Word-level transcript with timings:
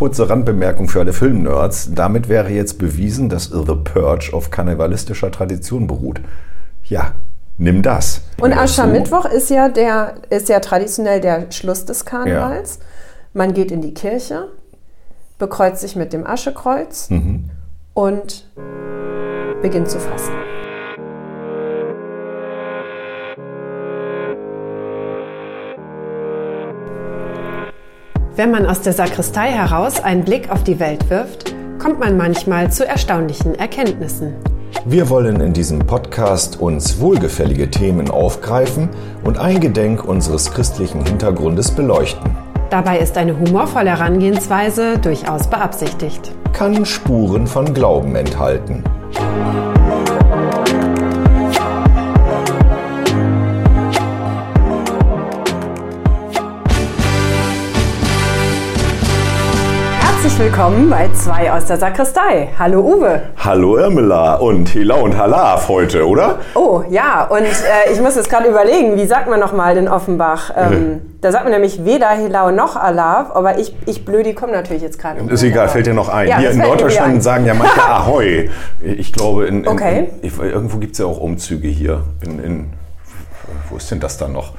Kurze 0.00 0.30
Randbemerkung 0.30 0.88
für 0.88 1.00
alle 1.00 1.12
Filmnerds. 1.12 1.90
Damit 1.94 2.30
wäre 2.30 2.48
jetzt 2.48 2.78
bewiesen, 2.78 3.28
dass 3.28 3.50
The 3.50 3.74
Purge 3.84 4.30
auf 4.32 4.50
karnevalistischer 4.50 5.30
Tradition 5.30 5.86
beruht. 5.86 6.22
Ja, 6.84 7.12
nimm 7.58 7.82
das. 7.82 8.22
Und 8.40 8.54
Aschermittwoch 8.54 9.26
ist 9.26 9.50
ja, 9.50 9.68
der, 9.68 10.14
ist 10.30 10.48
ja 10.48 10.60
traditionell 10.60 11.20
der 11.20 11.52
Schluss 11.52 11.84
des 11.84 12.06
Karnevals. 12.06 12.78
Ja. 12.78 12.84
Man 13.34 13.52
geht 13.52 13.70
in 13.70 13.82
die 13.82 13.92
Kirche, 13.92 14.48
bekreuzt 15.38 15.82
sich 15.82 15.96
mit 15.96 16.14
dem 16.14 16.26
Aschekreuz 16.26 17.10
mhm. 17.10 17.50
und 17.92 18.48
beginnt 19.60 19.90
zu 19.90 20.00
fasten. 20.00 20.49
Wenn 28.40 28.52
man 28.52 28.64
aus 28.64 28.80
der 28.80 28.94
Sakristei 28.94 29.50
heraus 29.50 30.00
einen 30.00 30.24
Blick 30.24 30.50
auf 30.50 30.64
die 30.64 30.80
Welt 30.80 31.10
wirft, 31.10 31.54
kommt 31.78 32.00
man 32.00 32.16
manchmal 32.16 32.72
zu 32.72 32.86
erstaunlichen 32.86 33.54
Erkenntnissen. 33.54 34.32
Wir 34.86 35.10
wollen 35.10 35.42
in 35.42 35.52
diesem 35.52 35.80
Podcast 35.80 36.58
uns 36.58 37.00
wohlgefällige 37.00 37.70
Themen 37.70 38.10
aufgreifen 38.10 38.88
und 39.24 39.36
eingedenk 39.36 40.06
unseres 40.06 40.50
christlichen 40.50 41.04
Hintergrundes 41.04 41.70
beleuchten. 41.70 42.34
Dabei 42.70 43.00
ist 43.00 43.18
eine 43.18 43.38
humorvolle 43.38 43.90
Herangehensweise 43.90 44.96
durchaus 44.96 45.46
beabsichtigt. 45.46 46.32
Kann 46.54 46.86
Spuren 46.86 47.46
von 47.46 47.74
Glauben 47.74 48.16
enthalten. 48.16 48.82
Willkommen 60.60 60.90
bei 60.90 61.08
zwei 61.14 61.50
aus 61.50 61.64
der 61.64 61.78
Sakristei. 61.78 62.50
Hallo 62.58 62.80
Uwe. 62.80 63.22
Hallo 63.38 63.78
Irmela 63.78 64.34
und 64.34 64.74
Hela 64.74 64.96
und 64.96 65.16
Halaf 65.16 65.68
heute, 65.68 66.06
oder? 66.06 66.40
Oh 66.54 66.82
ja, 66.90 67.24
und 67.24 67.44
äh, 67.44 67.90
ich 67.90 67.98
muss 67.98 68.14
jetzt 68.14 68.28
gerade 68.28 68.46
überlegen, 68.46 68.94
wie 68.98 69.06
sagt 69.06 69.26
man 69.30 69.40
nochmal 69.40 69.78
in 69.78 69.88
Offenbach? 69.88 70.52
Ähm, 70.54 71.00
da 71.22 71.32
sagt 71.32 71.44
man 71.44 71.54
nämlich 71.54 71.86
weder 71.86 72.10
Helau 72.10 72.50
noch 72.50 72.76
Alaf, 72.76 73.34
aber 73.34 73.58
ich, 73.58 73.74
ich 73.86 74.04
Blödi 74.04 74.34
komme 74.34 74.52
natürlich 74.52 74.82
jetzt 74.82 74.98
gerade. 74.98 75.20
Ist 75.32 75.42
egal, 75.42 75.70
fällt 75.70 75.86
dir 75.86 75.94
noch 75.94 76.10
ein. 76.10 76.28
Ja, 76.28 76.36
Hier 76.36 76.50
in 76.50 76.58
Norddeutschland 76.58 77.22
sagen 77.22 77.46
ja 77.46 77.54
manche 77.54 77.82
Ahoi. 77.88 78.50
Ich 78.82 79.14
glaube, 79.14 79.46
in, 79.46 79.64
in, 79.64 79.68
okay. 79.68 80.10
in, 80.20 80.30
irgendwo 80.42 80.76
gibt 80.76 80.92
es 80.92 80.98
ja 80.98 81.06
auch 81.06 81.20
Umzüge 81.20 81.68
hier. 81.68 82.02
In, 82.20 82.74
wo 83.70 83.78
ist 83.78 83.90
denn 83.90 84.00
das 84.00 84.18
dann 84.18 84.34
noch? 84.34 84.52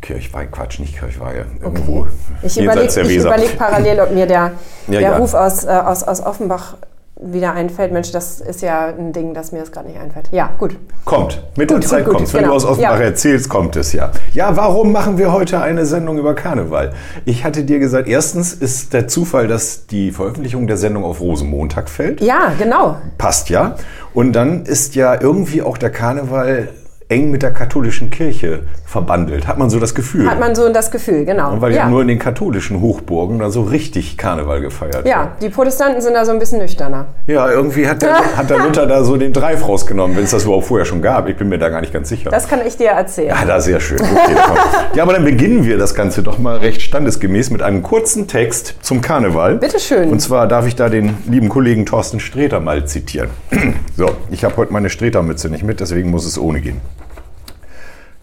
Kirchweih, 0.00 0.46
Quatsch, 0.46 0.78
nicht 0.78 0.98
Kirchweih, 0.98 1.44
irgendwo. 1.62 2.00
Okay. 2.00 2.10
Ich 2.42 2.60
überlege 2.60 3.00
überleg 3.00 3.58
parallel, 3.58 4.00
ob 4.00 4.12
mir 4.12 4.26
der, 4.26 4.52
ja, 4.86 5.00
der 5.00 5.00
ja. 5.00 5.16
Ruf 5.16 5.34
aus, 5.34 5.64
äh, 5.64 5.68
aus, 5.68 6.02
aus 6.02 6.24
Offenbach 6.24 6.74
wieder 7.22 7.52
einfällt. 7.52 7.92
Mensch, 7.92 8.12
das 8.12 8.40
ist 8.40 8.62
ja 8.62 8.86
ein 8.86 9.12
Ding, 9.12 9.34
das 9.34 9.52
mir 9.52 9.60
das 9.60 9.72
gerade 9.72 9.88
nicht 9.88 10.00
einfällt. 10.00 10.28
Ja, 10.32 10.50
gut. 10.58 10.76
Kommt. 11.04 11.42
Mit 11.56 11.70
der 11.70 11.80
Zeit 11.82 12.04
kommt 12.04 12.22
es. 12.22 12.32
Wenn 12.32 12.40
genau. 12.40 12.52
du 12.52 12.56
aus 12.56 12.64
Offenbach 12.64 12.98
ja. 12.98 13.04
erzählst, 13.04 13.48
kommt 13.48 13.76
es 13.76 13.92
ja. 13.92 14.10
Ja, 14.32 14.56
warum 14.56 14.92
machen 14.92 15.18
wir 15.18 15.32
heute 15.32 15.60
eine 15.60 15.84
Sendung 15.84 16.18
über 16.18 16.34
Karneval? 16.34 16.92
Ich 17.24 17.44
hatte 17.44 17.64
dir 17.64 17.78
gesagt, 17.78 18.08
erstens 18.08 18.52
ist 18.52 18.92
der 18.92 19.08
Zufall, 19.08 19.48
dass 19.48 19.86
die 19.86 20.12
Veröffentlichung 20.12 20.66
der 20.66 20.76
Sendung 20.76 21.04
auf 21.04 21.20
Rosenmontag 21.20 21.88
fällt. 21.90 22.20
Ja, 22.20 22.52
genau. 22.58 22.96
Passt 23.18 23.50
ja. 23.50 23.76
Und 24.14 24.32
dann 24.32 24.64
ist 24.64 24.94
ja 24.94 25.20
irgendwie 25.20 25.62
auch 25.62 25.76
der 25.78 25.90
Karneval 25.90 26.68
eng 27.10 27.30
mit 27.30 27.42
der 27.42 27.50
katholischen 27.50 28.10
Kirche 28.10 28.60
verbandelt. 28.86 29.46
Hat 29.46 29.58
man 29.58 29.68
so 29.68 29.78
das 29.78 29.94
Gefühl? 29.94 30.28
Hat 30.28 30.40
man 30.40 30.54
so 30.54 30.72
das 30.72 30.90
Gefühl, 30.90 31.24
genau. 31.24 31.52
Und 31.52 31.60
weil 31.60 31.72
ja. 31.72 31.78
ja 31.84 31.88
nur 31.88 32.02
in 32.02 32.08
den 32.08 32.18
katholischen 32.18 32.80
Hochburgen 32.80 33.38
da 33.38 33.50
so 33.50 33.62
richtig 33.62 34.16
Karneval 34.16 34.60
gefeiert 34.60 35.06
Ja, 35.06 35.20
wird. 35.20 35.28
die 35.42 35.48
Protestanten 35.48 36.00
sind 36.00 36.14
da 36.14 36.24
so 36.24 36.32
ein 36.32 36.38
bisschen 36.38 36.58
nüchterner. 36.58 37.06
Ja, 37.26 37.50
irgendwie 37.50 37.88
hat 37.88 38.02
der, 38.02 38.16
hat 38.36 38.48
der 38.48 38.58
Luther 38.58 38.86
da 38.86 39.04
so 39.04 39.16
den 39.16 39.32
Dreif 39.32 39.66
rausgenommen, 39.66 40.16
wenn 40.16 40.24
es 40.24 40.30
das 40.30 40.44
überhaupt 40.44 40.66
vorher 40.66 40.84
schon 40.84 41.02
gab. 41.02 41.28
Ich 41.28 41.36
bin 41.36 41.48
mir 41.48 41.58
da 41.58 41.68
gar 41.68 41.80
nicht 41.80 41.92
ganz 41.92 42.08
sicher. 42.08 42.30
Das 42.30 42.48
kann 42.48 42.60
ich 42.66 42.76
dir 42.76 42.90
erzählen. 42.90 43.28
Ja, 43.28 43.44
da 43.44 43.60
sehr 43.60 43.80
schön. 43.80 44.00
Okay, 44.00 44.36
ja, 44.94 45.02
aber 45.02 45.12
dann 45.12 45.24
beginnen 45.24 45.64
wir 45.64 45.78
das 45.78 45.94
Ganze 45.94 46.22
doch 46.22 46.38
mal 46.38 46.58
recht 46.58 46.82
standesgemäß 46.82 47.50
mit 47.50 47.62
einem 47.62 47.82
kurzen 47.82 48.28
Text 48.28 48.76
zum 48.82 49.00
Karneval. 49.00 49.56
Bitte 49.56 49.80
schön. 49.80 50.10
Und 50.10 50.20
zwar 50.20 50.46
darf 50.46 50.66
ich 50.66 50.76
da 50.76 50.88
den 50.88 51.16
lieben 51.28 51.48
Kollegen 51.48 51.86
Thorsten 51.86 52.20
Streter 52.20 52.60
mal 52.60 52.84
zitieren. 52.86 53.30
so, 53.96 54.10
ich 54.30 54.44
habe 54.44 54.56
heute 54.56 54.72
meine 54.72 54.90
Streter-Mütze 54.90 55.48
nicht 55.48 55.64
mit, 55.64 55.80
deswegen 55.80 56.10
muss 56.10 56.24
es 56.26 56.38
ohne 56.38 56.60
gehen. 56.60 56.80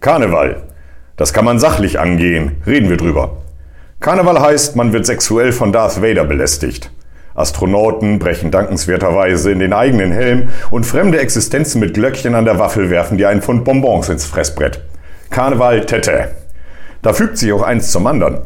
Karneval. 0.07 0.61
Das 1.17 1.33
kann 1.33 1.43
man 1.43 1.59
sachlich 1.59 1.99
angehen. 1.99 2.61
Reden 2.65 2.89
wir 2.89 2.95
drüber. 2.95 3.39
Karneval 3.99 4.39
heißt, 4.39 4.77
man 4.77 4.93
wird 4.93 5.05
sexuell 5.05 5.51
von 5.51 5.73
Darth 5.73 6.01
Vader 6.01 6.23
belästigt. 6.23 6.91
Astronauten 7.35 8.17
brechen 8.17 8.49
dankenswerterweise 8.49 9.51
in 9.51 9.59
den 9.59 9.73
eigenen 9.73 10.13
Helm 10.13 10.47
und 10.71 10.85
fremde 10.85 11.19
Existenzen 11.19 11.81
mit 11.81 11.93
Glöckchen 11.93 12.35
an 12.35 12.45
der 12.45 12.57
Waffel 12.57 12.89
werfen 12.89 13.17
dir 13.17 13.27
einen 13.27 13.41
Pfund 13.41 13.65
Bonbons 13.65 14.07
ins 14.07 14.23
Fressbrett. 14.23 14.79
Karneval 15.29 15.85
Tete. 15.85 16.29
Da 17.01 17.11
fügt 17.11 17.37
sich 17.37 17.51
auch 17.51 17.63
eins 17.63 17.91
zum 17.91 18.07
anderen. 18.07 18.37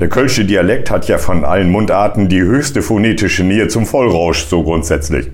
Der 0.00 0.08
kölsche 0.08 0.44
Dialekt 0.44 0.90
hat 0.90 1.06
ja 1.06 1.18
von 1.18 1.44
allen 1.44 1.70
Mundarten 1.70 2.28
die 2.28 2.42
höchste 2.42 2.82
phonetische 2.82 3.44
Nähe 3.44 3.68
zum 3.68 3.86
Vollrausch 3.86 4.46
so 4.46 4.64
grundsätzlich. 4.64 5.30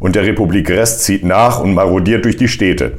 Und 0.00 0.16
der 0.16 0.24
Republik 0.24 0.68
Rest 0.68 1.04
zieht 1.04 1.22
nach 1.22 1.60
und 1.60 1.74
marodiert 1.74 2.24
durch 2.24 2.36
die 2.36 2.48
Städte. 2.48 2.94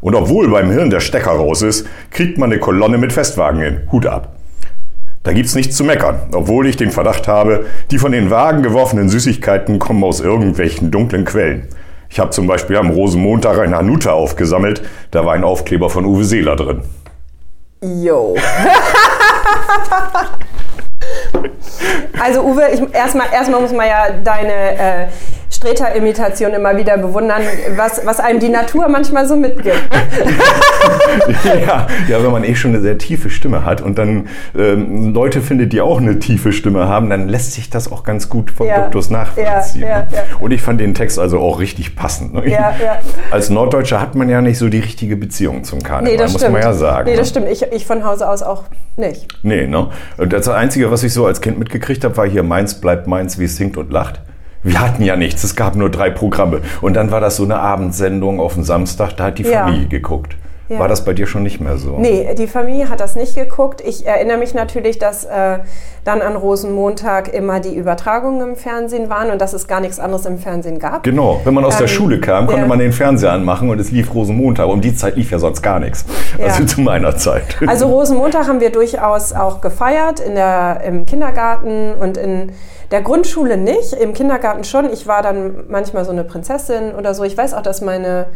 Und 0.00 0.14
obwohl 0.14 0.48
beim 0.48 0.70
Hirn 0.70 0.90
der 0.90 1.00
Stecker 1.00 1.32
raus 1.32 1.62
ist, 1.62 1.86
kriegt 2.10 2.38
man 2.38 2.50
eine 2.50 2.60
Kolonne 2.60 2.98
mit 2.98 3.12
Festwagen 3.12 3.60
hin. 3.60 3.80
Hut 3.90 4.06
ab. 4.06 4.36
Da 5.24 5.32
gibt's 5.32 5.54
nichts 5.54 5.76
zu 5.76 5.84
meckern, 5.84 6.20
obwohl 6.32 6.66
ich 6.66 6.76
den 6.76 6.90
Verdacht 6.90 7.28
habe, 7.28 7.66
die 7.90 7.98
von 7.98 8.12
den 8.12 8.30
Wagen 8.30 8.62
geworfenen 8.62 9.08
Süßigkeiten 9.08 9.78
kommen 9.78 10.04
aus 10.04 10.20
irgendwelchen 10.20 10.90
dunklen 10.90 11.24
Quellen. 11.24 11.68
Ich 12.08 12.18
habe 12.18 12.30
zum 12.30 12.46
Beispiel 12.46 12.76
am 12.76 12.90
Rosenmontag 12.90 13.58
ein 13.58 13.74
Hanuta 13.74 14.12
aufgesammelt, 14.12 14.82
da 15.10 15.26
war 15.26 15.34
ein 15.34 15.44
Aufkleber 15.44 15.90
von 15.90 16.06
Uwe 16.06 16.24
Seeler 16.24 16.56
drin. 16.56 16.82
Jo. 17.82 18.36
also 22.20 22.42
Uwe, 22.42 22.68
ich, 22.72 22.80
erstmal, 22.94 23.26
erstmal 23.32 23.60
muss 23.60 23.72
man 23.72 23.86
ja 23.86 24.10
deine 24.22 24.52
äh, 24.52 25.06
Streter-Imitation 25.50 26.52
immer 26.52 26.76
wieder 26.76 26.98
bewundern, 26.98 27.42
was, 27.76 28.04
was 28.04 28.20
einem 28.20 28.38
die 28.38 28.48
Natur 28.48 28.88
manchmal 28.88 29.26
so 29.26 29.34
mitgibt. 29.34 29.76
ja, 31.66 31.86
ja, 32.08 32.22
wenn 32.22 32.30
man 32.30 32.44
eh 32.44 32.54
schon 32.54 32.72
eine 32.72 32.80
sehr 32.80 32.98
tiefe 32.98 33.30
Stimme 33.30 33.64
hat 33.64 33.80
und 33.80 33.98
dann 33.98 34.28
ähm, 34.56 35.14
Leute 35.14 35.40
findet, 35.40 35.72
die 35.72 35.80
auch 35.80 36.00
eine 36.00 36.18
tiefe 36.18 36.52
Stimme 36.52 36.86
haben, 36.86 37.08
dann 37.10 37.28
lässt 37.28 37.54
sich 37.54 37.70
das 37.70 37.90
auch 37.90 38.04
ganz 38.04 38.28
gut 38.28 38.50
vom 38.50 38.66
ja. 38.66 38.82
Duktus 38.82 39.10
nachvollziehen. 39.10 39.82
Ja, 39.82 39.88
ja, 39.88 39.98
ne? 40.00 40.22
und 40.38 40.50
ich 40.52 40.60
fand 40.60 40.80
den 40.80 40.94
Text 40.94 41.18
also 41.18 41.40
auch 41.40 41.60
richtig 41.60 41.96
passend. 41.96 42.34
Ne? 42.34 42.42
Als 43.30 43.50
Norddeutscher 43.50 44.00
hat 44.00 44.14
man 44.14 44.28
ja 44.28 44.40
nicht 44.42 44.58
so 44.58 44.68
die 44.68 44.80
richtige 44.80 45.16
Beziehung 45.16 45.64
zum 45.64 45.82
Karneval, 45.82 46.12
nee, 46.12 46.18
das 46.18 46.32
muss 46.32 46.42
stimmt. 46.42 46.54
man 46.54 46.62
ja 46.62 46.72
sagen. 46.74 47.10
Nee, 47.10 47.16
das 47.16 47.34
ne? 47.34 47.42
stimmt. 47.42 47.48
Ich, 47.50 47.62
ich 47.72 47.86
von 47.86 48.04
Hause 48.04 48.28
aus 48.28 48.42
auch 48.42 48.64
nicht. 48.98 49.26
Nee, 49.42 49.66
ne? 49.66 49.88
Und 50.16 50.32
das 50.32 50.48
Einzige, 50.48 50.90
was 50.90 51.02
ich 51.02 51.12
so 51.12 51.26
als 51.26 51.40
Kind 51.40 51.58
mitgekriegt 51.58 52.04
habe, 52.04 52.16
war 52.16 52.28
hier 52.28 52.42
Mainz 52.42 52.74
bleibt 52.74 53.06
Mainz, 53.06 53.38
wie 53.38 53.44
es 53.44 53.56
singt 53.56 53.76
und 53.76 53.92
lacht. 53.92 54.20
Wir 54.62 54.80
hatten 54.80 55.02
ja 55.02 55.16
nichts, 55.16 55.44
es 55.44 55.54
gab 55.54 55.76
nur 55.76 55.90
drei 55.90 56.10
Programme. 56.10 56.60
Und 56.80 56.94
dann 56.94 57.10
war 57.10 57.20
das 57.20 57.36
so 57.36 57.44
eine 57.44 57.58
Abendsendung 57.60 58.40
auf 58.40 58.54
den 58.54 58.64
Samstag, 58.64 59.16
da 59.16 59.24
hat 59.24 59.38
die 59.38 59.44
Familie 59.44 59.82
ja. 59.82 59.88
geguckt. 59.88 60.36
Ja. 60.68 60.78
War 60.78 60.88
das 60.88 61.04
bei 61.04 61.14
dir 61.14 61.26
schon 61.26 61.42
nicht 61.42 61.60
mehr 61.60 61.78
so? 61.78 61.96
Nee, 61.98 62.34
die 62.36 62.46
Familie 62.46 62.90
hat 62.90 63.00
das 63.00 63.16
nicht 63.16 63.34
geguckt. 63.34 63.80
Ich 63.80 64.06
erinnere 64.06 64.36
mich 64.36 64.52
natürlich, 64.52 64.98
dass 64.98 65.24
äh, 65.24 65.60
dann 66.04 66.20
an 66.20 66.36
Rosenmontag 66.36 67.32
immer 67.32 67.60
die 67.60 67.74
Übertragungen 67.74 68.50
im 68.50 68.56
Fernsehen 68.56 69.08
waren 69.08 69.30
und 69.30 69.40
dass 69.40 69.54
es 69.54 69.66
gar 69.66 69.80
nichts 69.80 69.98
anderes 69.98 70.26
im 70.26 70.38
Fernsehen 70.38 70.78
gab. 70.78 71.04
Genau, 71.04 71.40
wenn 71.44 71.54
man 71.54 71.64
aus 71.64 71.74
ähm, 71.74 71.80
der 71.80 71.88
Schule 71.88 72.20
kam, 72.20 72.46
konnte 72.46 72.62
ja. 72.62 72.66
man 72.66 72.78
den 72.78 72.92
Fernseher 72.92 73.32
anmachen 73.32 73.70
und 73.70 73.80
es 73.80 73.90
lief 73.90 74.14
Rosenmontag. 74.14 74.68
Um 74.68 74.82
die 74.82 74.94
Zeit 74.94 75.16
lief 75.16 75.30
ja 75.30 75.38
sonst 75.38 75.62
gar 75.62 75.80
nichts. 75.80 76.04
Also 76.42 76.64
zu 76.64 76.80
meiner 76.80 77.16
Zeit. 77.16 77.56
Also 77.66 77.86
Rosenmontag 77.86 78.48
haben 78.48 78.60
wir 78.60 78.70
durchaus 78.70 79.32
auch 79.32 79.60
gefeiert 79.60 80.20
in 80.20 80.34
der, 80.34 80.80
im 80.84 81.06
Kindergarten 81.06 81.92
und 81.94 82.16
in 82.16 82.52
der 82.90 83.02
Grundschule 83.02 83.56
nicht, 83.56 83.92
im 83.92 84.14
Kindergarten 84.14 84.64
schon. 84.64 84.90
Ich 84.90 85.06
war 85.06 85.22
dann 85.22 85.64
manchmal 85.68 86.04
so 86.04 86.10
eine 86.10 86.24
Prinzessin 86.24 86.94
oder 86.94 87.14
so. 87.14 87.24
Ich 87.24 87.36
weiß 87.36 87.54
auch, 87.54 87.62
dass 87.62 87.82
meine 87.82 88.26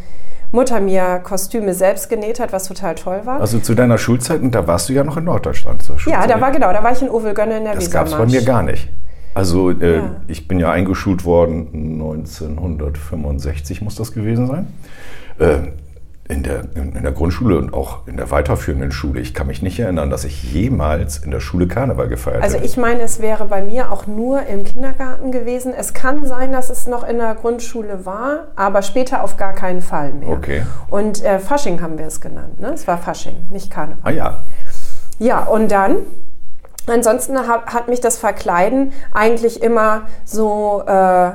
Mutter 0.52 0.80
mir 0.80 1.20
Kostüme 1.24 1.74
selbst 1.74 2.08
genäht 2.08 2.38
hat, 2.38 2.52
was 2.52 2.68
total 2.68 2.94
toll 2.94 3.22
war. 3.24 3.40
Also 3.40 3.58
zu 3.58 3.74
deiner 3.74 3.98
Schulzeit, 3.98 4.42
und 4.42 4.54
da 4.54 4.66
warst 4.66 4.88
du 4.88 4.92
ja 4.92 5.02
noch 5.02 5.16
in 5.16 5.24
Norddeutschland 5.24 5.82
zur 5.82 5.98
Schulzeit. 5.98 6.22
Ja, 6.22 6.26
da 6.26 6.40
war 6.40 6.52
genau, 6.52 6.72
da 6.72 6.82
war 6.82 6.92
ich 6.92 7.02
in 7.02 7.08
Ovelgönne 7.08 7.58
in 7.58 7.64
der 7.64 7.74
Das 7.74 7.90
gab 7.90 8.06
es 8.06 8.12
bei 8.12 8.26
mir 8.26 8.42
gar 8.42 8.62
nicht. 8.62 8.88
Also 9.34 9.70
äh, 9.70 9.96
ja. 9.96 10.16
ich 10.28 10.46
bin 10.46 10.60
ja 10.60 10.70
eingeschult 10.70 11.24
worden 11.24 11.68
1965 11.72 13.80
muss 13.80 13.94
das 13.94 14.12
gewesen 14.12 14.46
sein. 14.46 14.66
Äh, 15.38 15.68
in 16.32 16.42
der, 16.42 16.64
in 16.74 17.02
der 17.02 17.12
Grundschule 17.12 17.58
und 17.58 17.74
auch 17.74 18.06
in 18.06 18.16
der 18.16 18.30
weiterführenden 18.30 18.90
Schule. 18.90 19.20
Ich 19.20 19.34
kann 19.34 19.46
mich 19.46 19.62
nicht 19.62 19.78
erinnern, 19.78 20.10
dass 20.10 20.24
ich 20.24 20.42
jemals 20.52 21.18
in 21.18 21.30
der 21.30 21.40
Schule 21.40 21.68
Karneval 21.68 22.08
gefeiert 22.08 22.42
habe. 22.42 22.44
Also 22.44 22.58
ich 22.64 22.76
meine, 22.76 23.02
es 23.02 23.20
wäre 23.20 23.44
bei 23.44 23.62
mir 23.62 23.92
auch 23.92 24.06
nur 24.06 24.46
im 24.46 24.64
Kindergarten 24.64 25.30
gewesen. 25.30 25.74
Es 25.76 25.92
kann 25.92 26.26
sein, 26.26 26.52
dass 26.52 26.70
es 26.70 26.86
noch 26.86 27.06
in 27.06 27.18
der 27.18 27.34
Grundschule 27.34 28.06
war, 28.06 28.48
aber 28.56 28.82
später 28.82 29.22
auf 29.22 29.36
gar 29.36 29.52
keinen 29.52 29.82
Fall 29.82 30.12
mehr. 30.12 30.30
Okay. 30.30 30.62
Und 30.88 31.22
äh, 31.22 31.38
Fasching 31.38 31.82
haben 31.82 31.98
wir 31.98 32.06
es 32.06 32.20
genannt. 32.20 32.60
Ne? 32.60 32.72
Es 32.72 32.88
war 32.88 32.98
Fasching, 32.98 33.36
nicht 33.50 33.70
Karneval. 33.70 34.00
Ah 34.02 34.10
ja. 34.10 34.44
Ja, 35.18 35.44
und 35.44 35.70
dann 35.70 35.98
ansonsten 36.86 37.38
hat, 37.38 37.66
hat 37.66 37.88
mich 37.88 38.00
das 38.00 38.18
Verkleiden 38.18 38.92
eigentlich 39.12 39.62
immer 39.62 40.02
so 40.24 40.82
äh, 40.86 41.32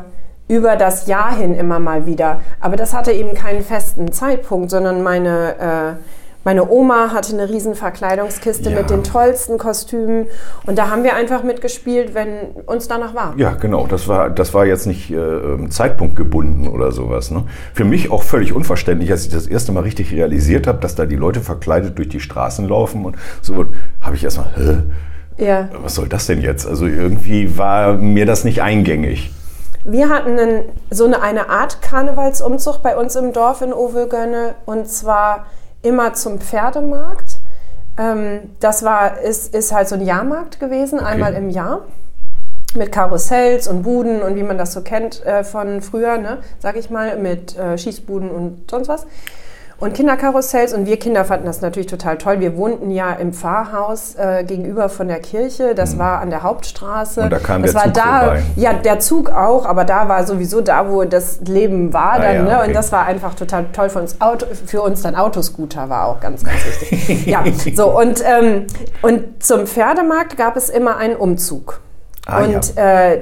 über 0.47 0.75
das 0.75 1.07
Jahr 1.07 1.35
hin 1.35 1.53
immer 1.55 1.79
mal 1.79 2.05
wieder. 2.05 2.39
Aber 2.59 2.75
das 2.77 2.93
hatte 2.93 3.11
eben 3.11 3.33
keinen 3.33 3.61
festen 3.61 4.11
Zeitpunkt, 4.11 4.69
sondern 4.69 5.03
meine, 5.03 5.55
äh, 5.59 6.01
meine 6.45 6.69
Oma 6.69 7.11
hatte 7.13 7.33
eine 7.33 7.49
riesen 7.49 7.75
Verkleidungskiste 7.75 8.69
Ja. 8.69 8.77
mit 8.77 8.89
den 8.89 9.03
tollsten 9.03 9.57
Kostümen. 9.57 10.27
Und 10.65 10.77
da 10.77 10.89
haben 10.89 11.03
wir 11.03 11.15
einfach 11.15 11.43
mitgespielt, 11.43 12.13
wenn 12.13 12.29
uns 12.65 12.87
danach 12.87 13.13
war. 13.13 13.33
Ja, 13.35 13.51
genau. 13.59 13.85
Das 13.87 14.07
war, 14.07 14.29
das 14.29 14.53
war 14.53 14.65
jetzt 14.65 14.87
nicht 14.87 15.11
äh, 15.11 15.15
ähm, 15.17 15.69
zeitpunktgebunden 15.69 16.69
oder 16.69 16.93
sowas. 16.93 17.29
Ne? 17.31 17.43
Für 17.73 17.83
mich 17.83 18.09
auch 18.11 18.23
völlig 18.23 18.53
unverständlich, 18.53 19.11
als 19.11 19.25
ich 19.25 19.31
das 19.31 19.47
erste 19.47 19.73
Mal 19.73 19.83
richtig 19.83 20.13
realisiert 20.13 20.67
habe, 20.67 20.77
dass 20.79 20.95
da 20.95 21.05
die 21.05 21.17
Leute 21.17 21.41
verkleidet 21.41 21.97
durch 21.97 22.07
die 22.07 22.21
Straßen 22.21 22.65
laufen 22.69 23.03
und 23.03 23.17
so, 23.41 23.65
habe 23.99 24.15
ich 24.15 24.23
erstmal, 24.23 24.47
hä? 24.55 24.77
Ja. 25.43 25.67
Was 25.83 25.95
soll 25.95 26.07
das 26.07 26.25
denn 26.27 26.41
jetzt? 26.41 26.65
Also 26.65 26.87
irgendwie 26.87 27.57
war 27.57 27.93
mir 27.93 28.25
das 28.25 28.43
nicht 28.45 28.61
eingängig. 28.61 29.31
Wir 29.89 30.09
hatten 30.09 30.37
einen, 30.37 30.63
so 30.91 31.05
eine, 31.05 31.21
eine 31.21 31.47
Art 31.47 31.81
Karnevalsumzug 31.81 32.83
bei 32.83 32.97
uns 32.97 33.15
im 33.15 33.31
Dorf 33.31 33.61
in 33.61 33.71
Ovelgönne 33.71 34.55
und 34.65 34.89
zwar 34.89 35.45
immer 35.81 36.13
zum 36.13 36.41
Pferdemarkt. 36.41 37.37
Ähm, 37.97 38.51
das 38.59 38.83
war, 38.83 39.21
ist, 39.21 39.55
ist 39.55 39.71
halt 39.71 39.87
so 39.87 39.95
ein 39.95 40.05
Jahrmarkt 40.05 40.59
gewesen, 40.59 40.99
einmal 40.99 41.35
im 41.35 41.49
Jahr. 41.49 41.85
Mit 42.75 42.91
Karussells 42.91 43.69
und 43.69 43.83
Buden 43.83 44.21
und 44.21 44.35
wie 44.35 44.43
man 44.43 44.57
das 44.57 44.73
so 44.73 44.81
kennt 44.81 45.25
äh, 45.25 45.45
von 45.45 45.81
früher, 45.81 46.17
ne, 46.17 46.39
sag 46.59 46.75
ich 46.75 46.89
mal, 46.89 47.17
mit 47.17 47.57
äh, 47.57 47.77
Schießbuden 47.77 48.29
und 48.29 48.69
sonst 48.69 48.89
was. 48.89 49.07
Und 49.79 49.93
Kinderkarussells 49.93 50.73
und 50.73 50.87
wir 50.87 50.97
Kinder 50.97 51.23
fanden 51.23 51.45
das 51.45 51.61
natürlich 51.61 51.85
total 51.85 52.17
toll. 52.17 52.39
Wir 52.39 52.57
wohnten 52.57 52.89
ja 52.89 53.13
im 53.13 53.31
Pfarrhaus 53.31 54.15
äh, 54.15 54.43
gegenüber 54.43 54.89
von 54.89 55.07
der 55.07 55.19
Kirche. 55.19 55.75
Das 55.75 55.99
war 55.99 56.19
an 56.19 56.31
der 56.31 56.41
Hauptstraße. 56.41 57.19
Mhm. 57.19 57.23
Und 57.25 57.29
da 57.33 57.37
kam 57.39 57.61
das 57.61 57.73
der 57.73 57.81
war 57.81 57.93
Zug 57.93 58.03
da, 58.03 58.19
vorbei. 58.21 58.43
Ja, 58.55 58.73
der 58.73 58.99
Zug 58.99 59.29
auch, 59.29 59.65
aber 59.67 59.85
da 59.85 60.09
war 60.09 60.25
sowieso 60.25 60.61
da, 60.61 60.89
wo 60.89 61.03
das 61.03 61.41
Leben 61.41 61.93
war 61.93 62.13
Ah, 62.13 62.19
dann. 62.19 62.35
ja, 62.35 62.41
ne? 62.41 62.57
okay. 62.57 62.67
Und 62.69 62.73
das 62.75 62.91
war 62.91 63.05
einfach 63.05 63.35
total 63.35 63.65
toll 63.71 63.89
für 63.89 63.99
uns. 63.99 64.19
Auto, 64.19 64.47
für 64.65 64.81
uns 64.81 65.03
dann 65.03 65.15
Autoscooter 65.15 65.89
war 65.89 66.07
auch 66.07 66.19
ganz, 66.21 66.43
ganz 66.43 66.57
wichtig. 66.65 67.25
ja, 67.27 67.43
so 67.75 67.95
und, 67.95 68.23
ähm, 68.25 68.65
und 69.03 69.43
zum 69.43 69.67
Pferdemarkt 69.67 70.37
gab 70.37 70.57
es 70.57 70.69
immer 70.69 70.97
einen 70.97 71.15
Umzug. 71.15 71.81
Ah, 72.25 72.43
und 72.43 72.75
äh, 72.77 73.19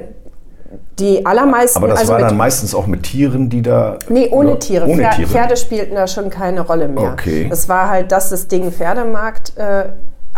die 0.98 1.24
allermeisten, 1.26 1.76
Aber 1.78 1.88
das 1.88 2.00
also 2.00 2.12
war 2.14 2.20
dann 2.20 2.36
meistens 2.36 2.74
auch 2.74 2.86
mit 2.86 3.02
Tieren, 3.02 3.50
die 3.50 3.60
da. 3.62 3.98
Nee, 4.08 4.28
ohne 4.30 4.52
oder- 4.52 4.58
Tiere. 4.58 4.86
Ohne 4.86 5.02
Pfer- 5.02 5.16
Tiere. 5.16 5.28
Pferde 5.28 5.56
spielten 5.56 5.94
da 5.94 6.06
schon 6.06 6.30
keine 6.30 6.62
Rolle 6.62 6.88
mehr. 6.88 7.12
Okay. 7.12 7.48
Es 7.52 7.68
war 7.68 7.88
halt, 7.90 8.12
dass 8.12 8.30
das 8.30 8.48
Ding 8.48 8.72
Pferdemarkt 8.72 9.56
äh, 9.56 9.90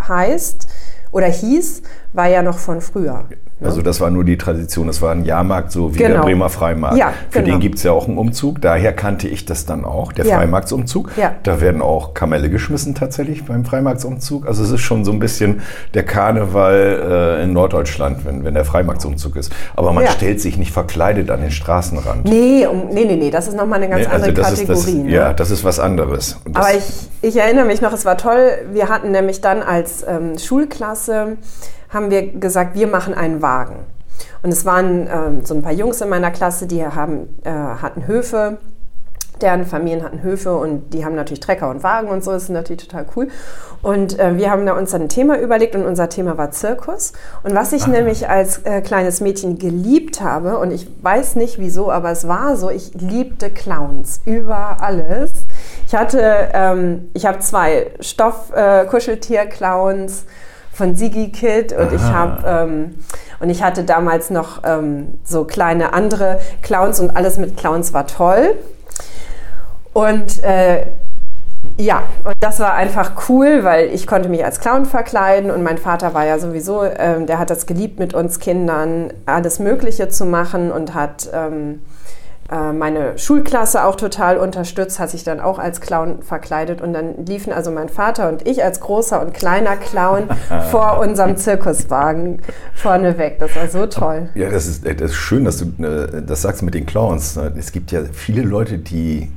heißt 0.05 0.67
oder 1.11 1.27
hieß, 1.27 1.81
war 2.13 2.27
ja 2.27 2.41
noch 2.43 2.57
von 2.57 2.81
früher. 2.81 3.23
Also 3.61 3.81
das 3.81 3.99
war 3.99 4.09
nur 4.09 4.23
die 4.23 4.37
Tradition, 4.37 4.87
das 4.87 5.01
war 5.01 5.11
ein 5.11 5.25
Jahrmarkt, 5.25 5.71
so 5.71 5.93
wie 5.93 5.97
der 5.97 6.09
Genau. 6.11 6.23
Bremer 6.23 6.49
Freimarkt. 6.49 6.97
Ja, 6.97 7.13
Für 7.29 7.41
genau. 7.41 7.55
den 7.55 7.59
gibt 7.59 7.75
es 7.77 7.83
ja 7.83 7.91
auch 7.91 8.07
einen 8.07 8.17
Umzug, 8.17 8.61
daher 8.61 8.93
kannte 8.93 9.27
ich 9.27 9.45
das 9.45 9.65
dann 9.65 9.83
auch, 9.83 10.13
der 10.13 10.25
Ja. 10.25 10.37
Freimarktsumzug. 10.37 11.11
Ja. 11.17 11.35
Da 11.43 11.59
werden 11.59 11.81
auch 11.81 12.13
Kamelle 12.13 12.49
geschmissen 12.49 12.95
tatsächlich 12.95 13.45
beim 13.45 13.65
Freimarktsumzug. 13.65 14.47
Also 14.47 14.63
es 14.63 14.71
ist 14.71 14.79
schon 14.81 15.03
so 15.03 15.11
ein 15.11 15.19
bisschen 15.19 15.61
der 15.93 16.03
Karneval 16.03 17.37
äh, 17.39 17.43
in 17.43 17.53
Norddeutschland, 17.53 18.25
wenn, 18.25 18.43
wenn 18.45 18.53
der 18.53 18.65
Freimarktsumzug 18.65 19.35
ist. 19.35 19.51
Aber 19.75 19.91
man 19.91 20.07
stellt 20.07 20.39
sich 20.39 20.57
nicht 20.57 20.71
verkleidet 20.71 21.29
an 21.29 21.41
den 21.41 21.51
Straßenrand. 21.51 22.25
Nee, 22.25 22.65
um, 22.65 22.89
nee, 22.93 23.05
nee, 23.05 23.15
nee, 23.17 23.29
das 23.31 23.47
ist 23.47 23.57
nochmal 23.57 23.79
eine 23.83 23.89
ganz 23.89 24.07
Nee, 24.07 24.13
andere 24.13 24.33
das 24.33 24.53
ist 24.53 24.59
Kategorie. 24.67 24.93
das, 24.95 25.03
ne? 25.03 25.11
Ja, 25.11 25.33
das 25.33 25.51
ist 25.51 25.63
was 25.63 25.79
anderes. 25.79 26.37
Aber 26.53 26.73
ich, 26.73 26.83
ich 27.21 27.35
erinnere 27.37 27.65
mich 27.65 27.81
noch, 27.81 27.91
es 27.91 28.05
war 28.05 28.17
toll. 28.17 28.51
Wir 28.71 28.87
hatten 28.89 29.11
nämlich 29.11 29.41
dann 29.41 29.61
als 29.61 30.05
ähm, 30.07 30.37
Schulklasse, 30.37 31.37
haben 31.89 32.11
wir 32.11 32.33
gesagt, 32.33 32.75
wir 32.75 32.87
machen 32.87 33.13
einen 33.13 33.41
Wagen. 33.41 33.85
Und 34.41 34.51
es 34.51 34.65
waren 34.65 35.07
ähm, 35.07 35.45
so 35.45 35.53
ein 35.53 35.61
paar 35.61 35.73
Jungs 35.73 36.01
in 36.01 36.09
meiner 36.09 36.31
Klasse, 36.31 36.67
die 36.67 36.85
haben, 36.85 37.39
äh, 37.43 37.49
hatten 37.49 38.07
Höfe. 38.07 38.57
Deren 39.41 39.65
Familien 39.65 40.03
hatten 40.03 40.21
Höfe 40.21 40.57
und 40.57 40.93
die 40.93 41.05
haben 41.05 41.15
natürlich 41.15 41.39
Trecker 41.39 41.69
und 41.69 41.81
Wagen 41.81 42.09
und 42.09 42.25
so, 42.25 42.31
das 42.31 42.43
ist 42.43 42.49
natürlich 42.49 42.87
total 42.87 43.05
cool. 43.15 43.29
Und 43.81 44.19
äh, 44.19 44.35
wir 44.35 44.51
haben 44.51 44.65
da 44.65 44.73
uns 44.73 44.91
dann 44.91 45.03
ein 45.03 45.07
Thema 45.07 45.39
überlegt 45.39 45.75
und 45.75 45.85
unser 45.85 46.09
Thema 46.09 46.37
war 46.37 46.51
Zirkus. 46.51 47.13
Und 47.43 47.55
was 47.55 47.71
ich 47.71 47.87
nämlich 47.87 48.27
als 48.27 48.65
äh, 48.65 48.81
kleines 48.81 49.21
Mädchen 49.21 49.57
geliebt 49.57 50.19
habe, 50.19 50.57
und 50.57 50.71
ich 50.71 50.89
weiß 51.01 51.37
nicht 51.37 51.57
wieso, 51.57 51.89
aber 51.89 52.11
es 52.11 52.27
war 52.27 52.57
so, 52.57 52.69
ich 52.69 52.93
liebte 52.95 53.49
Clowns 53.49 54.19
über 54.25 54.81
alles. 54.81 55.31
Ich 55.87 55.95
hatte, 55.95 56.49
ähm, 56.51 57.09
ich 57.13 57.25
habe 57.25 57.39
zwei 57.39 57.91
Stoff-Kuscheltier-Clowns 58.01 60.25
von 60.79 60.95
Sigi 60.95 61.29
Kid 61.29 61.73
und 61.73 61.91
ich 61.91 62.01
habe 62.01 62.41
ähm, 62.47 62.95
und 63.41 63.49
ich 63.49 63.61
hatte 63.61 63.83
damals 63.83 64.29
noch 64.29 64.61
ähm, 64.63 65.19
so 65.25 65.43
kleine 65.43 65.91
andere 65.91 66.39
Clowns 66.61 67.01
und 67.01 67.17
alles 67.17 67.37
mit 67.37 67.57
Clowns 67.57 67.93
war 67.93 68.07
toll. 68.07 68.55
Und 69.91 70.41
äh, 70.41 70.85
ja, 71.77 72.03
und 72.23 72.35
das 72.39 72.61
war 72.61 72.75
einfach 72.75 73.27
cool, 73.27 73.65
weil 73.65 73.87
ich 73.93 74.07
konnte 74.07 74.29
mich 74.29 74.45
als 74.45 74.61
Clown 74.61 74.85
verkleiden 74.85 75.51
und 75.51 75.63
mein 75.63 75.77
Vater 75.77 76.13
war 76.13 76.25
ja 76.25 76.39
sowieso, 76.39 76.85
ähm, 76.85 77.25
der 77.25 77.39
hat 77.39 77.49
das 77.49 77.65
geliebt, 77.65 77.99
mit 77.99 78.13
uns 78.13 78.39
Kindern 78.39 79.11
alles 79.25 79.59
Mögliche 79.59 80.07
zu 80.07 80.25
machen 80.25 80.71
und 80.71 80.93
hat 80.93 81.29
ähm, 81.33 81.73
äh, 81.73 81.98
meine 82.55 83.17
Schulklasse 83.17 83.83
auch 83.83 83.95
total 83.95 84.37
unterstützt, 84.37 84.99
hat 84.99 85.09
sich 85.09 85.23
dann 85.23 85.39
auch 85.39 85.59
als 85.59 85.81
Clown 85.81 86.23
verkleidet 86.23 86.81
und 86.81 86.93
dann 86.93 87.25
liefen 87.25 87.53
also 87.53 87.71
mein 87.71 87.89
Vater 87.89 88.27
und 88.29 88.47
ich 88.47 88.63
als 88.63 88.79
großer 88.79 89.21
und 89.21 89.33
kleiner 89.33 89.75
Clown 89.75 90.29
vor 90.71 90.99
unserem 90.99 91.37
Zirkuswagen 91.37 92.41
vorne 92.73 93.17
weg. 93.17 93.37
Das 93.39 93.55
war 93.55 93.67
so 93.67 93.85
toll. 93.85 94.29
Ja, 94.35 94.49
das 94.49 94.67
ist, 94.67 94.85
das 94.85 95.11
ist 95.11 95.15
schön, 95.15 95.45
dass 95.45 95.57
du 95.57 95.83
äh, 95.83 96.23
das 96.23 96.41
sagst 96.41 96.63
mit 96.63 96.73
den 96.73 96.85
Clowns. 96.85 97.37
Es 97.37 97.71
gibt 97.71 97.91
ja 97.91 98.01
viele 98.11 98.41
Leute, 98.41 98.77
die 98.77 99.31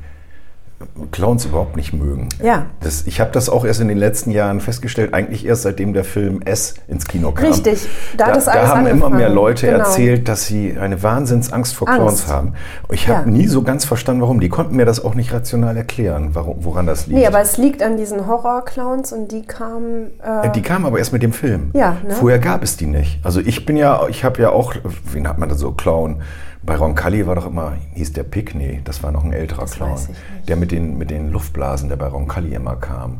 Clowns 1.11 1.44
überhaupt 1.44 1.76
nicht 1.76 1.93
mögen. 1.93 2.29
Ja. 2.43 2.67
Das, 2.81 3.06
ich 3.06 3.20
habe 3.20 3.31
das 3.32 3.49
auch 3.49 3.64
erst 3.64 3.81
in 3.81 3.88
den 3.88 3.99
letzten 3.99 4.31
Jahren 4.31 4.61
festgestellt, 4.61 5.14
eigentlich 5.14 5.44
erst 5.46 5.62
seitdem 5.62 5.93
der 5.93 6.05
Film 6.05 6.43
S 6.43 6.75
ins 6.88 7.06
Kino 7.06 7.32
kam. 7.32 7.46
Richtig, 7.46 7.87
da 8.17 8.26
hat 8.29 8.46
da 8.46 8.50
alles 8.52 8.69
haben 8.70 8.87
immer 8.87 9.11
mehr. 9.11 9.29
Leute 9.29 9.67
Genau. 9.67 9.79
erzählt, 9.81 10.29
dass 10.29 10.46
sie 10.46 10.76
eine 10.79 11.02
Wahnsinnsangst 11.02 11.75
vor 11.75 11.88
Angst. 11.88 11.99
Clowns 12.00 12.26
haben. 12.29 12.55
Ich 12.90 13.08
habe 13.08 13.29
Ja. 13.31 13.37
nie 13.37 13.46
so 13.46 13.62
ganz 13.62 13.84
verstanden, 13.84 14.23
warum. 14.23 14.40
Die 14.40 14.49
konnten 14.49 14.76
mir 14.76 14.84
das 14.84 15.02
auch 15.05 15.14
nicht 15.14 15.32
rational 15.32 15.76
erklären, 15.76 16.31
warum, 16.34 16.64
woran 16.64 16.87
das 16.87 17.06
liegt. 17.06 17.19
Nee, 17.20 17.26
aber 17.26 17.40
es 17.40 17.56
liegt 17.58 17.82
an 17.82 17.96
diesen 17.96 18.26
Horror-Clowns 18.26 19.12
und 19.12 19.32
die 19.32 19.43
kamen. 19.43 20.11
Äh, 20.23 20.50
Die 20.50 20.62
kamen 20.62 20.84
aber 20.87 20.99
erst 20.99 21.12
mit 21.12 21.23
dem 21.23 21.32
Film. 21.32 21.70
Ja, 21.75 21.96
ne? 22.06 22.14
Vorher 22.14 22.38
gab 22.38 22.62
es 22.62 22.76
die 22.76 22.87
nicht. 22.87 23.19
Also 23.25 23.40
ich 23.40 23.64
bin 23.67 23.76
ja, 23.76 24.06
ich 24.08 24.25
habe 24.25 24.40
ja 24.43 24.50
auch, 24.50 24.75
wie 25.12 25.20
nennt 25.20 25.39
man 25.39 25.48
das 25.48 25.58
so, 25.58 25.72
Clown. 25.72 26.22
Bei 26.64 26.76
Roncalli 26.76 27.26
war 27.26 27.34
doch 27.34 27.46
immer, 27.46 27.72
hieß 27.94 28.12
der 28.12 28.22
Pick, 28.22 28.54
nee, 28.54 28.81
das 28.84 29.02
war 29.02 29.10
noch 29.10 29.24
ein 29.24 29.32
älterer 29.32 29.66
Clown. 29.66 29.96
ich 30.00 30.08
nicht. 30.08 30.20
Der 30.48 30.56
mit 30.56 30.70
den, 30.70 30.96
mit 30.96 31.10
den 31.10 31.31
Luftblasen, 31.32 31.88
der 31.88 31.96
bei 31.96 32.06
Roncalli 32.06 32.54
immer 32.54 32.76
kam. 32.76 33.19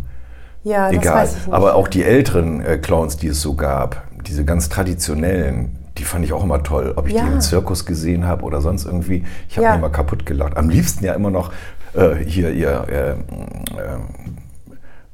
ja, 0.63 0.87
das 0.91 0.97
Egal. 1.01 1.15
weiß 1.17 1.37
ich 1.37 1.47
nicht. 1.47 1.55
Aber 1.55 1.75
auch 1.75 1.89
die 1.89 2.05
älteren 2.05 2.61
äh, 2.65 2.79
Clowns, 2.79 3.17
die 3.17 3.27
es 3.29 3.43
so 3.43 3.55
gab, 3.55 4.03
diese 4.27 4.45
ganz 4.45 4.69
traditionellen, 4.69 5.77
die 5.99 6.05
fand 6.05 6.25
ich 6.25 6.33
auch 6.33 6.45
immer 6.45 6.63
toll. 6.63 6.93
Ob 6.97 7.09
ich 7.09 7.15
Ja. 7.15 7.25
die 7.25 7.33
im 7.33 7.41
Zirkus 7.41 7.85
gesehen 7.85 8.27
habe 8.27 8.45
oder 8.45 8.61
sonst 8.61 8.85
irgendwie. 8.87 9.25
Ich 9.49 9.57
habe 9.57 9.65
Ja. 9.67 9.73
mir 9.73 9.79
immer 9.79 9.91
kaputt 9.91 10.25
gelacht. 10.25 10.57
Am 10.57 10.69
liebsten 10.69 11.05
ja 11.05 11.13
immer 11.15 11.31
noch 11.31 11.53
äh, 11.95 12.15
hier 12.25 12.51
ihr 12.53 12.87
äh, 12.89 13.11
äh, 13.11 13.17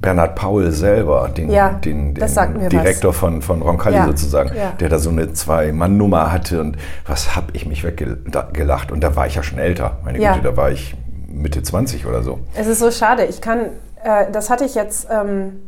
Bernhard 0.00 0.36
Paul 0.36 0.70
selber, 0.70 1.28
den, 1.28 1.50
Ja, 1.50 1.70
den, 1.70 2.14
den 2.14 2.22
mir 2.22 2.62
was. 2.62 2.68
Direktor 2.68 3.12
von, 3.12 3.42
von 3.42 3.62
Roncalli 3.62 3.96
Ja, 3.96 4.06
sozusagen, 4.06 4.54
ja. 4.56 4.70
der 4.78 4.88
da 4.88 4.98
so 4.98 5.10
eine 5.10 5.32
Zwei-Mann-Nummer 5.32 6.30
hatte 6.32 6.60
und 6.60 6.76
was 7.06 7.34
hab 7.34 7.54
ich 7.54 7.66
mich 7.66 7.82
weggelacht. 7.82 8.92
Und 8.92 9.02
da 9.02 9.16
war 9.16 9.26
ich 9.26 9.34
ja 9.34 9.42
schon 9.42 9.58
älter. 9.58 9.98
Meine. 10.04 10.18
Güte, 10.18 10.40
da 10.42 10.56
war 10.56 10.70
ich 10.70 10.94
Mitte 11.26 11.62
20 11.62 12.06
oder 12.06 12.22
so. 12.22 12.38
Es 12.54 12.68
ist 12.68 12.78
so 12.78 12.90
schade. 12.92 13.24
Ich 13.24 13.40
kann, 13.40 13.60
äh, 14.04 14.30
das 14.30 14.50
hatte 14.50 14.64
ich 14.64 14.76
jetzt, 14.76 15.08
ähm, 15.10 15.62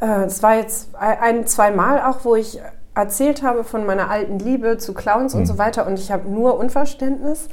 äh, 0.00 0.24
es 0.24 0.42
war 0.42 0.56
jetzt 0.56 0.90
ein, 0.94 1.46
zwei 1.46 1.70
Mal 1.70 2.02
auch, 2.02 2.24
wo 2.24 2.36
ich 2.36 2.60
erzählt 2.94 3.42
habe 3.42 3.64
von 3.64 3.86
meiner 3.86 4.10
alten 4.10 4.38
Liebe 4.38 4.76
zu 4.76 4.92
Clowns 4.92 5.32
Hm. 5.32 5.40
und 5.40 5.46
so 5.46 5.56
weiter 5.58 5.86
und 5.86 5.98
ich 5.98 6.12
habe 6.12 6.28
nur 6.28 6.58
Unverständnis. 6.58 7.48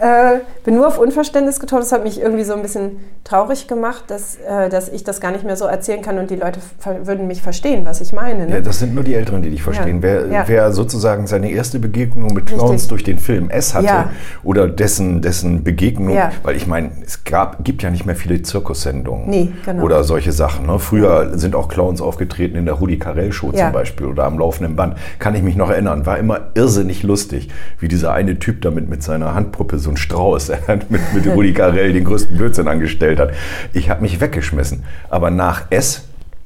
Äh, 0.00 0.40
bin 0.64 0.74
nur 0.76 0.86
auf 0.88 0.98
Unverständnis 0.98 1.60
getroffen. 1.60 1.82
Das 1.82 1.92
hat 1.92 2.04
mich 2.04 2.20
irgendwie 2.20 2.44
so 2.44 2.54
ein 2.54 2.62
bisschen 2.62 2.96
traurig 3.24 3.68
gemacht, 3.68 4.04
dass, 4.08 4.36
äh, 4.36 4.68
dass 4.68 4.88
ich 4.88 5.04
das 5.04 5.20
gar 5.20 5.30
nicht 5.32 5.44
mehr 5.44 5.56
so 5.56 5.64
erzählen 5.64 6.02
kann 6.02 6.18
und 6.18 6.30
die 6.30 6.36
Leute 6.36 6.60
würden 7.04 7.26
mich 7.26 7.40
verstehen, 7.42 7.84
was 7.84 8.00
ich 8.00 8.12
meine. 8.12 8.46
Ne? 8.46 8.54
Ja, 8.56 8.60
das 8.60 8.78
sind 8.80 8.94
nur 8.94 9.04
die 9.04 9.14
Älteren, 9.14 9.42
die 9.42 9.50
dich 9.50 9.62
verstehen. 9.62 9.96
Ja. 9.96 10.02
Wer, 10.02 10.26
Ja. 10.28 10.44
wer 10.46 10.72
sozusagen 10.72 11.26
seine 11.26 11.50
erste 11.50 11.78
Begegnung 11.78 12.34
mit 12.34 12.46
Clowns 12.46 12.72
Richtig. 12.72 12.88
durch 12.88 13.04
den 13.04 13.18
Film 13.18 13.50
S 13.50 13.74
hatte 13.74 14.10
oder 14.42 14.68
dessen, 14.68 15.22
dessen 15.22 15.64
Begegnung, 15.64 16.16
weil 16.42 16.56
ich 16.56 16.66
meine, 16.66 16.90
es 17.04 17.24
gab, 17.24 17.64
gibt 17.64 17.82
ja 17.82 17.90
nicht 17.90 18.04
mehr 18.06 18.16
viele 18.16 18.42
Zirkussendungen 18.42 19.28
Nee, 19.28 19.52
genau. 19.64 19.84
oder 19.84 20.04
solche 20.04 20.32
Sachen. 20.32 20.66
Ne? 20.66 20.78
Früher 20.78 21.38
sind 21.38 21.54
auch 21.54 21.68
Clowns 21.68 22.00
aufgetreten 22.00 22.56
in 22.56 22.64
der 22.66 22.74
Rudi 22.74 22.98
Carell 22.98 23.32
Show 23.32 23.52
zum 23.52 23.72
Beispiel 23.72 24.06
oder 24.06 24.24
am 24.24 24.38
laufenden 24.38 24.76
Band. 24.76 24.96
Kann 25.18 25.34
ich 25.34 25.42
mich 25.42 25.56
noch 25.56 25.70
erinnern. 25.70 26.04
War 26.06 26.18
immer 26.18 26.40
irrsinnig 26.54 27.02
lustig, 27.02 27.48
wie 27.78 27.88
dieser 27.88 28.12
eine 28.12 28.38
Typ 28.38 28.60
damit 28.62 28.88
mit 28.88 29.02
seiner 29.02 29.34
Handpuppe, 29.34 29.78
so 29.84 29.90
ein 29.90 29.96
Strauß, 29.96 30.46
der 30.68 30.80
mit, 30.88 31.12
mit 31.12 31.26
Rudi 31.26 31.52
Carell 31.52 31.92
den 31.92 32.04
größten 32.04 32.36
Blödsinn 32.36 32.68
angestellt 32.68 33.20
hat. 33.20 33.32
Ich 33.72 33.90
habe 33.90 34.02
mich 34.02 34.20
weggeschmissen. 34.20 34.84
Aber 35.08 35.30
nach 35.30 35.66
S 35.70 36.04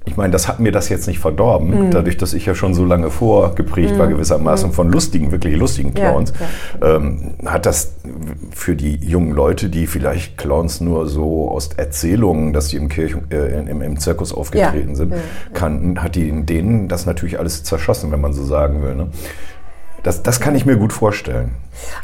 ich 0.08 0.16
meine, 0.16 0.32
das 0.32 0.48
hat 0.48 0.58
mir 0.58 0.72
das 0.72 0.88
jetzt 0.88 1.06
nicht 1.06 1.18
verdorben, 1.18 1.88
mhm. 1.88 1.90
dadurch, 1.90 2.16
dass 2.16 2.32
ich 2.32 2.46
ja 2.46 2.54
schon 2.54 2.74
so 2.74 2.84
lange 2.84 3.10
vorgeprägt 3.10 3.94
mhm. 3.94 3.98
war, 3.98 4.06
gewissermaßen 4.06 4.70
mhm. 4.70 4.72
von 4.72 4.90
lustigen, 4.90 5.30
wirklich 5.30 5.56
lustigen 5.56 5.94
Clowns, 5.94 6.32
ja, 6.80 6.88
ja. 6.88 6.96
Ähm, 6.96 7.34
hat 7.44 7.66
das 7.66 7.94
für 8.50 8.74
die 8.74 8.96
jungen 8.96 9.32
Leute, 9.32 9.68
die 9.68 9.86
vielleicht 9.86 10.38
Clowns 10.38 10.80
nur 10.80 11.06
so 11.08 11.50
aus 11.50 11.70
Erzählungen, 11.76 12.52
dass 12.52 12.68
die 12.68 12.76
im, 12.76 12.88
Kirch, 12.88 13.16
äh, 13.30 13.60
im, 13.60 13.82
im, 13.82 13.98
Zirkus 13.98 14.32
aufgetreten 14.32 14.90
ja, 14.90 14.94
sind, 14.94 15.14
kannten, 15.52 16.02
hat 16.02 16.14
die 16.14 16.28
denen 16.46 16.88
das 16.88 17.04
natürlich 17.04 17.38
alles 17.38 17.62
zerschossen, 17.64 18.10
wenn 18.10 18.20
man 18.20 18.32
so 18.32 18.44
sagen 18.44 18.82
will. 18.82 18.94
Ne? 18.94 19.08
Das, 20.02 20.22
das 20.22 20.40
kann 20.40 20.54
ich 20.54 20.64
mir 20.64 20.76
gut 20.76 20.92
vorstellen. 20.92 21.52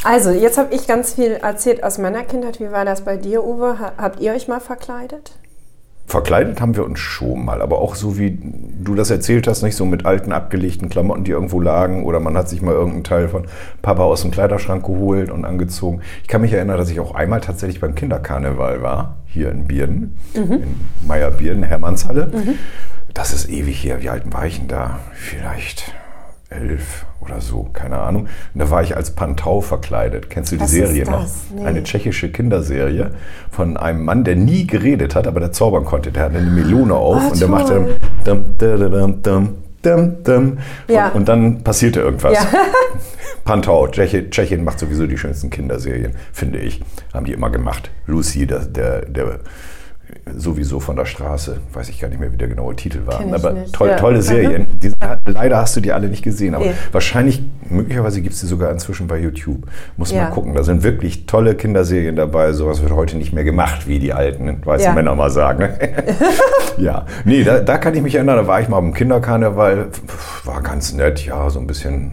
Also, 0.02 0.30
jetzt 0.30 0.58
habe 0.58 0.74
ich 0.74 0.86
ganz 0.86 1.14
viel 1.14 1.32
erzählt 1.32 1.82
aus 1.82 1.98
meiner 1.98 2.22
Kindheit. 2.22 2.60
Wie 2.60 2.70
war 2.70 2.84
das 2.84 3.02
bei 3.02 3.16
dir, 3.16 3.44
Uwe? 3.44 3.76
Habt 3.96 4.20
ihr 4.20 4.32
euch 4.32 4.48
mal 4.48 4.60
verkleidet? 4.60 5.32
Verkleidet 6.06 6.60
haben 6.60 6.76
wir 6.76 6.84
uns 6.84 7.00
schon 7.00 7.46
mal, 7.46 7.62
aber 7.62 7.78
auch 7.78 7.94
so 7.94 8.18
wie 8.18 8.38
du 8.38 8.94
das 8.94 9.10
erzählt 9.10 9.46
hast, 9.46 9.62
nicht 9.62 9.74
so 9.74 9.86
mit 9.86 10.04
alten 10.04 10.32
abgelegten 10.32 10.90
Klamotten, 10.90 11.24
die 11.24 11.30
irgendwo 11.30 11.60
lagen 11.60 12.04
oder 12.04 12.20
man 12.20 12.36
hat 12.36 12.50
sich 12.50 12.60
mal 12.60 12.74
irgendeinen 12.74 13.04
Teil 13.04 13.28
von 13.28 13.46
Papa 13.80 14.02
aus 14.02 14.20
dem 14.20 14.30
Kleiderschrank 14.30 14.84
geholt 14.84 15.30
und 15.30 15.46
angezogen. 15.46 16.02
Ich 16.20 16.28
kann 16.28 16.42
mich 16.42 16.52
erinnern, 16.52 16.76
dass 16.76 16.90
ich 16.90 17.00
auch 17.00 17.14
einmal 17.14 17.40
tatsächlich 17.40 17.80
beim 17.80 17.94
Kinderkarneval 17.94 18.82
war, 18.82 19.16
hier 19.26 19.50
in 19.50 19.66
Bierden, 19.66 20.18
mhm. 20.34 20.52
in 20.52 20.80
Meyer-Bierden, 21.06 21.62
Hermannshalle. 21.62 22.30
Mhm. 22.34 22.58
Das 23.14 23.32
ist 23.32 23.48
ewig 23.48 23.80
hier. 23.80 24.02
Wie 24.02 24.10
alt 24.10 24.30
war 24.30 24.44
ich 24.44 24.58
denn 24.58 24.68
da? 24.68 24.98
Vielleicht 25.14 25.94
elf 26.54 27.06
oder 27.20 27.40
so, 27.40 27.68
keine 27.72 27.98
Ahnung. 27.98 28.28
Und 28.54 28.60
da 28.60 28.70
war 28.70 28.82
ich 28.82 28.96
als 28.96 29.12
Pantau 29.12 29.60
verkleidet. 29.60 30.30
Kennst 30.30 30.52
du 30.52 30.56
die 30.56 30.62
Was 30.62 30.70
Serie 30.70 31.04
noch? 31.04 31.26
Nee. 31.54 31.64
Eine 31.64 31.82
tschechische 31.82 32.30
Kinderserie 32.30 33.12
von 33.50 33.76
einem 33.76 34.04
Mann, 34.04 34.24
der 34.24 34.36
nie 34.36 34.66
geredet 34.66 35.14
hat, 35.14 35.26
aber 35.26 35.40
der 35.40 35.52
zaubern 35.52 35.84
konnte. 35.84 36.12
Der 36.12 36.24
hatte 36.24 36.38
eine 36.38 36.50
Melone 36.50 36.94
auf 36.94 37.22
oh, 37.26 37.32
und 37.32 37.40
der 37.40 37.48
machte 37.48 37.96
dum, 38.24 38.44
dum, 38.58 39.22
dum, 39.22 39.54
dum, 39.82 40.22
dum, 40.24 40.58
ja. 40.88 41.08
und, 41.08 41.16
und, 41.16 41.28
dann 41.28 41.62
passierte 41.62 42.00
irgendwas. 42.00 42.34
Ja. 42.34 42.46
Pantau, 43.44 43.88
Tschechien 43.88 44.64
macht 44.64 44.78
sowieso 44.78 45.06
die 45.06 45.18
schönsten 45.18 45.50
Kinderserien, 45.50 46.14
finde 46.32 46.58
ich. 46.60 46.80
Haben 47.12 47.26
die 47.26 47.32
immer 47.32 47.50
gemacht. 47.50 47.90
Lucy, 48.06 48.46
der, 48.46 48.60
der, 48.60 49.04
der 49.04 49.40
sowieso 50.36 50.80
von 50.80 50.96
der 50.96 51.04
Straße. 51.04 51.58
Weiß 51.72 51.88
ich 51.88 52.00
gar 52.00 52.08
nicht 52.08 52.20
mehr, 52.20 52.32
wie 52.32 52.36
der 52.36 52.48
genaue 52.48 52.74
Titel 52.76 53.00
war. 53.06 53.20
Aber 53.20 53.64
toll, 53.72 53.88
ja. 53.88 53.96
tolle 53.96 54.22
Serien. 54.22 54.66
Die, 54.80 54.92
leider 55.26 55.58
hast 55.58 55.76
du 55.76 55.80
die 55.80 55.92
alle 55.92 56.08
nicht 56.08 56.22
gesehen. 56.22 56.54
Aber 56.54 56.66
nee. 56.66 56.72
wahrscheinlich, 56.92 57.42
möglicherweise 57.68 58.20
gibt 58.20 58.34
es 58.34 58.40
die 58.40 58.46
sogar 58.46 58.70
inzwischen 58.70 59.06
bei 59.06 59.18
YouTube. 59.18 59.66
Muss 59.96 60.10
ja. 60.10 60.24
mal 60.24 60.30
gucken. 60.30 60.54
Da 60.54 60.62
sind 60.62 60.82
wirklich 60.82 61.26
tolle 61.26 61.54
Kinderserien 61.54 62.16
dabei. 62.16 62.52
Sowas 62.52 62.82
wird 62.82 62.92
heute 62.92 63.16
nicht 63.16 63.32
mehr 63.32 63.44
gemacht, 63.44 63.86
wie 63.86 63.98
die 63.98 64.12
alten 64.12 64.64
weißen. 64.64 64.94
Männer 64.94 65.14
mal 65.14 65.30
sagen. 65.30 65.68
ja. 66.78 67.06
Nee, 67.24 67.44
da, 67.44 67.60
da 67.60 67.78
kann 67.78 67.94
ich 67.94 68.02
mich 68.02 68.14
erinnern. 68.14 68.36
Da 68.36 68.46
war 68.46 68.60
ich 68.60 68.68
mal 68.68 68.78
im 68.78 68.94
Kinderkarneval. 68.94 69.88
War 70.44 70.62
ganz 70.62 70.92
nett. 70.92 71.24
Ja, 71.24 71.50
so 71.50 71.60
ein 71.60 71.66
bisschen 71.66 72.12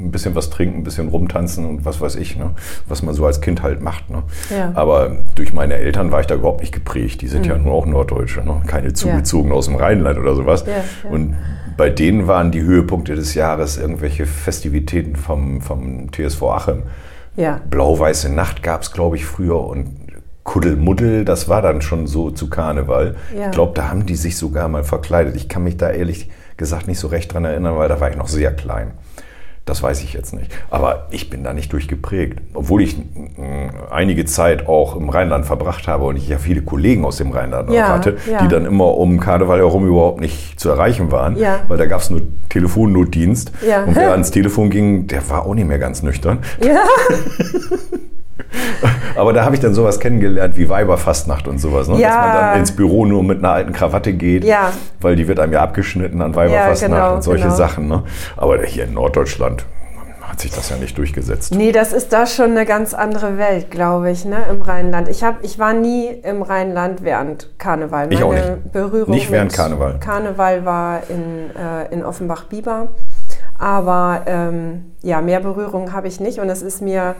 ein 0.00 0.10
bisschen 0.10 0.34
was 0.34 0.50
trinken, 0.50 0.78
ein 0.78 0.84
bisschen 0.84 1.08
rumtanzen 1.08 1.66
und 1.66 1.84
was 1.84 2.00
weiß 2.00 2.16
ich, 2.16 2.36
ne? 2.36 2.50
was 2.86 3.02
man 3.02 3.14
so 3.14 3.26
als 3.26 3.40
Kind 3.40 3.62
halt 3.62 3.80
macht. 3.80 4.10
Ne? 4.10 4.22
Ja. 4.50 4.72
Aber 4.74 5.16
durch 5.34 5.52
meine 5.52 5.74
Eltern 5.74 6.12
war 6.12 6.20
ich 6.20 6.26
da 6.26 6.34
überhaupt 6.34 6.60
nicht 6.60 6.72
geprägt. 6.72 7.22
Die 7.22 7.28
sind 7.28 7.44
mhm. 7.44 7.50
ja 7.50 7.58
nur 7.58 7.74
auch 7.74 7.86
Norddeutsche, 7.86 8.40
ne? 8.42 8.62
keine 8.66 8.92
zugezogen 8.92 9.50
ja. 9.50 9.56
aus 9.56 9.66
dem 9.66 9.76
Rheinland 9.76 10.18
oder 10.18 10.34
sowas. 10.34 10.64
Ja, 10.66 11.10
und 11.10 11.36
bei 11.76 11.90
denen 11.90 12.26
waren 12.26 12.50
die 12.50 12.62
Höhepunkte 12.62 13.14
des 13.14 13.34
Jahres 13.34 13.76
irgendwelche 13.76 14.26
Festivitäten 14.26 15.16
vom, 15.16 15.60
vom 15.60 16.10
TSV 16.10 16.42
Achem. 16.42 16.82
Ja. 17.36 17.60
Blau-weiße 17.68 18.32
Nacht 18.32 18.62
gab 18.62 18.82
es, 18.82 18.92
glaube 18.92 19.16
ich, 19.16 19.26
früher 19.26 19.60
und 19.60 20.06
Kuddelmuddel, 20.46 21.24
das 21.24 21.48
war 21.48 21.60
dann 21.60 21.82
schon 21.82 22.06
so 22.06 22.30
zu 22.30 22.48
Karneval. 22.48 23.16
Ich 23.34 23.50
glaube, 23.50 23.72
da 23.74 23.90
haben 23.90 24.06
die 24.06 24.14
sich 24.14 24.38
sogar 24.38 24.68
mal 24.68 24.84
verkleidet. 24.84 25.34
Ich 25.34 25.48
kann 25.48 25.64
mich 25.64 25.76
da 25.76 25.90
ehrlich 25.90 26.30
gesagt 26.56 26.86
nicht 26.86 27.00
so 27.00 27.08
recht 27.08 27.34
dran 27.34 27.44
erinnern, 27.44 27.76
weil 27.76 27.88
da 27.88 28.00
war 28.00 28.10
ich 28.10 28.16
noch 28.16 28.28
sehr 28.28 28.54
klein. 28.54 28.92
Das 29.66 29.82
weiß 29.82 30.04
ich 30.04 30.12
jetzt 30.12 30.32
nicht. 30.32 30.50
Aber 30.70 31.08
ich 31.10 31.28
bin 31.28 31.42
da 31.42 31.52
nicht 31.52 31.72
durchgeprägt. 31.72 32.40
Obwohl 32.54 32.82
ich 32.82 32.96
äh, 32.96 33.02
einige 33.90 34.24
Zeit 34.24 34.68
auch 34.68 34.94
im 34.94 35.08
Rheinland 35.08 35.44
verbracht 35.44 35.88
habe 35.88 36.04
und 36.04 36.16
ich 36.16 36.28
ja 36.28 36.38
viele 36.38 36.62
Kollegen 36.62 37.04
aus 37.04 37.16
dem 37.16 37.32
Rheinland 37.32 37.72
ja, 37.72 37.88
hatte, 37.88 38.16
ja. 38.30 38.40
die 38.42 38.48
dann 38.48 38.64
immer 38.64 38.96
um 38.96 39.18
Karneval 39.18 39.58
herum 39.58 39.88
überhaupt 39.88 40.20
nicht 40.20 40.60
zu 40.60 40.68
erreichen 40.68 41.10
waren, 41.10 41.36
ja. 41.36 41.60
weil 41.66 41.78
da 41.78 41.86
gab 41.86 42.00
es 42.00 42.10
nur 42.10 42.22
Telefonnotdienst. 42.48 43.50
Und 43.86 43.96
wer 43.96 44.12
ans 44.12 44.30
Telefon 44.30 44.70
ging, 44.70 45.08
der 45.08 45.28
war 45.28 45.46
auch 45.46 45.54
nicht 45.54 45.66
mehr 45.66 45.80
ganz 45.80 46.00
nüchtern. 46.00 46.38
Ja. 46.64 46.84
Aber 49.16 49.32
da 49.32 49.44
habe 49.44 49.54
ich 49.54 49.60
dann 49.60 49.74
sowas 49.74 50.00
kennengelernt 50.00 50.56
wie 50.56 50.68
Weiberfastnacht 50.68 51.48
und 51.48 51.58
sowas, 51.58 51.88
ne? 51.88 51.98
ja. 51.98 52.08
dass 52.08 52.16
man 52.16 52.34
dann 52.34 52.58
ins 52.60 52.72
Büro 52.72 53.04
nur 53.04 53.22
mit 53.22 53.38
einer 53.38 53.50
alten 53.50 53.72
Krawatte 53.72 54.12
geht, 54.12 54.44
ja. 54.44 54.72
weil 55.00 55.16
die 55.16 55.28
wird 55.28 55.40
einem 55.40 55.52
ja 55.52 55.62
abgeschnitten 55.62 56.22
an 56.22 56.34
Weiberfastnacht 56.34 56.92
ja, 56.92 57.04
genau, 57.04 57.14
und 57.16 57.22
solche 57.22 57.44
genau. 57.44 57.56
Sachen. 57.56 57.88
Ne? 57.88 58.02
Aber 58.36 58.62
hier 58.62 58.84
in 58.84 58.94
Norddeutschland 58.94 59.64
hat 60.36 60.40
sich 60.40 60.50
das 60.50 60.68
ja 60.70 60.76
nicht 60.76 60.98
durchgesetzt. 60.98 61.54
Nee, 61.54 61.72
das 61.72 61.92
ist 61.92 62.12
da 62.12 62.26
schon 62.26 62.50
eine 62.50 62.66
ganz 62.66 62.94
andere 62.94 63.38
Welt, 63.38 63.70
glaube 63.70 64.10
ich, 64.10 64.24
ne, 64.24 64.38
im 64.50 64.60
Rheinland. 64.60 65.08
Ich, 65.08 65.22
hab, 65.22 65.42
ich 65.42 65.58
war 65.58 65.72
nie 65.72 66.08
im 66.08 66.42
Rheinland 66.42 67.02
während 67.02 67.58
Karneval. 67.58 68.06
Meine 68.06 68.14
ich 68.14 68.22
auch 68.22 68.32
nicht. 68.32 68.72
Berührung 68.72 69.14
nicht 69.14 69.30
während 69.30 69.52
Karneval. 69.52 69.98
Karneval 70.00 70.64
war 70.64 71.02
in, 71.08 71.50
äh, 71.56 71.92
in 71.92 72.04
Offenbach-Bieber. 72.04 72.88
Aber 73.58 74.22
ähm, 74.26 74.92
ja, 75.02 75.20
mehr 75.20 75.40
Berührung 75.40 75.92
habe 75.92 76.08
ich 76.08 76.20
nicht 76.20 76.38
und 76.40 76.50
es 76.50 76.60
ist 76.60 76.82
mir 76.82 77.14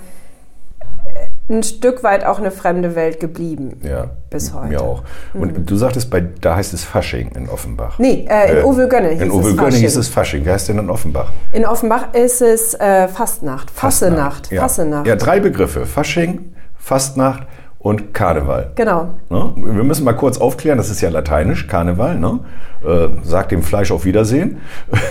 ein 1.49 1.62
Stück 1.62 2.03
weit 2.03 2.25
auch 2.25 2.38
eine 2.38 2.50
fremde 2.50 2.97
Welt 2.97 3.21
geblieben. 3.21 3.81
Ja. 3.83 4.11
Bis 4.31 4.53
heute. 4.53 4.69
Mir 4.69 4.81
auch. 4.83 5.03
Und 5.33 5.59
mhm. 5.59 5.67
du 5.67 5.76
sagtest, 5.76 6.11
bei, 6.11 6.21
da 6.41 6.57
heißt 6.57 6.75
es 6.75 6.83
Fasching 6.83 7.31
in 7.37 7.49
Offenbach. 7.49 7.99
Nee, 7.99 8.26
äh, 8.29 8.50
in 8.50 8.57
äh, 8.59 8.65
Uwe 8.65 8.88
Gönne 8.88 9.11
hieß 9.11 9.23
In 9.23 9.31
Uwe 9.31 9.55
Gönne 9.55 9.76
hieß 9.76 9.97
es 9.97 10.09
Fasching. 10.09 10.45
Wie 10.45 10.50
heißt 10.50 10.69
denn 10.69 10.79
in 10.79 10.91
Offenbach? 10.91 11.31
In 11.53 11.65
Offenbach 11.65 12.15
ist 12.15 12.43
es 12.43 12.75
äh, 12.75 13.07
Fastnacht. 13.09 13.71
Fassenacht. 13.71 14.50
Ja. 14.50 14.62
Fassenacht. 14.62 15.07
Ja, 15.07 15.17
drei 15.17 15.38
Begriffe. 15.38 15.87
Fasching, 15.87 16.53
Fastnacht 16.76 17.47
und 17.87 18.12
Karneval. 18.12 18.73
Genau. 18.75 19.11
Ne? 19.31 19.52
Wir 19.55 19.85
müssen 19.85 20.05
mal 20.05 20.14
kurz 20.14 20.38
aufklären, 20.38 20.76
das 20.76 20.90
ist 20.90 21.02
ja 21.02 21.09
lateinisch, 21.09 21.69
Karneval, 21.69 22.19
ne? 22.19 22.40
äh, 22.85 23.07
sagt 23.23 23.52
dem 23.52 23.62
Fleisch 23.62 23.93
auf 23.93 24.05
Wiedersehen. 24.05 24.61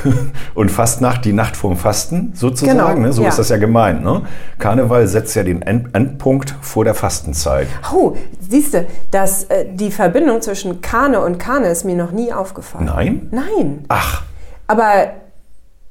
und 0.56 0.70
Fastnacht, 0.70 1.24
die 1.24 1.32
Nacht 1.32 1.56
vorm 1.56 1.78
Fasten 1.78 2.34
sozusagen, 2.36 2.78
genau. 2.78 2.94
ne? 3.00 3.14
so 3.14 3.22
ja. 3.22 3.30
ist 3.30 3.40
das 3.40 3.48
ja 3.48 3.56
gemeint. 3.56 4.04
Ne? 4.04 4.24
Karneval 4.60 5.08
setzt 5.08 5.38
ja 5.38 5.44
den 5.44 5.62
End 5.62 5.96
Endpunkt 5.96 6.54
vor 6.60 6.84
der 6.84 6.96
Fastenzeit. 6.96 7.70
Oh, 7.94 8.18
siehst 8.42 8.74
du, 8.74 8.86
dass, 9.10 9.46
äh, 9.46 9.68
die 9.72 9.90
Verbindung 9.90 10.42
zwischen 10.42 10.82
Karne 10.82 11.22
und 11.22 11.38
Karne 11.38 11.68
ist 11.68 11.86
mir 11.86 11.96
noch 11.96 12.12
nie 12.12 12.34
aufgefallen. 12.34 12.88
Nein? 12.88 13.30
Nein. 13.32 13.86
Ach. 13.88 14.24
Aber 14.68 15.14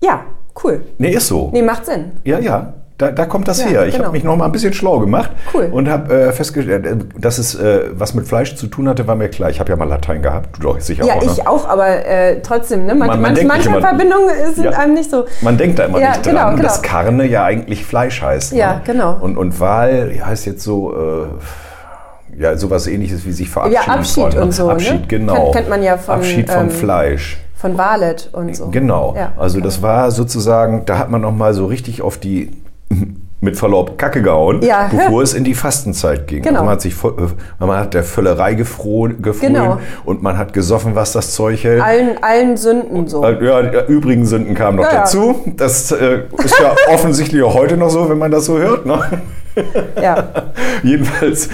ja, 0.02 0.26
cool. 0.62 0.82
Nee, 0.98 1.14
ist 1.14 1.28
so. 1.28 1.48
Nee, 1.50 1.62
macht 1.62 1.86
Sinn. 1.86 2.12
Ja, 2.24 2.38
ja. 2.40 2.74
Da, 2.96 3.10
da 3.10 3.26
kommt 3.26 3.48
das 3.48 3.58
ja, 3.58 3.66
her. 3.66 3.86
Ich 3.86 3.94
genau. 3.94 4.04
habe 4.04 4.12
mich 4.12 4.22
noch 4.22 4.36
mal 4.36 4.44
ein 4.44 4.52
bisschen 4.52 4.72
schlau 4.72 5.00
gemacht 5.00 5.30
cool. 5.52 5.68
und 5.72 5.88
habe 5.88 6.14
äh, 6.14 6.32
festgestellt, 6.32 6.86
äh, 6.86 6.96
dass 7.18 7.38
es 7.38 7.56
äh, 7.56 7.86
was 7.92 8.14
mit 8.14 8.28
Fleisch 8.28 8.54
zu 8.54 8.68
tun 8.68 8.88
hatte, 8.88 9.08
war 9.08 9.16
mir 9.16 9.28
klar. 9.28 9.50
Ich 9.50 9.58
habe 9.58 9.70
ja 9.70 9.76
mal 9.76 9.88
Latein 9.88 10.22
gehabt, 10.22 10.56
du 10.56 10.62
doch 10.62 10.80
sicher 10.80 11.04
ja, 11.04 11.14
auch. 11.14 11.22
Ja, 11.22 11.30
ich 11.32 11.38
ne? 11.38 11.48
auch, 11.48 11.68
aber 11.68 12.06
äh, 12.06 12.40
trotzdem, 12.40 12.86
ne? 12.86 12.94
man, 12.94 13.08
man, 13.08 13.20
man 13.20 13.46
manche 13.48 13.68
immer, 13.68 13.80
Verbindungen 13.80 14.30
sind 14.54 14.64
ja, 14.64 14.70
einem 14.78 14.94
nicht 14.94 15.10
so. 15.10 15.24
Man 15.40 15.58
denkt 15.58 15.80
da 15.80 15.86
immer 15.86 15.98
nicht 15.98 16.24
dran, 16.24 16.34
genau, 16.34 16.50
genau. 16.50 16.62
dass 16.62 16.82
Karne 16.82 17.26
ja 17.26 17.44
eigentlich 17.44 17.84
Fleisch 17.84 18.22
heißt. 18.22 18.52
Ne? 18.52 18.60
Ja, 18.60 18.80
genau. 18.84 19.16
Und, 19.20 19.38
und 19.38 19.58
Wahl 19.58 20.12
heißt 20.24 20.46
jetzt 20.46 20.62
so 20.62 20.94
äh, 20.94 22.40
ja, 22.40 22.56
sowas 22.56 22.86
ähnliches 22.86 23.26
wie 23.26 23.32
sich 23.32 23.50
verabschieden. 23.50 23.82
Ja, 23.86 23.92
Abschied 23.92 24.34
von, 24.34 24.42
und 24.42 24.52
so. 24.52 24.70
Abschied, 24.70 25.00
ne? 25.00 25.06
genau. 25.08 25.34
Kennt, 25.34 25.52
kennt, 25.56 25.68
man 25.68 25.82
ja 25.82 25.96
von. 25.96 26.14
Abschied 26.14 26.48
vom 26.48 26.64
ähm, 26.64 26.70
Fleisch. 26.70 27.38
Von 27.56 27.76
Valet 27.76 28.28
und 28.32 28.54
so. 28.54 28.68
Genau. 28.68 29.14
Ja, 29.16 29.32
also 29.36 29.58
okay. 29.58 29.64
das 29.64 29.82
war 29.82 30.12
sozusagen, 30.12 30.84
da 30.86 30.98
hat 30.98 31.10
man 31.10 31.22
noch 31.22 31.32
mal 31.32 31.54
so 31.54 31.66
richtig 31.66 32.02
auf 32.02 32.18
die 32.18 32.50
mit 33.44 33.56
Verlaub 33.56 33.98
Kacke 33.98 34.22
gehauen, 34.22 34.62
ja. 34.62 34.88
bevor 34.90 35.22
es 35.22 35.34
in 35.34 35.44
die 35.44 35.54
Fastenzeit 35.54 36.26
ging. 36.26 36.42
Genau. 36.42 36.60
Also 36.60 36.64
man 36.64 36.72
hat 36.72 36.80
sich 36.80 36.94
äh, 37.04 37.64
man 37.64 37.78
hat 37.78 37.94
der 37.94 38.02
Völlerei 38.02 38.54
gefroren, 38.54 39.22
gefroren 39.22 39.52
genau. 39.52 39.78
und 40.04 40.22
man 40.22 40.38
hat 40.38 40.52
gesoffen, 40.52 40.94
was 40.94 41.12
das 41.12 41.32
Zeug 41.34 41.62
hält. 41.62 41.82
Allen, 41.82 42.22
allen 42.22 42.56
Sünden 42.56 43.06
so. 43.06 43.22
Äh, 43.22 43.44
ja, 43.44 43.84
übrigen 43.86 44.26
Sünden 44.26 44.54
kamen 44.54 44.78
noch 44.78 44.90
ja, 44.90 45.00
dazu. 45.00 45.40
Das 45.56 45.92
äh, 45.92 46.22
ist 46.42 46.58
ja 46.58 46.74
offensichtlich 46.92 47.42
auch 47.42 47.54
heute 47.54 47.76
noch 47.76 47.90
so, 47.90 48.08
wenn 48.08 48.18
man 48.18 48.30
das 48.30 48.46
so 48.46 48.58
hört. 48.58 48.86
Ne? 48.86 49.22
Ja. 50.00 50.28
Jedenfalls 50.82 51.48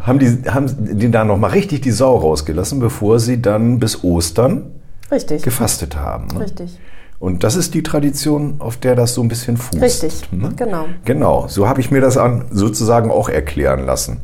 haben 0.00 0.18
die, 0.18 0.38
haben 0.48 0.66
die 0.78 1.10
da 1.10 1.24
noch 1.24 1.36
mal 1.36 1.50
richtig 1.50 1.82
die 1.82 1.90
Sau 1.90 2.16
rausgelassen, 2.16 2.80
bevor 2.80 3.18
sie 3.18 3.42
dann 3.42 3.78
bis 3.78 4.02
Ostern 4.04 4.70
Richtig. 5.10 5.42
gefastet 5.42 5.96
haben. 5.96 6.28
Ne? 6.28 6.44
Richtig. 6.44 6.78
Und 7.22 7.44
das 7.44 7.54
ist 7.54 7.72
die 7.74 7.84
Tradition, 7.84 8.56
auf 8.58 8.78
der 8.78 8.96
das 8.96 9.14
so 9.14 9.22
ein 9.22 9.28
bisschen 9.28 9.56
fußt. 9.56 9.80
Richtig, 9.80 10.32
ne? 10.32 10.52
genau. 10.56 10.86
Genau, 11.04 11.46
so 11.46 11.68
habe 11.68 11.80
ich 11.80 11.92
mir 11.92 12.00
das 12.00 12.16
an, 12.16 12.46
sozusagen 12.50 13.12
auch 13.12 13.28
erklären 13.28 13.86
lassen. 13.86 14.20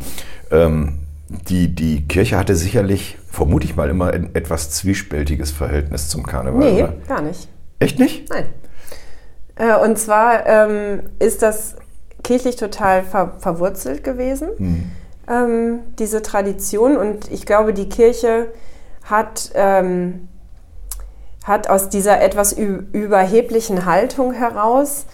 Ähm, 0.50 0.98
die, 1.28 1.72
die 1.72 2.08
Kirche 2.08 2.36
hatte 2.36 2.56
sicherlich, 2.56 3.16
vermute 3.30 3.66
ich 3.66 3.76
mal, 3.76 3.88
immer 3.88 4.12
ein 4.12 4.34
etwas 4.34 4.70
zwiespältiges 4.70 5.52
Verhältnis 5.52 6.08
zum 6.08 6.24
Karneval. 6.24 6.58
Nee, 6.58 6.82
oder? 6.82 6.94
gar 7.06 7.22
nicht. 7.22 7.48
Echt 7.78 8.00
nicht? 8.00 8.28
Nein. 8.30 8.46
Äh, 9.54 9.76
und 9.76 9.96
zwar 9.96 10.44
ähm, 10.48 11.02
ist 11.20 11.42
das 11.42 11.76
kirchlich 12.24 12.56
total 12.56 13.04
ver 13.04 13.36
verwurzelt 13.38 14.02
gewesen, 14.02 14.48
hm. 14.56 14.90
ähm, 15.28 15.78
diese 16.00 16.20
Tradition. 16.20 16.96
Und 16.96 17.30
ich 17.30 17.46
glaube, 17.46 17.72
die 17.72 17.88
Kirche 17.88 18.48
hat 19.04 19.52
ähm, 19.54 20.26
hat 21.48 21.68
aus 21.68 21.88
dieser 21.88 22.20
etwas 22.20 22.52
überheblichen 22.52 23.84
Haltung 23.86 24.32
heraus 24.32 25.06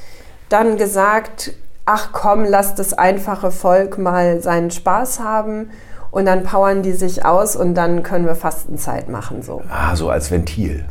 dann 0.49 0.77
gesagt, 0.77 1.53
ach 1.87 2.11
komm, 2.13 2.45
lass 2.45 2.75
das 2.75 2.93
einfache 2.93 3.51
Volk 3.51 3.99
mal 3.99 4.43
seinen 4.43 4.71
Spaß 4.71 5.21
haben 5.21 5.71
und 6.11 6.27
dann 6.27 6.43
powern 6.45 6.83
die 6.83 6.93
sich 6.93 7.25
aus 7.25 7.57
und 7.57 7.75
dann 7.75 8.03
können 8.03 8.27
wir 8.27 8.35
Fastenzeit 8.37 9.09
machen. 9.09 9.43
So. 9.43 9.63
Ah, 9.71 9.97
so 9.97 10.11
als 10.11 10.31
Ventil. 10.31 10.85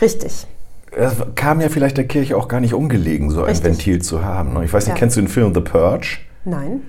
Richtig. 0.00 0.46
Es 0.90 1.12
kam 1.34 1.60
ja 1.60 1.68
vielleicht 1.68 1.96
der 1.96 2.06
Kirche 2.06 2.36
auch 2.36 2.48
gar 2.48 2.60
nicht 2.60 2.74
ungelegen, 2.74 3.30
so 3.30 3.42
Richtig. 3.42 3.64
ein 3.64 3.72
Ventil 3.72 4.00
zu 4.02 4.24
haben. 4.24 4.54
ne? 4.54 4.64
Ich 4.64 4.72
weiß 4.72 4.86
nicht, 4.86 4.94
Ja. 4.94 4.98
kennst 4.98 5.16
du 5.16 5.20
den 5.20 5.28
Film 5.28 5.54
The 5.54 5.60
Purge? 5.60 6.18
Nein. 6.44 6.82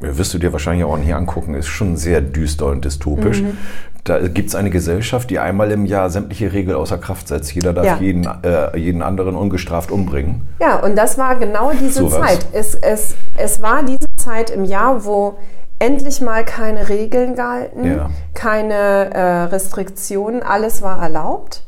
Ja, 0.00 0.16
wirst 0.18 0.34
du 0.34 0.38
dir 0.38 0.52
wahrscheinlich 0.52 0.84
auch 0.84 0.96
nicht 0.96 1.14
angucken, 1.14 1.54
ist 1.54 1.66
schon 1.68 1.96
sehr 1.96 2.20
düster 2.20 2.66
und 2.66 2.84
dystopisch. 2.84 3.42
Mhm. 3.42 3.56
Da 4.04 4.18
gibt 4.26 4.48
es 4.48 4.54
eine 4.56 4.70
Gesellschaft, 4.70 5.30
die 5.30 5.38
einmal 5.38 5.70
im 5.70 5.86
Jahr 5.86 6.10
sämtliche 6.10 6.52
Regeln 6.52 6.76
außer 6.76 6.98
Kraft 6.98 7.28
setzt. 7.28 7.54
Jeder 7.54 7.72
darf 7.72 7.86
Ja. 7.86 7.96
jeden, 8.00 8.28
äh, 8.42 8.76
jeden 8.76 9.00
anderen 9.00 9.36
ungestraft 9.36 9.92
umbringen. 9.92 10.48
Ja, 10.60 10.76
und 10.80 10.96
das 10.96 11.18
war 11.18 11.36
genau 11.36 11.70
diese 11.72 12.00
Sowas. 12.00 12.20
Zeit. 12.20 12.46
Es, 12.52 12.74
es, 12.74 13.14
es 13.36 13.62
war 13.62 13.84
diese 13.84 14.06
Zeit 14.16 14.50
im 14.50 14.64
Jahr, 14.64 15.04
wo 15.04 15.36
endlich 15.78 16.20
mal 16.20 16.44
keine 16.44 16.88
Regeln 16.88 17.36
galten, 17.36 17.84
Ja. 17.84 18.10
keine 18.34 19.14
äh, 19.14 19.42
Restriktionen, 19.44 20.42
alles 20.42 20.82
war 20.82 21.00
erlaubt. 21.00 21.62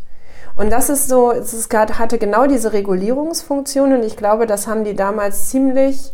Und 0.57 0.71
das 0.73 0.89
ist 0.89 1.09
so, 1.09 1.33
es 1.33 1.69
hatte 1.71 2.19
genau 2.19 2.47
diese 2.47 2.73
Regulierungsfunktion 2.73 3.93
und 3.93 4.05
ich 4.05 4.17
glaube, 4.17 4.47
das 4.47 4.67
haben 4.67 4.85
die 4.85 4.95
damals 4.95 5.51
ziemlich 5.51 6.13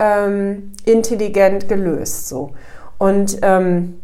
ähm, 0.00 0.72
intelligent 0.84 1.68
gelöst. 1.68 2.28
So. 2.28 2.52
Und, 2.98 3.38
ähm, 3.42 4.00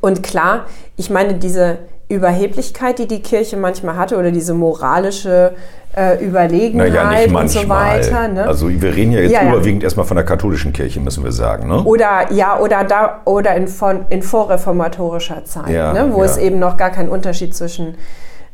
und 0.00 0.22
klar, 0.22 0.66
ich 0.96 1.10
meine, 1.10 1.34
diese 1.34 1.78
Überheblichkeit, 2.08 2.98
die 2.98 3.08
die 3.08 3.20
Kirche 3.20 3.56
manchmal 3.56 3.96
hatte 3.96 4.16
oder 4.16 4.30
diese 4.30 4.54
moralische 4.54 5.54
äh, 5.96 6.24
Überlegenheit 6.24 6.92
Naja, 6.92 7.40
und 7.40 7.48
so 7.48 7.68
weiter. 7.68 8.28
Ne? 8.28 8.44
Also 8.46 8.68
wir 8.68 8.94
reden 8.94 9.12
ja 9.12 9.20
jetzt 9.20 9.32
Ja, 9.32 9.42
ja. 9.42 9.48
überwiegend 9.50 9.82
erstmal 9.82 10.06
von 10.06 10.16
der 10.16 10.24
katholischen 10.24 10.72
Kirche, 10.72 11.00
müssen 11.00 11.24
wir 11.24 11.32
sagen. 11.32 11.68
Ne? 11.68 11.82
Oder 11.82 12.30
ja, 12.32 12.58
oder 12.60 12.84
da 12.84 13.22
oder 13.24 13.56
in, 13.56 13.66
von, 13.66 14.06
in 14.10 14.22
vorreformatorischer 14.22 15.44
Zeit, 15.44 15.70
Ja, 15.70 15.92
ne, 15.92 16.10
wo 16.12 16.20
ja. 16.22 16.26
es 16.26 16.36
eben 16.36 16.58
noch 16.58 16.76
gar 16.76 16.90
keinen 16.90 17.08
Unterschied 17.08 17.54
zwischen 17.56 17.96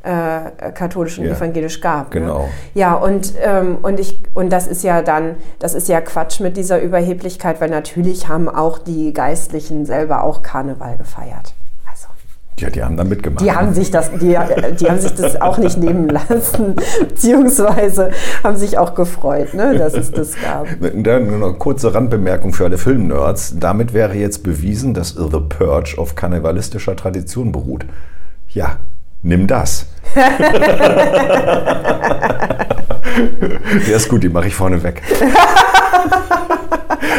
äh, 0.02 0.70
katholisch 0.72 1.18
und 1.18 1.26
Ja, 1.26 1.32
evangelisch 1.36 1.80
gab. 1.80 2.10
genau. 2.10 2.40
Ne? 2.40 2.48
Ja, 2.74 2.94
und, 2.94 3.34
ähm, 3.42 3.78
und 3.82 4.00
ich 4.00 4.20
und 4.34 4.50
das 4.52 4.66
ist 4.66 4.82
ja 4.82 5.00
dann, 5.02 5.36
das 5.60 5.74
ist 5.74 5.88
ja 5.88 6.00
Quatsch 6.00 6.40
mit 6.40 6.56
dieser 6.56 6.80
Überheblichkeit, 6.80 7.60
weil 7.60 7.70
natürlich 7.70 8.28
haben 8.28 8.48
auch 8.48 8.78
die 8.78 9.12
Geistlichen 9.12 9.86
selber 9.86 10.24
auch 10.24 10.42
Karneval 10.42 10.96
gefeiert. 10.96 11.54
Also, 11.88 12.08
Ja, 12.58 12.70
die 12.70 12.82
haben 12.82 12.96
da 12.96 13.04
mitgemacht. 13.04 13.44
die 13.44 13.52
haben 13.52 13.72
sich 13.74 13.90
das, 13.92 14.10
die, 14.10 14.36
die 14.80 14.88
haben 14.88 14.98
sich 14.98 15.14
das 15.14 15.40
auch 15.40 15.58
nicht 15.58 15.78
nehmen 15.78 16.08
lassen, 16.08 16.74
beziehungsweise 17.00 18.10
haben 18.42 18.56
sich 18.56 18.78
auch 18.78 18.94
gefreut, 18.94 19.54
ne, 19.54 19.76
dass 19.78 19.94
es 19.94 20.10
das 20.10 20.34
gab. 20.40 20.66
Dann 20.80 21.28
nur 21.28 21.38
noch 21.38 21.48
eine 21.50 21.56
kurze 21.58 21.94
Randbemerkung 21.94 22.52
für 22.52 22.64
alle 22.64 22.78
Filmnerds. 22.78 23.54
Damit 23.58 23.92
wäre 23.94 24.14
jetzt 24.14 24.42
bewiesen, 24.42 24.94
dass 24.94 25.10
The 25.10 25.40
Purge 25.48 25.94
auf 25.98 26.16
karnevalistischer 26.16 26.96
Tradition 26.96 27.52
beruht. 27.52 27.86
Ja, 28.48 28.78
nimm 29.22 29.46
das. 29.46 29.86
Der 33.86 33.96
ist 33.96 34.08
gut, 34.08 34.22
die 34.22 34.28
mache 34.28 34.48
ich 34.48 34.54
vorne 34.54 34.82
weg. 34.82 35.02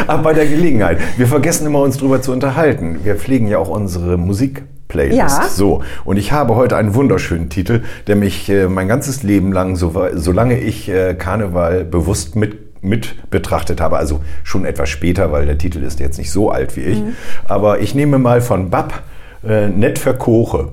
Aber 0.06 0.22
bei 0.22 0.32
der 0.34 0.46
Gelegenheit, 0.46 0.98
wir 1.16 1.26
vergessen 1.26 1.66
immer 1.66 1.80
uns 1.80 1.96
drüber 1.96 2.20
zu 2.22 2.32
unterhalten. 2.32 3.00
Wir 3.04 3.16
pflegen 3.16 3.46
ja 3.48 3.58
auch 3.58 3.68
unsere 3.68 4.16
Musik-Playlist. 4.18 5.16
Ja. 5.18 5.44
So, 5.48 5.82
und 6.04 6.16
ich 6.18 6.32
habe 6.32 6.54
heute 6.56 6.76
einen 6.76 6.94
wunderschönen 6.94 7.48
Titel, 7.48 7.82
der 8.06 8.16
mich 8.16 8.48
äh, 8.50 8.66
mein 8.68 8.88
ganzes 8.88 9.22
Leben 9.22 9.52
lang, 9.52 9.76
so, 9.76 9.92
solange 10.14 10.58
ich 10.58 10.88
äh, 10.88 11.14
Karneval 11.14 11.84
bewusst 11.84 12.36
mit, 12.36 12.82
mit 12.82 13.30
betrachtet 13.30 13.80
habe, 13.80 13.96
also 13.96 14.20
schon 14.42 14.64
etwas 14.64 14.88
später, 14.90 15.32
weil 15.32 15.46
der 15.46 15.58
Titel 15.58 15.82
ist 15.82 16.00
jetzt 16.00 16.18
nicht 16.18 16.30
so 16.30 16.50
alt 16.50 16.76
wie 16.76 16.82
ich, 16.82 16.98
Mhm. 17.00 17.14
aber 17.46 17.80
ich 17.80 17.94
nehme 17.94 18.18
mal 18.18 18.40
von 18.40 18.70
Bab 18.70 19.02
äh, 19.46 19.68
Net 19.68 19.98
verkoche. 19.98 20.72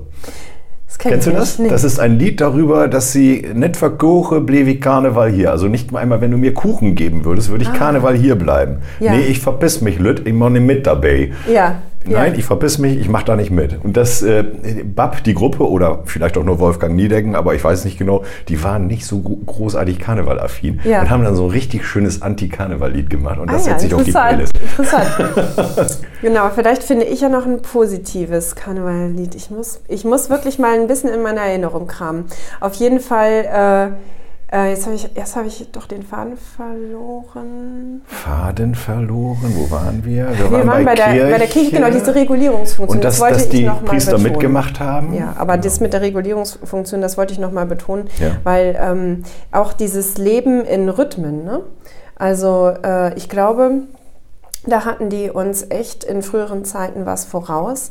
Das 0.92 0.98
kenn 0.98 1.12
Kennst 1.12 1.26
du 1.26 1.30
das? 1.30 1.58
nicht. 1.58 1.72
Das 1.72 1.84
ist 1.84 1.98
ein 1.98 2.18
Lied 2.18 2.42
darüber, 2.42 2.86
dass 2.86 3.12
sie 3.12 3.46
net 3.54 3.78
verkoche, 3.78 4.42
blevi 4.42 4.78
Karneval 4.78 5.32
hier. 5.32 5.50
Also 5.50 5.66
nicht 5.66 5.94
einmal, 5.96 6.20
wenn 6.20 6.30
du 6.30 6.36
mir 6.36 6.52
Kuchen 6.52 6.94
geben 6.94 7.24
würdest, 7.24 7.48
würde 7.48 7.64
ich 7.64 7.72
Karneval 7.72 8.14
hier 8.14 8.34
bleiben. 8.34 8.76
Ah. 9.00 9.04
Ja. 9.04 9.12
Nee, 9.12 9.22
ich 9.22 9.40
verpiss 9.40 9.80
mich, 9.80 9.98
Lüt, 9.98 10.26
ich 10.26 10.34
mache 10.34 10.50
nicht 10.50 10.66
mit 10.66 10.86
dabei. 10.86 11.32
Ja. 11.50 11.76
Nein, 12.06 12.32
ja. 12.32 12.38
ich 12.38 12.44
verpiss 12.44 12.78
mich, 12.78 12.98
ich 12.98 13.08
mache 13.08 13.24
da 13.24 13.36
nicht 13.36 13.50
mit. 13.50 13.78
Und 13.84 13.96
das, 13.96 14.22
äh, 14.22 14.44
Bab, 14.84 15.22
die 15.24 15.34
Gruppe, 15.34 15.68
oder 15.68 16.00
vielleicht 16.04 16.36
auch 16.36 16.44
nur 16.44 16.58
Wolfgang 16.58 16.94
Niedecken, 16.94 17.34
aber 17.34 17.54
ich 17.54 17.62
weiß 17.62 17.84
nicht 17.84 17.98
genau, 17.98 18.24
die 18.48 18.62
waren 18.62 18.86
nicht 18.86 19.06
so 19.06 19.20
gro- 19.20 19.38
großartig 19.46 19.98
Karnevalaffin 19.98 20.80
Ja. 20.84 21.00
und 21.02 21.10
haben 21.10 21.24
dann 21.24 21.34
so 21.36 21.44
ein 21.44 21.50
richtig 21.50 21.86
schönes 21.86 22.22
Anti-Karneval-Lied 22.22 23.08
gemacht. 23.10 23.38
Und 23.38 23.50
das 23.50 23.66
ah, 23.66 23.70
ja, 23.70 23.78
setze 23.78 23.86
ich 23.86 23.94
auf 23.94 24.02
die 24.04 24.10
Playlist. 24.12 24.52
interessant. 24.56 25.98
genau, 26.22 26.50
vielleicht 26.54 26.82
finde 26.82 27.04
ich 27.06 27.20
ja 27.20 27.28
noch 27.28 27.46
ein 27.46 27.62
positives 27.62 28.54
Karnevallied. 28.56 29.34
Ich 29.34 29.50
muss, 29.50 29.80
ich 29.88 30.04
muss 30.04 30.30
wirklich 30.30 30.58
mal 30.58 30.78
ein 30.78 30.86
bisschen 30.86 31.10
in 31.10 31.22
meiner 31.22 31.42
Erinnerung 31.42 31.86
kramen. 31.86 32.24
Auf 32.60 32.74
jeden 32.74 33.00
Fall, 33.00 33.92
äh, 33.92 34.21
äh, 34.52 34.70
jetzt 34.70 34.84
habe 34.84 34.94
ich, 34.94 35.04
hab 35.04 35.46
ich 35.46 35.68
doch 35.72 35.86
den 35.86 36.02
Faden 36.02 36.36
verloren. 36.36 38.02
Faden 38.06 38.74
verloren, 38.74 39.52
wo 39.56 39.70
waren 39.70 40.04
wir? 40.04 40.28
Wir 40.38 40.66
waren 40.66 40.84
bei, 40.84 40.94
der, 40.94 41.06
bei 41.06 41.38
der 41.38 41.46
Kirche, 41.46 41.70
genau, 41.70 41.90
diese 41.90 42.14
Regulierungsfunktion. 42.14 42.98
Und 42.98 43.04
dass, 43.04 43.18
wollte 43.18 43.34
dass 43.34 43.44
ich 43.44 43.50
die 43.50 43.64
noch 43.64 43.82
Priester 43.84 44.12
betonen. 44.12 44.32
mitgemacht 44.32 44.78
haben? 44.78 45.14
Ja, 45.14 45.34
aber 45.38 45.56
das 45.56 45.80
mit 45.80 45.92
der 45.94 46.02
Regulierungsfunktion, 46.02 47.00
das 47.00 47.16
wollte 47.16 47.32
ich 47.32 47.38
nochmal 47.38 47.66
betonen, 47.66 48.08
Ja. 48.18 48.36
weil 48.44 48.78
ähm, 48.78 49.22
auch 49.52 49.72
dieses 49.72 50.18
Leben 50.18 50.64
in 50.64 50.88
Rhythmen, 50.88 51.44
ne? 51.44 51.62
also 52.16 52.72
äh, 52.84 53.14
ich 53.14 53.28
glaube, 53.28 53.84
da 54.66 54.84
hatten 54.84 55.08
die 55.08 55.30
uns 55.30 55.66
echt 55.70 56.04
in 56.04 56.22
früheren 56.22 56.64
Zeiten 56.64 57.06
was 57.06 57.24
voraus 57.24 57.90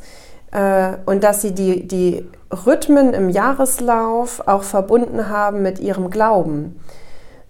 und 1.06 1.24
dass 1.24 1.42
sie 1.42 1.54
die, 1.54 1.88
die 1.88 2.26
Rhythmen 2.66 3.14
im 3.14 3.30
Jahreslauf 3.30 4.44
auch 4.48 4.64
verbunden 4.64 5.30
haben 5.30 5.62
mit 5.62 5.80
ihrem 5.80 6.10
Glauben. 6.10 6.76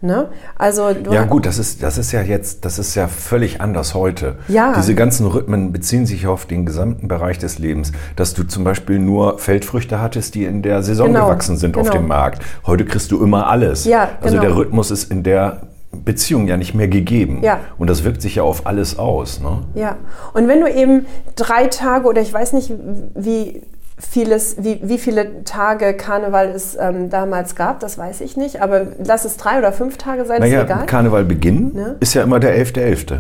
Ne? 0.03 0.29
Also 0.57 0.89
Ja 1.11 1.25
gut, 1.25 1.45
das 1.45 1.59
ist, 1.59 1.83
das 1.83 1.99
ist 1.99 2.11
ja 2.11 2.23
jetzt, 2.23 2.65
das 2.65 2.79
ist 2.79 2.95
ja 2.95 3.07
völlig 3.07 3.61
anders 3.61 3.93
heute. 3.93 4.37
Ja. 4.47 4.73
Diese 4.75 4.95
ganzen 4.95 5.27
Rhythmen 5.27 5.71
beziehen 5.71 6.07
sich 6.07 6.25
auf 6.25 6.47
den 6.47 6.65
gesamten 6.65 7.07
Bereich 7.07 7.37
des 7.37 7.59
Lebens. 7.59 7.91
Dass 8.15 8.33
du 8.33 8.43
zum 8.43 8.63
Beispiel 8.63 8.97
nur 8.97 9.37
Feldfrüchte 9.37 10.01
hattest, 10.01 10.33
die 10.33 10.45
in 10.45 10.63
der 10.63 10.81
Saison 10.81 11.07
Genau, 11.07 11.27
gewachsen 11.27 11.55
sind 11.55 11.77
auf 11.77 11.89
genau. 11.89 12.01
dem 12.01 12.07
Markt. 12.07 12.41
Heute 12.65 12.85
kriegst 12.85 13.11
du 13.11 13.23
immer 13.23 13.47
alles. 13.47 13.85
Ja, 13.85 14.09
Also 14.21 14.37
genau. 14.37 14.41
der 14.47 14.55
Rhythmus 14.57 14.89
ist 14.89 15.11
in 15.11 15.21
der 15.21 15.61
Beziehung 15.91 16.47
ja 16.47 16.57
nicht 16.57 16.73
mehr 16.73 16.87
gegeben. 16.87 17.41
Ja. 17.43 17.59
Und 17.77 17.89
das 17.89 18.03
wirkt 18.03 18.21
sich 18.21 18.35
ja 18.35 18.43
auf 18.43 18.65
alles 18.65 18.97
aus. 18.97 19.41
Ne? 19.41 19.59
Ja, 19.75 19.97
und 20.33 20.47
wenn 20.47 20.61
du 20.61 20.67
eben 20.67 21.05
drei 21.35 21.67
Tage 21.67 22.07
oder 22.07 22.21
ich 22.21 22.33
weiß 22.33 22.53
nicht, 22.53 22.71
wie 23.15 23.61
vieles, 23.97 24.55
wie, 24.63 24.79
wie 24.83 24.97
viele 24.97 25.43
Tage 25.43 25.93
Karneval 25.93 26.47
es 26.49 26.75
ähm, 26.79 27.09
damals 27.09 27.55
gab, 27.55 27.81
das 27.81 27.97
weiß 27.97 28.21
ich 28.21 28.35
nicht, 28.37 28.61
aber 28.61 28.87
lass 29.05 29.25
es 29.25 29.37
drei 29.37 29.59
oder 29.59 29.71
fünf 29.71 29.97
Tage 29.97 30.25
sein, 30.25 30.39
Naja, 30.39 30.61
ist 30.61 30.65
egal. 30.71 30.85
Karnevalbeginn 30.87 31.73
Ne? 31.73 31.97
ist 31.99 32.13
ja 32.15 32.23
immer 32.23 32.39
der 32.39 32.55
11.11. 32.57 33.19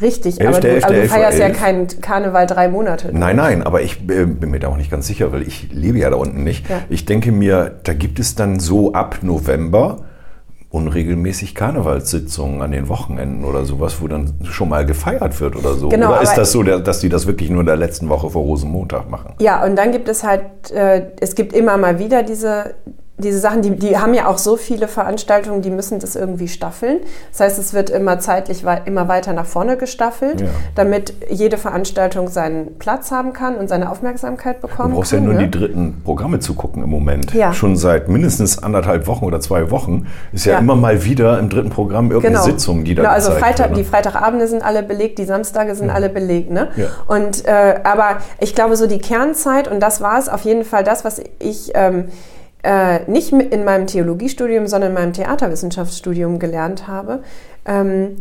Richtig, 0.00 0.40
Elfte, 0.40 0.48
aber 0.48 0.60
du, 0.60 0.68
elfte, 0.68 0.86
aber 0.86 0.94
du 0.96 1.00
elf 1.02 1.10
Uhr 1.12 1.16
feierst 1.16 1.38
ja 1.38 1.46
elf. 1.46 1.58
keinen 1.58 1.86
Karneval 2.00 2.46
drei 2.46 2.68
Monate. 2.68 3.10
Nein, 3.12 3.36
nein, 3.36 3.62
aber 3.62 3.82
ich 3.82 4.00
äh, 4.10 4.26
bin 4.26 4.50
mir 4.50 4.58
da 4.58 4.68
auch 4.68 4.76
nicht 4.76 4.90
ganz 4.90 5.06
sicher, 5.06 5.32
weil 5.32 5.42
ich 5.42 5.72
lebe 5.72 5.98
ja 5.98 6.10
da 6.10 6.16
unten 6.16 6.42
nicht. 6.42 6.68
Ja. 6.68 6.80
Ich 6.88 7.04
denke 7.04 7.30
mir, 7.30 7.70
da 7.84 7.94
gibt 7.94 8.18
es 8.18 8.34
dann 8.34 8.58
so 8.58 8.92
ab 8.94 9.18
November 9.22 9.98
unregelmäßig 10.72 11.54
Karnevalssitzungen 11.54 12.62
an 12.62 12.72
den 12.72 12.88
Wochenenden 12.88 13.44
oder 13.44 13.66
sowas, 13.66 14.00
wo 14.00 14.08
dann 14.08 14.32
schon 14.44 14.70
mal 14.70 14.86
gefeiert 14.86 15.38
wird 15.38 15.54
oder 15.54 15.74
so. 15.74 15.90
Genau, 15.90 16.08
oder 16.08 16.22
ist 16.22 16.34
das 16.34 16.50
so, 16.50 16.62
dass 16.62 17.00
die 17.00 17.10
das 17.10 17.26
wirklich 17.26 17.50
nur 17.50 17.60
in 17.60 17.66
der 17.66 17.76
letzten 17.76 18.08
Woche 18.08 18.30
vor 18.30 18.42
Rosenmontag 18.42 19.08
machen? 19.10 19.34
Ja, 19.38 19.62
und 19.64 19.76
dann 19.76 19.92
gibt 19.92 20.08
es 20.08 20.24
halt, 20.24 20.70
äh, 20.70 21.10
es 21.20 21.34
gibt 21.34 21.52
immer 21.52 21.76
mal 21.76 21.98
wieder 21.98 22.22
diese, 22.22 22.74
diese 23.18 23.38
Sachen, 23.38 23.60
die, 23.62 23.76
die 23.76 23.98
haben 23.98 24.14
ja 24.14 24.26
auch 24.26 24.38
so 24.38 24.56
viele 24.56 24.88
Veranstaltungen, 24.88 25.60
die 25.62 25.70
müssen 25.70 26.00
das 26.00 26.16
irgendwie 26.16 26.48
staffeln. 26.48 26.98
Das 27.30 27.40
heißt, 27.40 27.58
es 27.58 27.74
wird 27.74 27.90
immer 27.90 28.18
zeitlich 28.18 28.64
wei 28.64 28.80
immer 28.86 29.06
weiter 29.06 29.32
nach 29.34 29.44
vorne 29.46 29.76
gestaffelt, 29.76 30.40
Ja. 30.40 30.46
damit 30.74 31.12
jede 31.30 31.58
Veranstaltung 31.58 32.28
seinen 32.28 32.78
Platz 32.78 33.10
haben 33.10 33.32
kann 33.34 33.56
und 33.56 33.68
seine 33.68 33.90
Aufmerksamkeit 33.90 34.56
Du 34.62 34.66
bekommen 34.66 34.94
brauchst 34.94 35.12
ja 35.12 35.18
kann. 35.18 35.26
nur 35.26 35.34
ne? 35.34 35.46
die 35.46 35.50
dritten 35.50 36.00
Programme 36.04 36.40
zu 36.40 36.54
gucken 36.54 36.82
im 36.82 36.88
Moment. 36.90 37.32
Ja. 37.34 37.52
Schon 37.52 37.76
seit 37.76 38.08
mindestens 38.08 38.60
anderthalb 38.62 39.06
Wochen 39.06 39.26
oder 39.26 39.40
zwei 39.40 39.70
Wochen 39.70 40.06
ist 40.32 40.46
ja, 40.46 40.54
Ja. 40.54 40.58
immer 40.58 40.74
mal 40.74 41.04
wieder 41.04 41.38
im 41.38 41.48
dritten 41.50 41.70
Programm 41.70 42.10
irgendeine 42.10 42.42
Sitzung, 42.42 42.82
die 42.84 42.94
da 42.94 43.02
genau, 43.02 43.14
also 43.14 43.30
Freitag, 43.32 43.68
wird. 43.68 43.76
ne? 43.76 43.76
die 43.76 43.84
Freitagabende 43.84 44.48
sind 44.48 44.64
alle 44.64 44.82
belegt, 44.82 45.18
die 45.18 45.26
Samstage 45.26 45.74
sind 45.74 45.90
alle 45.90 46.08
belegt. 46.08 46.50
Ne? 46.50 46.68
Ja. 46.76 46.86
Und, 47.06 47.44
äh, 47.46 47.78
aber 47.84 48.16
ich 48.40 48.54
glaube, 48.54 48.74
so 48.76 48.86
die 48.86 48.98
Kernzeit, 48.98 49.68
und 49.68 49.80
das 49.80 50.00
war 50.00 50.18
es 50.18 50.28
auf 50.30 50.40
jeden 50.42 50.64
Fall 50.64 50.82
das, 50.82 51.04
was 51.04 51.20
ich 51.38 51.70
ähm, 51.74 52.06
äh, 52.62 53.00
nicht 53.10 53.32
in 53.32 53.64
meinem 53.64 53.86
Theologiestudium, 53.86 54.66
sondern 54.66 54.90
in 54.90 54.94
meinem 54.94 55.12
Theaterwissenschaftsstudium 55.12 56.38
gelernt 56.38 56.86
habe, 56.86 57.22
ähm, 57.66 58.16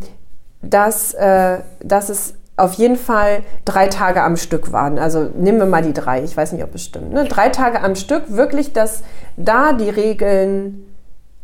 dass, 0.61 1.13
äh, 1.13 1.59
dass 1.83 2.09
es 2.09 2.33
auf 2.57 2.73
jeden 2.73 2.95
Fall 2.95 3.41
drei 3.65 3.87
Tage 3.87 4.21
am 4.21 4.37
Stück 4.37 4.71
waren. 4.71 4.99
Also 4.99 5.29
nehmen 5.35 5.57
wir 5.57 5.65
mal 5.65 5.81
die 5.81 5.93
drei, 5.93 6.23
ich 6.23 6.35
weiß 6.35 6.51
nicht, 6.53 6.63
ob 6.63 6.75
es 6.75 6.83
stimmt. 6.83 7.13
Ne? 7.13 7.25
Drei 7.25 7.49
Tage 7.49 7.81
am 7.81 7.95
Stück, 7.95 8.23
wirklich, 8.35 8.73
dass 8.73 9.03
da 9.37 9.73
die 9.73 9.89
Regeln 9.89 10.85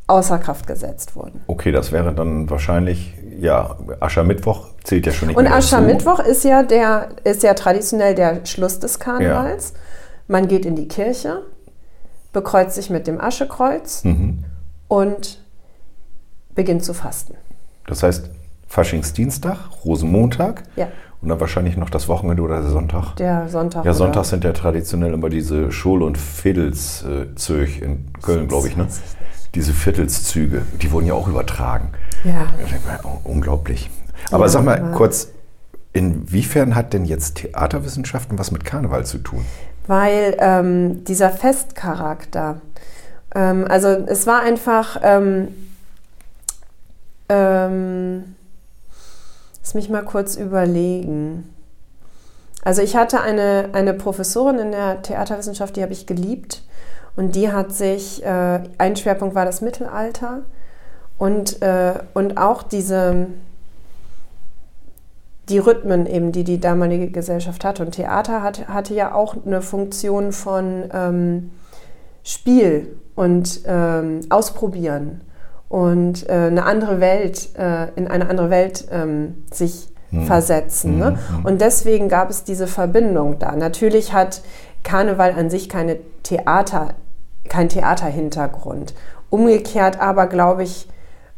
außer 0.06 0.38
Kraft 0.38 0.68
gesetzt 0.68 1.16
wurden. 1.16 1.42
Okay, 1.48 1.72
das 1.72 1.92
wäre 1.92 2.14
dann 2.14 2.50
wahrscheinlich, 2.50 3.14
ja, 3.40 3.76
Aschermittwoch 4.00 4.70
zählt 4.84 5.06
ja 5.06 5.12
schon 5.12 5.28
nicht 5.28 5.38
Und 5.38 5.44
mehr 5.44 5.54
dazu. 5.54 5.76
Aschermittwoch 5.76 6.20
ist 6.20 6.44
ja, 6.44 6.64
der, 6.64 7.10
ist 7.24 7.44
ja 7.44 7.54
traditionell 7.54 8.16
der 8.16 8.46
Schluss 8.46 8.80
des 8.80 9.00
Karnevals. 9.00 9.74
Man 10.28 10.48
geht 10.48 10.66
in 10.66 10.76
die 10.76 10.88
Kirche, 10.88 11.42
bekreuzt 12.38 12.76
sich 12.76 12.92
mit 12.92 13.08
dem 13.08 13.20
Aschekreuz 13.20 14.04
Mhm. 14.04 14.44
und 14.88 15.44
beginnt 16.54 16.84
zu 16.84 16.94
fasten. 16.94 17.34
Das 17.88 18.04
heißt, 18.04 18.30
Faschingsdienstag, 18.68 19.58
Rosenmontag 19.84 20.64
Ja, 20.76 20.88
und 21.22 21.30
dann 21.30 21.40
wahrscheinlich 21.40 21.78
noch 21.78 21.90
das 21.90 22.08
Wochenende 22.08 22.44
oder 22.44 22.62
der 22.62 22.70
Sonntag. 22.70 23.16
der 23.16 23.50
Sonntag. 23.50 23.86
Ja, 23.86 23.94
Sonntag 23.96 24.26
sind 24.26 24.44
ja 24.44 24.54
traditionell 24.54 25.14
immer 25.14 25.30
diese 25.30 25.72
Schul- 25.72 26.04
und 26.04 26.16
Viertelszöch 26.20 27.82
in 27.82 28.06
Köln, 28.22 28.48
glaube 28.48 28.68
ich, 28.68 28.78
ne? 28.78 28.88
Diese 29.56 29.74
Viertelszüge, 29.74 30.62
die 30.80 30.92
wurden 30.92 31.08
ja 31.08 31.16
auch 31.16 31.28
übertragen. 31.28 31.90
Ja. 32.24 32.46
Mal, 32.86 33.00
Unglaublich. 33.24 33.90
Aber 34.32 34.46
Ja, 34.46 34.50
sag 34.50 34.64
mal 34.64 34.78
aber- 34.80 34.92
kurz, 34.92 35.30
inwiefern 35.94 36.76
hat 36.76 36.94
denn 36.94 37.06
jetzt 37.06 37.36
Theaterwissenschaften 37.38 38.38
was 38.38 38.52
mit 38.52 38.64
Karneval 38.64 39.06
zu 39.08 39.18
tun? 39.18 39.44
Weil 39.88 40.36
ähm, 40.40 41.04
dieser 41.06 41.30
Festcharakter, 41.30 42.62
ähm, 43.34 43.66
also 43.70 43.90
es 43.90 44.28
war 44.28 44.42
einfach, 44.42 45.00
ähm, 45.02 45.50
ähm, 47.30 48.36
lass 49.62 49.74
mich 49.74 49.90
mal 49.90 50.04
kurz 50.04 50.36
überlegen. 50.36 51.54
Also 52.64 52.82
ich 52.82 52.96
hatte 52.96 53.22
eine, 53.22 53.70
eine 53.74 53.94
Professorin 53.94 54.60
in 54.60 54.72
der 54.72 55.02
Theaterwissenschaft, 55.02 55.76
die 55.76 55.84
habe 55.84 55.94
ich 55.94 56.06
geliebt 56.06 56.64
und 57.16 57.36
die 57.36 57.52
hat 57.52 57.72
sich, 57.74 58.24
äh, 58.26 58.60
ein 58.78 58.96
Schwerpunkt 58.96 59.36
war 59.36 59.46
das 59.46 59.62
Mittelalter 59.62 60.42
und, 61.18 61.62
äh, 61.62 61.94
und 62.14 62.38
auch 62.38 62.64
diese, 62.64 63.28
die 65.50 65.60
Rhythmen 65.60 66.06
eben, 66.06 66.32
die 66.32 66.44
die 66.44 66.60
damalige 66.60 67.10
Gesellschaft 67.10 67.64
hatte. 67.64 67.84
Und 67.84 67.92
Theater 67.92 68.42
hat, 68.44 68.68
hatte 68.68 68.94
ja 68.94 69.14
auch 69.14 69.36
eine 69.46 69.62
Funktion 69.62 70.32
von 70.32 70.84
ähm, 70.94 71.52
Spiel 72.24 72.96
und 73.16 73.62
ähm, 73.66 74.22
Ausprobieren 74.30 75.22
und 75.70 76.28
äh, 76.30 76.34
eine 76.34 76.66
andere 76.66 77.00
Welt, 77.00 77.50
äh, 77.58 77.90
in 77.96 78.08
eine 78.08 78.30
andere 78.30 78.50
Welt 78.50 78.88
ähm, 78.92 79.44
sich 79.52 79.90
versetzen. 80.26 81.00
Ne? 81.00 81.20
Und 81.44 81.60
deswegen 81.60 82.08
gab 82.08 82.30
es 82.30 82.46
diese 82.46 82.68
Verbindung 82.68 83.40
da. 83.40 83.54
Natürlich 83.56 84.14
hat 84.14 84.42
Karneval 84.84 85.34
an 85.38 85.50
sich 85.50 85.68
keine 85.68 85.98
Theater, 86.24 86.90
kein 87.50 87.68
Theaterhintergrund. 87.68 88.94
Umgekehrt 89.30 90.00
aber, 90.00 90.28
glaube 90.28 90.64
ich, 90.64 90.88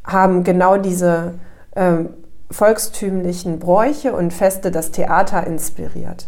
haben 0.03 0.43
genau 0.43 0.77
diese 0.77 1.33
ähm, 1.75 2.09
volkstümlichen 2.51 3.59
Bräuche 3.59 4.13
und 4.13 4.33
Feste 4.33 4.71
das 4.71 4.91
Theater 4.91 5.45
inspiriert. 5.45 6.27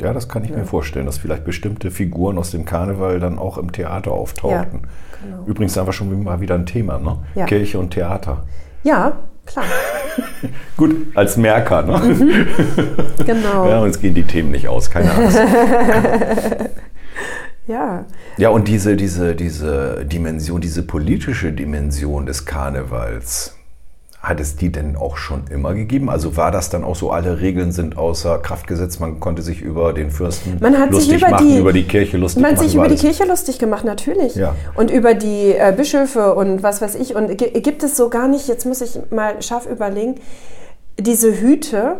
Ja, 0.00 0.12
das 0.12 0.28
kann 0.28 0.42
ich 0.44 0.50
mir 0.50 0.64
vorstellen, 0.64 1.06
dass 1.06 1.18
vielleicht 1.18 1.44
bestimmte 1.44 1.90
Figuren 1.92 2.36
aus 2.36 2.50
dem 2.50 2.64
Karneval 2.64 3.20
dann 3.20 3.38
auch 3.38 3.58
im 3.58 3.70
Theater 3.70 4.10
auftauchten. 4.10 4.88
genau. 5.22 5.44
Übrigens 5.46 5.78
einfach 5.78 5.92
schon 5.92 6.24
mal 6.24 6.40
wieder 6.40 6.56
ein 6.56 6.66
Thema, 6.66 6.98
ne? 6.98 7.18
Ja. 7.36 7.46
Kirche 7.46 7.78
und 7.78 7.90
Theater. 7.90 8.44
Ja, 8.82 9.18
klar. 9.46 9.64
Gut, 10.76 10.96
als 11.14 11.36
Merker, 11.36 11.82
ne? 11.82 12.56
Genau. 13.24 13.68
Ja, 13.68 13.80
uns 13.82 14.00
gehen 14.00 14.14
die 14.14 14.24
Themen 14.24 14.50
nicht 14.50 14.66
aus, 14.68 14.90
keine 14.90 15.12
Angst. 15.12 15.38
Ja. 17.66 18.04
Ja, 18.36 18.50
und 18.50 18.68
diese, 18.68 18.94
diese, 18.94 19.34
diese 19.34 20.04
Dimension, 20.04 20.60
diese 20.60 20.82
politische 20.82 21.50
Dimension 21.52 22.26
des 22.26 22.44
Karnevals, 22.44 23.53
hat 24.24 24.40
es 24.40 24.56
die 24.56 24.72
denn 24.72 24.96
auch 24.96 25.16
schon 25.16 25.44
immer 25.50 25.74
gegeben? 25.74 26.10
Also 26.10 26.36
war 26.36 26.50
das 26.50 26.70
dann 26.70 26.82
auch 26.82 26.96
so, 26.96 27.10
alle 27.10 27.40
Regeln 27.40 27.72
sind 27.72 27.96
außer 27.96 28.38
Kraft 28.38 28.66
gesetzt, 28.66 28.98
man 29.00 29.20
konnte 29.20 29.42
sich 29.42 29.60
über 29.62 29.92
den 29.92 30.10
Fürsten 30.10 30.56
Man 30.60 30.78
hat 30.78 30.90
lustig 30.90 31.18
über 31.20 31.30
machen, 31.30 31.48
die- 31.48 31.58
über 31.58 31.72
die 31.72 31.84
Kirche 31.84 32.16
lustig 32.16 32.42
Man 32.42 32.50
hat 32.52 32.56
machen. 32.58 32.66
sich 32.68 32.74
über 32.76 32.88
die. 32.88 32.96
Kirche 32.96 33.24
lustig 33.24 33.58
gemacht, 33.58 33.84
natürlich. 33.84 34.34
Ja. 34.34 34.54
Und 34.74 34.90
über 34.90 35.14
die 35.14 35.52
äh, 35.52 35.72
Bischöfe 35.76 36.34
und 36.34 36.62
was 36.62 36.80
weiß 36.82 36.94
ich. 36.96 37.14
Und 37.14 37.36
gi- 37.38 37.50
gibt 37.60 37.82
es 37.82 37.96
so 37.96 38.08
gar 38.08 38.26
nicht, 38.28 38.48
jetzt 38.48 38.66
muss 38.66 38.80
ich 38.80 38.98
mal 39.10 39.40
scharf 39.42 39.66
überlegen, 39.66 40.16
diese 40.98 41.40
Hüte. 41.40 41.96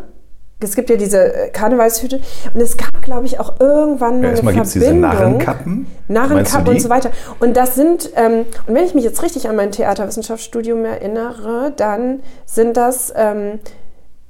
Es 0.65 0.75
gibt 0.75 0.91
ja 0.91 0.97
diese 0.97 1.33
äh, 1.35 1.49
Karnevalshüte. 1.51 2.21
Und 2.53 2.61
es 2.61 2.77
gab, 2.77 3.03
glaube 3.03 3.27
ich, 3.27 3.39
auch 3.39 3.61
irgendwann 3.61 4.21
mal 4.21 4.23
Ja, 4.23 4.29
eine 4.29 4.31
erstmal 4.31 4.55
gibt 4.55 4.67
es 4.67 4.73
diese. 4.73 4.93
Narrenkappen. 4.95 5.87
Narrenkappen 6.09 6.69
und 6.75 6.81
so 6.81 6.89
weiter. 6.89 7.11
Und 7.41 7.57
das 7.57 7.75
sind, 7.75 8.11
ähm, 8.17 8.47
und 8.67 8.75
wenn 8.75 8.85
ich 8.85 8.95
mich 8.95 9.05
jetzt 9.05 9.23
richtig 9.23 9.49
an 9.49 9.57
mein 9.57 9.71
Theaterwissenschaftsstudium 9.73 10.85
erinnere, 10.85 11.73
dann 11.77 12.21
sind 12.47 12.77
das 12.77 13.13
ähm, 13.17 13.61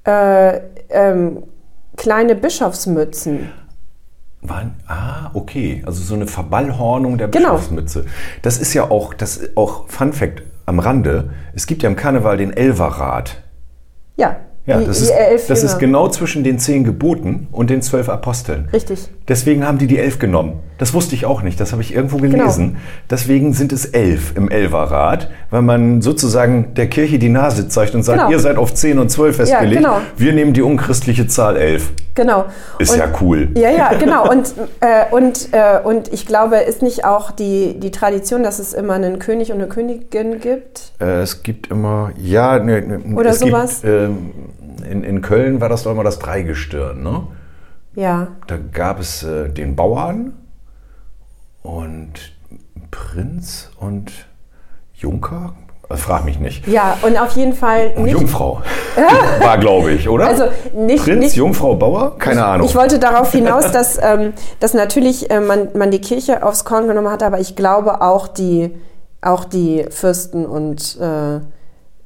äh, 0.05 0.61
ähm, 0.91 1.45
kleine 1.97 2.35
Bischofsmützen. 2.35 3.51
Waren, 4.43 4.75
ah, 4.87 5.31
okay. 5.33 5.83
Also 5.87 6.03
so 6.03 6.15
eine 6.15 6.27
Verballhornung 6.27 7.17
der 7.17 7.29
Genau. 7.29 7.53
Bischofsmütze. 7.53 8.05
Das 8.43 8.59
ist 8.59 8.75
ja 8.75 8.91
auch, 8.91 9.15
das 9.15 9.41
auch 9.57 9.89
Fun 9.89 10.13
Fact 10.13 10.43
am 10.67 10.79
Rande. 10.81 11.31
Es 11.55 11.67
gibt 11.67 11.83
ja 11.83 11.89
im 11.89 11.97
Karneval 11.97 12.37
den 12.37 12.53
Elverrat. 12.53 13.43
Ja, 14.17 14.37
Ja, 14.67 14.79
die, 14.81 14.87
das, 14.87 14.99
die 14.99 15.35
ist, 15.35 15.51
das 15.51 15.63
ist 15.63 15.73
Jünger. 15.73 15.81
genau 15.81 16.09
zwischen 16.09 16.43
den 16.43 16.59
zehn 16.59 16.85
Geboten 16.85 17.49
und 17.53 17.69
den 17.69 17.83
zwölf 17.83 18.09
Aposteln. 18.09 18.69
Richtig. 18.73 19.11
Deswegen 19.29 19.67
haben 19.67 19.77
die 19.77 19.87
die 19.87 19.99
elf 19.99 20.19
genommen. 20.19 20.55
Das 20.79 20.95
wusste 20.95 21.15
ich 21.15 21.27
auch 21.27 21.43
nicht, 21.43 21.61
das 21.61 21.73
habe 21.73 21.83
ich 21.83 21.95
irgendwo 21.95 22.17
Genau. 22.17 22.39
gelesen. 22.39 22.77
Deswegen 23.11 23.53
sind 23.53 23.73
es 23.73 23.85
elf 23.85 24.33
im 24.37 24.49
Elverrat, 24.49 25.29
weil 25.51 25.61
man 25.63 26.01
sozusagen 26.01 26.73
der 26.77 26.87
Kirche 26.87 27.19
die 27.19 27.29
Nase 27.29 27.69
zeigt 27.69 27.95
und 27.95 28.05
sagt, 28.05 28.21
Genau. 28.21 28.31
ihr 28.31 28.39
seid 28.39 28.57
auf 28.57 28.73
zehn 28.73 28.99
und 28.99 29.11
zwölf 29.11 29.37
festgelegt. 29.37 29.77
genau. 29.83 29.99
Wir 30.17 30.33
nehmen 30.33 30.55
die 30.55 30.63
unchristliche 30.63 31.27
Zahl 31.27 31.57
elf. 31.59 31.93
Genau. 32.15 32.47
Ist 32.79 32.93
und, 32.93 32.99
ja 32.99 33.09
cool. 33.21 33.51
Ja, 33.55 33.71
ja, 33.71 33.95
genau. 33.95 34.31
Und, 34.31 34.55
äh, 34.81 35.05
und, 35.11 35.49
äh, 35.53 35.81
und 35.83 36.13
ich 36.13 36.27
glaube, 36.27 36.59
ist 36.59 36.83
nicht 36.83 37.05
auch 37.05 37.31
die, 37.31 37.79
die 37.81 37.91
Tradition, 37.91 38.43
dass 38.43 38.59
es 38.59 38.73
immer 38.73 38.95
einen 38.95 39.19
König 39.19 39.51
und 39.51 39.59
eine 39.59 39.69
Königin 39.69 40.39
gibt? 40.39 40.93
Äh, 41.01 41.23
es 41.23 41.43
gibt 41.43 41.69
immer, 41.69 42.13
ja, 42.17 42.59
ne, 42.59 42.83
ne, 42.83 43.17
Oder 43.17 43.31
es 43.31 43.41
sowas. 43.41 43.83
Gibt, 43.83 43.93
ähm, 43.93 44.33
in, 44.89 45.03
in 45.03 45.23
Köln 45.23 45.61
war 45.61 45.69
das 45.69 45.83
doch 45.83 45.93
immer 45.93 46.05
das 46.05 46.19
Dreigestirn, 46.19 47.03
ne? 47.03 47.27
Ja. 47.95 48.29
Da 48.47 48.57
gab 48.73 49.01
es 49.01 49.23
äh, 49.23 49.49
den 49.49 49.77
Bauern 49.77 50.35
und 51.63 52.13
Prinz 52.91 53.71
und 53.79 54.13
Junker. 54.95 55.55
Frag 55.97 56.25
mich 56.25 56.39
nicht. 56.39 56.67
Ja, 56.67 56.97
und 57.03 57.19
auf 57.19 57.37
jeden 57.37 57.55
Fall 57.55 57.93
Und 57.97 58.05
nicht. 58.05 58.13
Jungfrau. 58.13 58.63
War, 59.41 59.59
glaube 59.59 59.93
ich, 59.93 60.09
oder? 60.09 60.27
Also 60.27 60.45
nicht, 60.75 61.05
Prinz, 61.05 61.21
nicht 61.21 61.37
Jungfrau, 61.37 61.75
Bauer? 61.77 62.19
Keine 62.19 62.45
Ahnung. 62.45 62.67
Ich 62.67 62.75
wollte 62.75 62.99
darauf 62.99 63.33
hinaus, 63.33 63.71
dass, 63.73 63.99
ähm, 64.03 64.33
dass 64.61 64.75
natürlich 64.75 65.31
äh, 65.31 65.41
man, 65.41 65.69
man 65.75 65.91
die 65.91 66.01
Kirche 66.01 66.43
aufs 66.45 66.65
Korn 66.65 66.87
genommen 66.89 67.11
hat, 67.11 67.23
aber 67.23 67.41
ich 67.41 67.57
glaube 67.57 68.01
auch 68.01 68.29
die, 68.29 68.71
auch 69.21 69.45
die 69.45 69.87
Fürsten 69.91 70.47
und 70.47 70.99
äh, 71.01 71.41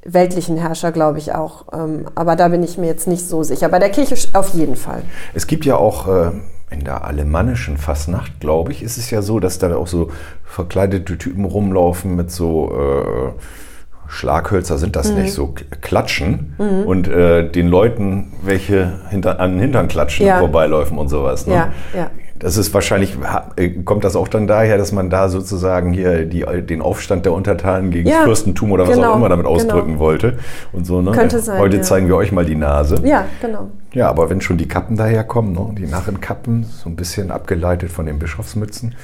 weltlichen 0.03 0.57
Herrscher, 0.57 0.91
glaube 0.91 1.17
ich 1.17 1.33
auch. 1.33 1.65
Ähm, 1.73 2.05
aber 2.15 2.35
da 2.35 2.47
bin 2.47 2.63
ich 2.63 2.77
mir 2.77 2.87
jetzt 2.87 3.07
nicht 3.07 3.27
so 3.27 3.43
sicher. 3.43 3.69
Bei 3.69 3.79
der 3.79 3.89
Kirche 3.89 4.15
auf 4.33 4.53
jeden 4.53 4.75
Fall. 4.75 5.03
Es 5.33 5.47
gibt 5.47 5.65
ja 5.65 5.75
auch 5.75 6.07
äh, 6.07 6.31
in 6.69 6.83
der 6.83 7.03
alemannischen 7.03 7.77
Fastnacht, 7.77 8.39
glaube 8.39 8.71
ich, 8.71 8.83
ist 8.83 8.97
es 8.97 9.09
ja 9.09 9.21
so, 9.21 9.39
dass 9.39 9.59
da 9.59 9.75
auch 9.75 9.87
so 9.87 10.11
verkleidete 10.45 11.17
Typen 11.17 11.45
rumlaufen 11.45 12.15
mit 12.15 12.31
so 12.31 12.71
äh, 12.71 13.31
Schlaghölzer 14.09 14.77
sind 14.77 14.89
Mhm. 14.89 14.93
das 14.93 15.11
nicht, 15.11 15.33
so 15.33 15.53
Klatschen 15.81 16.55
und 16.85 17.07
äh, 17.07 17.47
den 17.49 17.67
Leuten 17.67 18.33
welche 18.43 18.99
hinter, 19.09 19.39
an 19.39 19.51
den 19.53 19.59
Hintern 19.61 19.87
klatschen 19.87 20.25
Ja. 20.25 20.35
und 20.35 20.39
vorbeiläufen 20.41 20.97
und 20.97 21.07
sowas. 21.07 21.47
Ne? 21.47 21.53
Ja, 21.53 21.69
ja. 21.95 22.09
Das 22.39 22.55
ist 22.55 22.73
wahrscheinlich, 22.73 23.17
äh, 23.57 23.69
kommt 23.83 24.05
das 24.05 24.15
auch 24.15 24.29
dann 24.29 24.47
daher, 24.47 24.77
dass 24.77 24.93
man 24.93 25.09
da 25.09 25.27
sozusagen 25.27 25.91
hier 25.91 26.25
die, 26.25 26.45
den 26.65 26.81
Aufstand 26.81 27.25
der 27.25 27.33
Untertanen 27.33 27.91
gegen 27.91 28.07
Ja, 28.07 28.19
das 28.19 28.23
Fürstentum 28.25 28.71
oder 28.71 28.87
was 28.87 28.95
genau, 28.95 29.11
auch 29.11 29.15
immer 29.17 29.27
damit 29.27 29.45
genau. 29.45 29.57
ausdrücken 29.57 29.99
wollte 29.99 30.39
und 30.71 30.85
so. 30.85 31.01
Ne? 31.01 31.11
Könnte 31.11 31.39
sein, 31.39 31.59
Heute 31.59 31.77
ja. 31.77 31.83
zeigen 31.83 32.07
wir 32.07 32.15
euch 32.15 32.31
mal 32.31 32.45
die 32.45 32.55
Nase. 32.55 32.95
Ja, 33.03 33.25
genau. 33.41 33.67
Ja, 33.93 34.09
aber 34.09 34.29
wenn 34.29 34.39
schon 34.39 34.57
die 34.57 34.69
Kappen 34.69 34.95
daherkommen, 34.95 35.51
ne? 35.51 35.75
die 35.77 35.85
Narrenkappen, 35.85 36.63
so 36.63 36.89
ein 36.89 36.95
bisschen 36.95 37.29
abgeleitet 37.29 37.91
von 37.91 38.05
den 38.05 38.19
Bischofsmützen, 38.19 38.95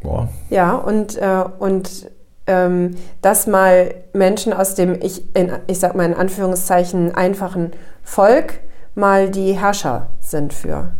boah, 0.00 0.28
Ja, 0.48 0.74
und, 0.74 1.16
äh, 1.18 1.44
und 1.58 2.08
ähm, 2.50 2.96
dass 3.22 3.46
mal 3.46 3.94
Menschen 4.12 4.52
aus 4.52 4.74
dem, 4.74 4.96
ich, 5.00 5.34
in, 5.36 5.52
ich 5.68 5.78
sag 5.78 5.94
mal 5.94 6.04
in 6.04 6.14
Anführungszeichen, 6.14 7.14
einfachen 7.14 7.70
Volk 8.02 8.60
mal 8.96 9.30
die 9.30 9.52
Herrscher 9.52 10.08
sind 10.18 10.52
für, 10.52 10.90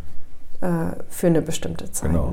äh, 0.61 0.69
für 1.09 1.27
eine 1.27 1.43
bestimmte 1.43 1.91
Zeit. 1.91 2.11
genau. 2.11 2.31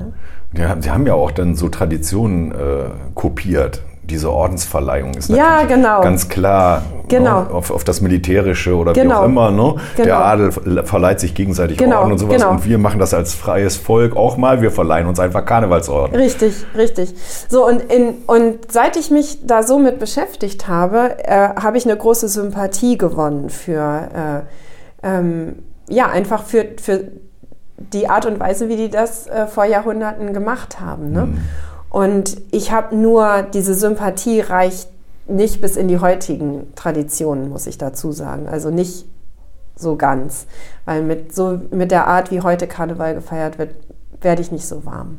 Ne? 0.52 0.68
Haben, 0.68 0.82
sie 0.82 0.90
haben 0.90 1.06
ja 1.06 1.14
auch 1.14 1.32
dann 1.32 1.56
so 1.56 1.68
Traditionen 1.68 2.52
äh, 2.52 2.90
kopiert. 3.14 3.82
Diese 4.08 4.32
Ordensverleihung 4.32 5.14
ist 5.14 5.28
Ja, 5.28 5.36
natürlich 5.62 5.68
genau. 5.68 6.00
ganz 6.00 6.28
klar 6.28 6.82
Genau. 7.08 7.42
ne, 7.42 7.50
auf, 7.52 7.70
auf 7.70 7.84
das 7.84 8.00
Militärische 8.00 8.74
oder 8.76 8.94
wie 8.94 9.00
Genau. 9.00 9.20
auch 9.20 9.24
immer. 9.24 9.50
Ne? 9.50 9.74
Der 9.96 10.04
Genau. 10.06 10.16
Adel 10.18 10.52
verleiht 10.84 11.20
sich 11.20 11.34
gegenseitig 11.34 11.78
Genau, 11.78 12.00
Orden 12.00 12.12
und 12.12 12.18
sowas. 12.18 12.36
genau. 12.36 12.50
Und 12.50 12.64
wir 12.66 12.78
machen 12.78 12.98
das 12.98 13.14
als 13.14 13.34
freies 13.34 13.76
Volk 13.76 14.16
auch 14.16 14.36
mal. 14.36 14.60
Wir 14.62 14.70
verleihen 14.70 15.06
uns 15.06 15.20
einfach 15.20 15.44
Karnevalsorden. 15.44 16.14
Richtig, 16.16 16.54
richtig. 16.76 17.14
So, 17.48 17.66
und, 17.66 17.80
in, 17.92 18.14
und 18.26 18.70
seit 18.72 18.96
ich 18.96 19.10
mich 19.10 19.46
da 19.46 19.62
so 19.62 19.78
mit 19.78 19.98
beschäftigt 19.98 20.68
habe, 20.68 21.16
äh, 21.24 21.50
habe 21.60 21.78
ich 21.78 21.84
eine 21.86 21.96
große 21.96 22.28
Sympathie 22.28 22.98
gewonnen 22.98 23.48
für, 23.50 24.44
äh, 25.02 25.06
ähm, 25.06 25.56
ja, 25.88 26.06
einfach 26.08 26.42
für, 26.44 26.66
für 26.82 27.04
die 27.78 28.08
Art 28.08 28.26
und 28.26 28.40
Weise, 28.40 28.68
wie 28.68 28.76
die 28.76 28.90
das 28.90 29.26
äh, 29.28 29.46
vor 29.46 29.64
Jahrhunderten 29.64 30.32
gemacht 30.34 30.80
haben. 30.80 31.12
Ne? 31.12 31.28
Und 31.90 32.40
ich 32.50 32.70
habe 32.70 32.96
nur, 32.96 33.42
diese 33.42 33.74
Sympathie 33.74 34.40
reicht 34.40 34.88
nicht 35.26 35.60
bis 35.60 35.76
in 35.76 35.88
die 35.88 35.98
heutigen 35.98 36.74
Traditionen, 36.74 37.48
muss 37.48 37.66
ich 37.66 37.78
dazu 37.78 38.12
sagen. 38.12 38.48
Also 38.48 38.70
nicht 38.70 39.06
so 39.76 39.96
ganz. 39.96 40.46
Weil 40.84 41.02
mit, 41.02 41.34
so, 41.34 41.60
mit 41.70 41.90
der 41.90 42.06
Art, 42.06 42.30
wie 42.30 42.40
heute 42.40 42.66
Karneval 42.66 43.14
gefeiert 43.14 43.58
wird, 43.58 43.74
werde 44.20 44.42
ich 44.42 44.50
nicht 44.50 44.66
so 44.66 44.84
warm. 44.84 45.18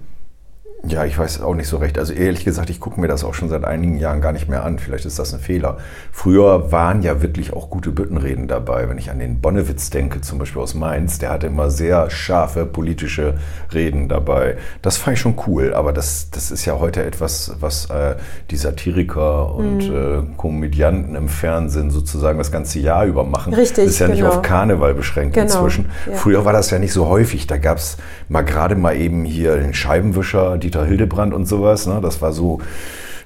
Ja, 0.87 1.03
ich 1.03 1.17
weiß 1.19 1.41
auch 1.41 1.55
nicht 1.55 1.67
so 1.67 1.75
recht. 1.75 1.97
Also 1.99 2.13
ehrlich 2.13 2.45
gesagt, 2.45 2.69
ich 2.69 2.79
gucke 2.79 3.01
mir 3.01 3.09
das 3.09 3.25
auch 3.25 3.33
schon 3.33 3.49
seit 3.49 3.65
einigen 3.65 3.97
Jahren 3.97 4.21
gar 4.21 4.31
nicht 4.31 4.47
mehr 4.47 4.63
an. 4.63 4.79
Vielleicht 4.79 5.05
ist 5.05 5.19
das 5.19 5.33
ein 5.33 5.41
Fehler. 5.41 5.77
Früher 6.09 6.71
waren 6.71 7.01
ja 7.03 7.21
wirklich 7.21 7.51
auch 7.51 7.69
gute 7.69 7.91
Büttenreden 7.91 8.47
dabei. 8.47 8.87
Wenn 8.87 8.97
ich 8.97 9.11
an 9.11 9.19
den 9.19 9.41
Bonnewitz 9.41 9.89
denke, 9.89 10.21
zum 10.21 10.39
Beispiel 10.39 10.61
aus 10.61 10.75
Mainz, 10.75 11.19
der 11.19 11.31
hatte 11.31 11.47
immer 11.47 11.69
sehr 11.69 12.09
scharfe 12.09 12.65
politische 12.65 13.33
Reden 13.73 14.07
dabei. 14.07 14.55
Das 14.81 14.95
fand 14.95 15.15
ich 15.17 15.21
schon 15.21 15.35
cool, 15.47 15.73
aber 15.73 15.91
das, 15.91 16.29
das 16.31 16.49
ist 16.49 16.63
ja 16.63 16.79
heute 16.79 17.03
etwas, 17.03 17.53
was 17.59 17.87
äh, 17.89 18.15
die 18.49 18.55
Satiriker 18.57 19.53
und 19.53 19.89
Mhm. 19.89 19.95
äh, 19.95 20.37
Komödianten 20.37 21.15
im 21.15 21.27
Fernsehen 21.27 21.89
sozusagen 21.91 22.37
das 22.37 22.51
ganze 22.53 22.79
Jahr 22.79 23.05
über 23.05 23.25
machen. 23.25 23.53
Richtig, 23.53 23.83
Das 23.85 23.93
ist 23.95 23.99
ja 23.99 24.07
nicht 24.07 24.19
genau. 24.19 24.29
auf 24.31 24.41
Karneval 24.41 24.93
beschränkt 24.93 25.33
Genau, 25.35 25.45
inzwischen. 25.45 25.89
ja. 26.09 26.15
Früher 26.15 26.45
war 26.45 26.53
das 26.53 26.71
ja 26.71 26.79
nicht 26.79 26.93
so 26.93 27.07
häufig. 27.07 27.47
Da 27.47 27.57
gab 27.57 27.77
es 27.79 27.97
mal 28.29 28.41
gerade 28.43 28.75
mal 28.75 28.95
eben 28.95 29.25
hier 29.25 29.57
den 29.57 29.73
Scheibenwischer, 29.73 30.57
Dieter 30.69 30.85
Hildebrand 30.85 31.33
und 31.33 31.47
sowas. 31.47 31.87
Ne? 31.87 31.99
Das 32.01 32.21
war 32.21 32.31
so 32.31 32.59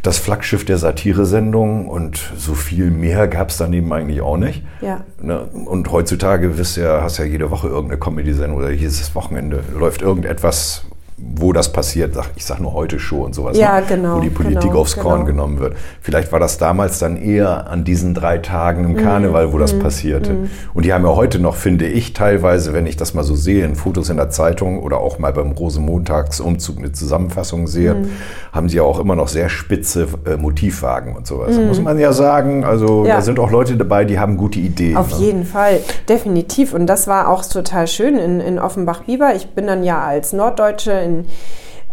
das 0.02 0.18
Flaggschiff 0.18 0.66
der 0.66 0.78
Satiresendung 0.78 1.88
und 1.88 2.18
so 2.38 2.54
viel 2.54 2.90
mehr 2.90 3.28
gab 3.28 3.50
es 3.50 3.58
daneben 3.58 3.92
eigentlich 3.92 4.22
auch 4.22 4.38
nicht. 4.38 4.64
Ja. 4.82 5.04
Ne? 5.22 5.44
Und 5.44 5.92
heutzutage 5.92 6.58
wisst 6.58 6.78
ja, 6.78 7.02
hast 7.02 7.18
ja 7.18 7.26
jede 7.26 7.52
Woche 7.52 7.68
irgendeine 7.68 8.00
Comedy-Sendung 8.00 8.58
oder 8.58 8.72
jedes 8.72 9.14
Wochenende 9.16 9.62
läuft 9.78 10.02
irgendetwas, 10.02 10.86
wo 11.18 11.54
das 11.54 11.72
passiert. 11.72 12.14
Sag- 12.16 12.32
Ich 12.36 12.46
sag 12.46 12.60
nur 12.60 12.74
heute 12.74 13.00
Show 13.00 13.24
und 13.24 13.34
sowas. 13.36 13.58
Ja, 13.58 13.80
ne? 13.80 13.86
genau, 13.88 14.18
Wo 14.18 14.22
die 14.22 14.30
Politik 14.30 14.62
genau, 14.70 14.80
aufs 14.82 14.96
Korn 14.98 15.20
genau. 15.22 15.26
genommen 15.26 15.60
wird. 15.60 15.76
Vielleicht 16.02 16.32
war 16.32 16.40
das 16.40 16.58
damals 16.58 17.00
dann 17.00 17.18
eher 17.18 17.68
an 17.70 17.84
diesen 17.84 18.14
drei 18.14 18.38
Tagen 18.40 18.84
Mhm, 18.84 18.98
im 18.98 19.04
Karneval, 19.04 19.54
wo 19.54 19.58
das 19.58 19.78
passierte. 19.78 20.36
Und 20.74 20.86
die 20.86 20.94
haben 20.94 21.06
ja 21.06 21.16
heute 21.16 21.40
noch, 21.40 21.56
finde 21.56 21.86
ich, 21.88 22.14
teilweise, 22.14 22.74
wenn 22.74 22.86
ich 22.86 22.98
das 22.98 23.14
mal 23.14 23.24
so 23.24 23.36
sehe, 23.36 23.64
in 23.66 23.76
Fotos 23.76 24.10
in 24.10 24.18
der 24.18 24.30
Zeitung 24.30 24.80
oder 24.82 24.98
auch 24.98 25.20
mal 25.20 25.34
beim 25.34 25.52
Rosenmontagsumzug 25.52 26.78
eine 26.80 26.92
Zusammenfassung 26.92 27.68
sehe, 27.68 27.94
Mhm. 27.94 28.10
haben 28.52 28.70
sie 28.70 28.78
ja 28.78 28.84
auch 28.84 29.00
immer 29.00 29.16
noch 29.16 29.28
sehr 29.28 29.50
spitze 29.50 30.08
äh, 30.26 30.36
Motivwagen 30.38 31.16
und 31.16 31.28
sowas. 31.28 31.56
Muss 31.58 31.82
man 31.82 32.00
ja 32.00 32.12
sagen. 32.14 32.64
Also 32.64 33.02
Mhm. 33.02 33.06
Ja. 33.08 33.16
da 33.18 33.22
sind 33.22 33.40
auch 33.40 33.52
Leute 33.52 33.76
dabei, 33.78 34.06
die 34.06 34.20
haben 34.20 34.38
gute 34.38 34.60
Ideen. 34.60 34.98
Auf 34.98 35.20
ne? 35.20 35.26
jeden 35.26 35.46
Fall, 35.46 35.80
definitiv. 36.10 36.74
Und 36.74 36.88
das 36.88 37.08
war 37.08 37.30
auch 37.30 37.46
total 37.46 37.88
schön 37.88 38.18
in, 38.18 38.40
in 38.40 38.60
Offenbach-Bieber. 38.60 39.36
Ich 39.36 39.50
bin 39.56 39.68
dann 39.68 39.84
ja 39.84 40.02
als 40.04 40.34
Norddeutsche 40.34 40.92
in, 41.04 41.26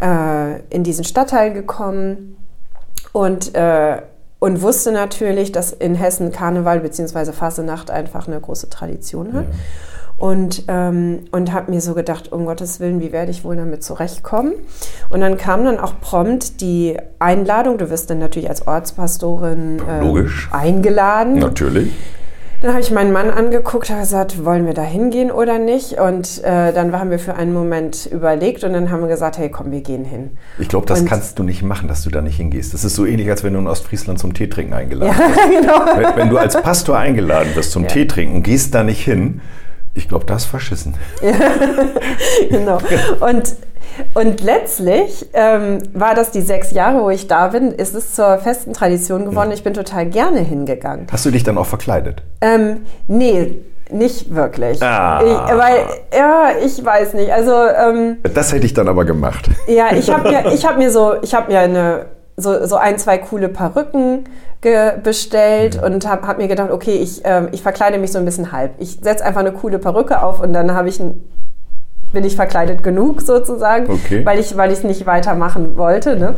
äh, 0.00 0.60
in 0.70 0.84
diesen 0.84 1.04
Stadtteil 1.04 1.52
gekommen 1.52 2.36
und, 3.12 3.54
äh, 3.54 4.02
und 4.38 4.62
wusste 4.62 4.92
natürlich, 4.92 5.52
dass 5.52 5.72
in 5.72 5.94
Hessen 5.94 6.32
Karneval 6.32 6.80
bzw. 6.80 7.32
Fasenacht 7.32 7.90
einfach 7.90 8.26
eine 8.26 8.40
große 8.40 8.70
Tradition 8.70 9.34
hat. 9.34 9.44
Und, 10.16 10.64
ähm, 10.68 11.20
und 11.30 11.50
habe 11.54 11.70
mir 11.70 11.80
so 11.80 11.94
gedacht, 11.94 12.30
um 12.30 12.44
Gottes 12.44 12.78
Willen, 12.78 13.00
wie 13.00 13.10
werde 13.10 13.30
ich 13.30 13.42
wohl 13.42 13.56
damit 13.56 13.82
zurechtkommen? 13.82 14.52
Und 15.08 15.22
dann 15.22 15.38
kam 15.38 15.64
dann 15.64 15.78
auch 15.78 15.98
prompt 15.98 16.60
die 16.60 16.98
Einladung, 17.18 17.78
du 17.78 17.88
wirst 17.88 18.10
dann 18.10 18.18
natürlich 18.18 18.50
als 18.50 18.66
Ortspastorin 18.66 19.80
ähm, 19.88 20.00
Logisch. 20.06 20.50
eingeladen. 20.52 21.38
Natürlich. 21.38 21.94
Dann 22.62 22.72
habe 22.72 22.80
ich 22.82 22.90
meinen 22.90 23.10
Mann 23.12 23.30
angeguckt, 23.30 23.88
habe 23.88 24.00
gesagt, 24.00 24.44
wollen 24.44 24.66
wir 24.66 24.74
da 24.74 24.82
hingehen 24.82 25.30
oder 25.30 25.58
nicht? 25.58 25.98
Und 25.98 26.44
äh, 26.44 26.72
dann 26.74 26.92
haben 26.98 27.10
wir 27.10 27.18
für 27.18 27.34
einen 27.34 27.54
Moment 27.54 28.04
überlegt 28.04 28.64
und 28.64 28.74
dann 28.74 28.90
haben 28.90 29.00
wir 29.00 29.08
gesagt, 29.08 29.38
hey, 29.38 29.48
komm, 29.48 29.70
wir 29.72 29.80
gehen 29.80 30.04
hin. 30.04 30.32
Ich 30.58 30.68
glaube, 30.68 30.84
das 30.86 31.00
Und- 31.00 31.06
kannst 31.08 31.38
du 31.38 31.42
nicht 31.42 31.62
machen, 31.62 31.88
dass 31.88 32.02
du 32.02 32.10
da 32.10 32.20
nicht 32.20 32.36
hingehst. 32.36 32.74
Das 32.74 32.84
ist 32.84 32.94
so 32.96 33.06
ähnlich, 33.06 33.30
als 33.30 33.42
wenn 33.44 33.54
du 33.54 33.60
in 33.60 33.66
Ostfriesland 33.66 34.18
zum 34.18 34.34
Tee 34.34 34.48
trinken 34.48 34.74
eingeladen 34.74 35.14
Ja, 35.18 35.26
wirst. 35.28 35.40
genau. 35.60 35.80
Wenn, 35.96 36.16
wenn 36.16 36.28
du 36.28 36.36
als 36.36 36.60
Pastor 36.60 36.98
eingeladen 36.98 37.54
wirst 37.54 37.72
zum 37.72 37.84
Ja. 37.84 37.88
Tee 37.88 38.06
trinken, 38.06 38.42
gehst 38.42 38.74
da 38.74 38.82
nicht 38.82 39.02
hin. 39.02 39.40
Ich 39.94 40.08
glaube, 40.08 40.26
das 40.26 40.42
ist 40.44 40.50
verschissen. 40.50 40.94
genau. 42.50 42.78
Und, 43.20 43.54
und 44.14 44.40
letztlich 44.40 45.28
ähm, 45.32 45.78
war 45.92 46.14
das 46.14 46.30
die 46.30 46.40
sechs 46.40 46.72
Jahre, 46.72 47.02
wo 47.02 47.10
ich 47.10 47.28
da 47.28 47.48
bin, 47.48 47.72
ist 47.72 47.94
es 47.94 48.14
zur 48.14 48.38
festen 48.38 48.72
Tradition 48.72 49.24
geworden. 49.24 49.50
Ich 49.52 49.64
bin 49.64 49.74
total 49.74 50.06
gerne 50.06 50.40
hingegangen. 50.40 51.06
Hast 51.10 51.24
du 51.26 51.30
dich 51.30 51.42
dann 51.42 51.58
auch 51.58 51.66
verkleidet? 51.66 52.22
Ähm, 52.40 52.82
nee, 53.08 53.58
nicht 53.90 54.34
wirklich. 54.34 54.82
Ah. 54.82 55.20
Ich, 55.22 55.56
weil, 55.56 55.78
ja, 56.16 56.50
ich 56.64 56.84
weiß 56.84 57.14
nicht. 57.14 57.32
Also, 57.32 57.52
ähm, 57.52 58.18
Das 58.34 58.52
hätte 58.52 58.66
ich 58.66 58.74
dann 58.74 58.88
aber 58.88 59.04
gemacht. 59.04 59.50
Ja, 59.66 59.92
ich 59.92 60.10
habe 60.10 60.28
mir, 60.28 60.46
ich 60.52 60.66
hab 60.66 60.78
mir 60.78 60.90
so, 60.90 61.14
ich 61.22 61.34
habe 61.34 61.52
mir 61.52 61.60
eine, 61.60 62.06
so, 62.36 62.66
so 62.66 62.76
ein, 62.76 62.98
zwei 62.98 63.18
coole 63.18 63.48
Perücken 63.48 64.24
bestellt 65.02 65.82
und 65.82 66.06
habe 66.06 66.26
hab 66.26 66.36
mir 66.36 66.46
gedacht, 66.46 66.70
okay, 66.70 66.96
ich, 66.96 67.22
ähm, 67.24 67.48
ich 67.52 67.62
verkleide 67.62 67.96
mich 67.98 68.12
so 68.12 68.18
ein 68.18 68.26
bisschen 68.26 68.52
halb. 68.52 68.72
Ich 68.78 68.98
setze 69.00 69.24
einfach 69.24 69.40
eine 69.40 69.52
coole 69.52 69.78
Perücke 69.78 70.22
auf 70.22 70.40
und 70.40 70.52
dann 70.52 70.74
habe 70.74 70.88
ich 70.90 71.00
ein, 71.00 71.22
bin 72.12 72.24
ich 72.24 72.36
verkleidet 72.36 72.82
genug 72.82 73.20
sozusagen, 73.22 73.90
Okay. 73.90 74.24
weil 74.26 74.38
ich 74.38 74.56
weil 74.56 74.70
ich 74.72 74.78
es 74.78 74.84
nicht 74.84 75.06
weitermachen 75.06 75.76
wollte. 75.76 76.16
Ne? 76.16 76.34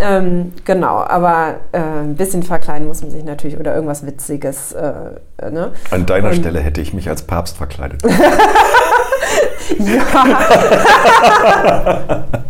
Ähm, 0.00 0.52
genau, 0.64 0.98
aber 0.98 1.56
äh, 1.72 1.78
ein 1.78 2.14
bisschen 2.14 2.44
verkleiden 2.44 2.86
muss 2.86 3.02
man 3.02 3.10
sich 3.10 3.24
natürlich 3.24 3.58
oder 3.58 3.74
irgendwas 3.74 4.06
Witziges. 4.06 4.72
Äh, 4.72 4.92
äh, 5.38 5.50
ne? 5.50 5.72
An 5.90 6.06
deiner 6.06 6.28
Und- 6.28 6.36
Stelle 6.36 6.60
hätte 6.60 6.80
ich 6.80 6.94
mich 6.94 7.08
als 7.08 7.22
Papst 7.22 7.56
verkleidet. 7.56 8.02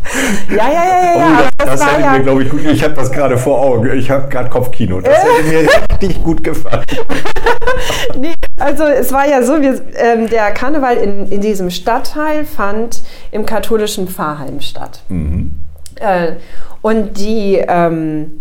Ja, 0.50 0.56
ja, 0.56 0.72
ja, 0.72 0.72
ja, 0.72 1.18
ja. 1.18 1.26
aber 1.26 1.48
das 1.58 1.80
das 1.80 1.92
hätte 1.92 2.02
ja, 2.02 2.12
mir, 2.12 2.20
glaube 2.20 2.42
ich, 2.42 2.50
gut. 2.50 2.64
Ich 2.64 2.82
habe 2.82 2.94
das 2.94 3.12
gerade 3.12 3.36
vor 3.36 3.60
Augen. 3.60 3.98
Ich 3.98 4.10
habe 4.10 4.28
gerade 4.28 4.48
Kopfkino. 4.48 5.00
Das 5.00 5.22
hätte 5.22 5.48
mir 5.48 5.60
richtig 6.02 6.22
gut 6.22 6.42
gefallen. 6.42 6.84
Nee, 8.16 8.34
also 8.56 8.84
es 8.84 9.12
war 9.12 9.28
ja 9.28 9.42
so, 9.42 9.60
wir, 9.60 9.80
ähm, 9.96 10.28
der 10.28 10.50
Karneval 10.52 10.96
in, 10.96 11.30
in 11.30 11.40
diesem 11.40 11.70
Stadtteil 11.70 12.44
fand 12.44 13.02
im 13.30 13.46
katholischen 13.46 14.08
Pfarrheim 14.08 14.60
statt. 14.60 15.02
Äh, 15.96 16.32
und 16.82 17.18
die, 17.18 17.56
ähm, 17.56 18.38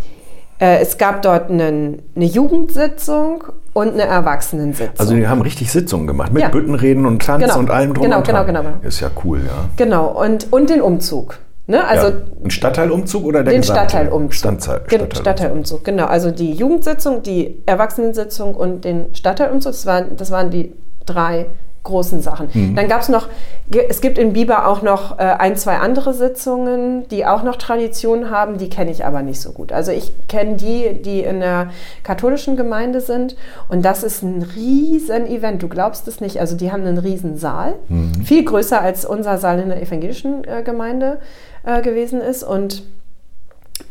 äh, 0.60 0.80
es 0.80 0.98
gab 0.98 1.22
dort 1.22 1.52
einen, 1.52 2.02
eine 2.16 2.26
Jugendsitzung 2.26 3.44
und 3.78 3.94
eine 3.94 4.04
Erwachsenensitzung. 4.06 4.96
Also 4.98 5.14
die 5.14 5.28
haben 5.28 5.42
richtig 5.42 5.72
Sitzungen 5.72 6.08
gemacht 6.08 6.34
mit 6.34 6.42
Ja. 6.42 6.50
Büttenreden 6.50 7.06
und 7.06 7.22
Tanz 7.22 7.44
Genau. 7.44 7.60
und 7.60 7.70
allem 7.70 7.94
drum 7.94 8.06
Genau, 8.06 8.18
und 8.18 8.26
genau, 8.26 8.38
dran. 8.44 8.48
genau, 8.48 8.62
genau. 8.64 8.88
Ist 8.88 9.00
ja 9.02 9.10
cool, 9.24 9.40
ja. 9.46 9.70
genau, 9.76 10.08
und, 10.08 10.52
und 10.52 10.70
den 10.70 10.82
Umzug. 10.82 11.38
Ne? 11.68 11.86
Also 11.86 12.08
ja. 12.08 12.14
Ein 12.44 12.50
Stadtteilumzug 12.50 13.24
oder 13.26 13.44
der 13.44 13.54
den 13.54 13.62
gesamte? 13.62 13.82
Stadtteilumzug. 13.90 14.34
Stadtteil, 14.34 14.80
Gen- 14.88 14.88
Stadtteilumzug. 14.88 15.22
Stadtteilumzug, 15.22 15.84
genau. 15.84 16.06
Also 16.06 16.32
die 16.32 16.54
Jugendsitzung, 16.54 17.22
die 17.24 17.62
Erwachsenensitzung 17.66 18.56
und 18.56 18.84
den 18.84 19.14
Stadtteilumzug, 19.14 19.74
das 19.74 19.86
waren, 19.86 20.16
das 20.16 20.32
waren 20.32 20.50
die 20.50 20.74
drei 21.06 21.46
großen 21.84 22.22
Sachen. 22.22 22.50
Mhm. 22.54 22.76
Dann 22.76 22.88
gab 22.90 23.02
es 23.02 23.08
noch, 23.10 23.28
es 23.90 24.02
gibt 24.02 24.18
in 24.18 24.34
Biber 24.34 24.68
auch 24.68 24.82
noch 24.82 25.20
äh, 25.20 25.24
ein, 25.24 25.56
zwei 25.56 25.78
andere 25.78 26.14
Sitzungen, 26.14 27.08
die 27.08 27.26
auch 27.26 27.44
noch 27.44 27.56
Tradition 27.56 28.30
haben, 28.30 28.58
die 28.58 28.70
kenne 28.70 28.92
ich 28.92 29.06
aber 29.06 29.22
nicht 29.22 29.40
so 29.40 29.52
gut. 29.54 29.72
Also 29.72 29.92
ich 29.92 30.12
kenne 30.28 30.56
die, 30.58 31.02
die 31.02 31.22
in 31.22 31.40
der 31.40 31.72
katholischen 32.04 32.58
Gemeinde 32.58 33.00
sind 33.00 33.36
und 33.70 33.86
das 33.86 34.04
ist 34.04 34.22
ein 34.22 34.42
riesen 34.56 35.26
Event, 35.28 35.64
du 35.64 35.70
glaubst 35.70 36.08
es 36.08 36.20
nicht. 36.20 36.40
Also 36.40 36.58
die 36.58 36.72
haben 36.72 36.86
einen 36.86 36.98
riesen 36.98 37.38
Saal, 37.38 37.76
Mhm. 37.88 38.24
viel 38.26 38.44
größer 38.44 38.82
als 38.82 39.06
unser 39.06 39.38
Saal 39.38 39.60
in 39.60 39.70
der 39.70 39.82
evangelischen 39.82 40.44
äh, 40.44 40.64
Gemeinde 40.64 41.20
äh, 41.64 41.82
gewesen 41.82 42.20
ist 42.22 42.44
und 42.44 42.84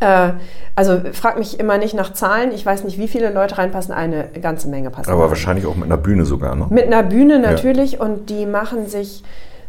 äh, 0.00 0.32
also 0.74 1.00
frag 1.12 1.38
mich 1.38 1.58
immer 1.58 1.78
nicht 1.78 1.94
nach 1.94 2.12
Zahlen. 2.12 2.52
Ich 2.52 2.64
weiß 2.64 2.84
nicht, 2.84 2.98
wie 2.98 3.08
viele 3.08 3.30
Leute 3.30 3.58
reinpassen. 3.58 3.94
Eine 3.94 4.28
ganze 4.40 4.68
Menge 4.68 4.90
passen. 4.90 5.10
Aber 5.10 5.22
rein. 5.22 5.30
wahrscheinlich 5.30 5.66
auch 5.66 5.76
mit 5.76 5.86
einer 5.86 5.96
Bühne 5.96 6.24
sogar, 6.24 6.54
ne? 6.54 6.66
Mit 6.70 6.86
einer 6.86 7.02
Bühne 7.02 7.38
natürlich 7.38 8.00
und 8.00 8.28
die 8.28 8.46
machen 8.46 8.86
sich 8.86 9.22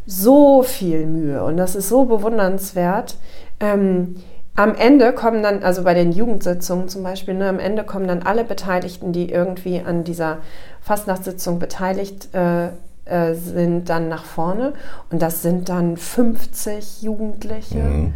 so 0.06 0.64
viel 0.64 1.06
Mühe 1.06 1.44
und 1.44 1.58
das 1.58 1.76
ist 1.76 1.90
so 1.90 2.06
bewundernswert. 2.06 3.18
Ähm, 3.60 4.16
am 4.56 4.74
Ende 4.74 5.14
kommen 5.14 5.44
dann, 5.44 5.62
also 5.62 5.84
bei 5.84 5.94
den 5.94 6.12
Jugendsitzungen 6.12 6.90
zum 6.90 7.04
Beispiel, 7.04 7.36
ne, 7.36 7.48
am 7.48 7.60
Ende 7.60 7.84
kommen 7.84 8.08
dann 8.08 8.24
alle 8.24 8.44
Beteiligten, 8.44 9.12
die 9.12 9.30
irgendwie 9.30 9.82
an 9.86 10.04
dieser 10.04 10.38
Fastnachtssitzung 10.82 11.60
beteiligt 11.60 12.34
äh, 12.34 12.68
äh, 13.06 13.36
sind, 13.36 13.90
dann 13.90 14.10
nach 14.10 14.26
vorne 14.26 14.74
und 15.12 15.22
das 15.22 15.42
sind 15.42 15.70
dann 15.70 15.96
50 15.96 17.04
Jugendliche 17.04 18.12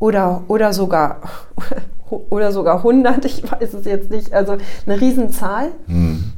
oder, 0.00 0.42
oder 0.48 0.72
sogar 0.72 1.20
oder 2.10 2.50
sogar 2.50 2.78
100, 2.78 3.24
ich 3.24 3.44
weiß 3.50 3.74
es 3.74 3.84
jetzt 3.84 4.10
nicht, 4.10 4.32
also 4.32 4.56
eine 4.86 5.00
Riesenzahl. 5.00 5.68
Mhm. 5.86 6.32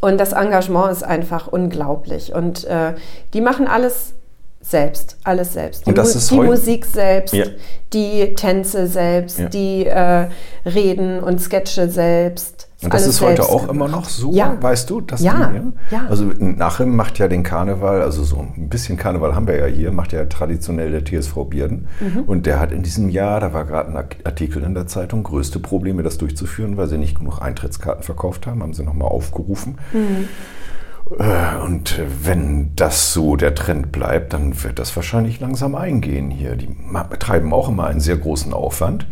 Und 0.00 0.18
das 0.18 0.32
Engagement 0.32 0.92
ist 0.92 1.02
einfach 1.02 1.46
unglaublich. 1.48 2.34
Und 2.34 2.64
äh, 2.64 2.94
die 3.32 3.40
machen 3.40 3.66
alles 3.66 4.14
selbst, 4.60 5.16
alles 5.24 5.52
selbst. 5.52 5.86
Die, 5.86 5.90
und 5.90 5.98
das 5.98 6.16
ist 6.16 6.30
die 6.30 6.40
Musik 6.40 6.86
selbst, 6.86 7.34
ja. 7.34 7.46
die 7.92 8.34
Tänze 8.34 8.86
selbst, 8.86 9.38
ja. 9.38 9.48
die 9.48 9.86
äh, 9.86 10.28
Reden 10.64 11.20
und 11.20 11.40
Sketche 11.40 11.88
selbst. 11.88 12.68
Und 12.84 12.94
das 12.94 13.06
ist 13.06 13.20
heute 13.20 13.44
auch 13.44 13.68
immer 13.68 13.88
noch 13.88 14.08
so, 14.08 14.32
ja. 14.32 14.56
weißt 14.60 14.90
du? 14.90 15.00
Dass 15.00 15.20
ja. 15.20 15.52
Die, 15.52 15.94
ja. 15.94 16.06
Also 16.08 16.24
Nachim 16.38 16.96
macht 16.96 17.18
ja 17.18 17.28
den 17.28 17.42
Karneval, 17.42 18.02
also 18.02 18.24
so 18.24 18.38
ein 18.38 18.68
bisschen 18.68 18.96
Karneval 18.96 19.34
haben 19.34 19.46
wir 19.46 19.56
ja 19.56 19.66
hier, 19.66 19.92
macht 19.92 20.12
ja 20.12 20.24
traditionell 20.26 20.90
der 20.90 21.04
TSV 21.04 21.44
Bierden. 21.48 21.88
Mhm. 22.00 22.22
Und 22.24 22.46
der 22.46 22.60
hat 22.60 22.72
in 22.72 22.82
diesem 22.82 23.08
Jahr, 23.08 23.40
da 23.40 23.52
war 23.52 23.64
gerade 23.64 23.90
ein 23.90 24.04
Artikel 24.24 24.62
in 24.62 24.74
der 24.74 24.86
Zeitung, 24.86 25.22
größte 25.22 25.58
Probleme, 25.58 26.02
das 26.02 26.18
durchzuführen, 26.18 26.76
weil 26.76 26.88
sie 26.88 26.98
nicht 26.98 27.18
genug 27.18 27.40
Eintrittskarten 27.40 28.02
verkauft 28.02 28.46
haben, 28.46 28.62
haben 28.62 28.74
sie 28.74 28.84
nochmal 28.84 29.08
aufgerufen. 29.08 29.78
Mhm. 29.92 30.28
Äh, 31.18 31.62
und 31.64 32.00
wenn 32.22 32.74
das 32.76 33.12
so 33.12 33.36
der 33.36 33.54
Trend 33.54 33.92
bleibt, 33.92 34.32
dann 34.32 34.62
wird 34.62 34.78
das 34.78 34.94
wahrscheinlich 34.96 35.40
langsam 35.40 35.74
eingehen 35.74 36.30
hier. 36.30 36.56
Die 36.56 36.68
betreiben 37.10 37.52
auch 37.52 37.68
immer 37.68 37.86
einen 37.86 38.00
sehr 38.00 38.16
großen 38.16 38.52
Aufwand. 38.52 39.06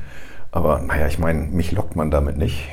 Aber 0.51 0.81
naja, 0.81 1.07
ich 1.07 1.19
meine, 1.19 1.47
mich 1.47 1.73
lockt 1.73 1.97
man 1.97 2.11
damit 2.11 2.37
nicht 2.37 2.69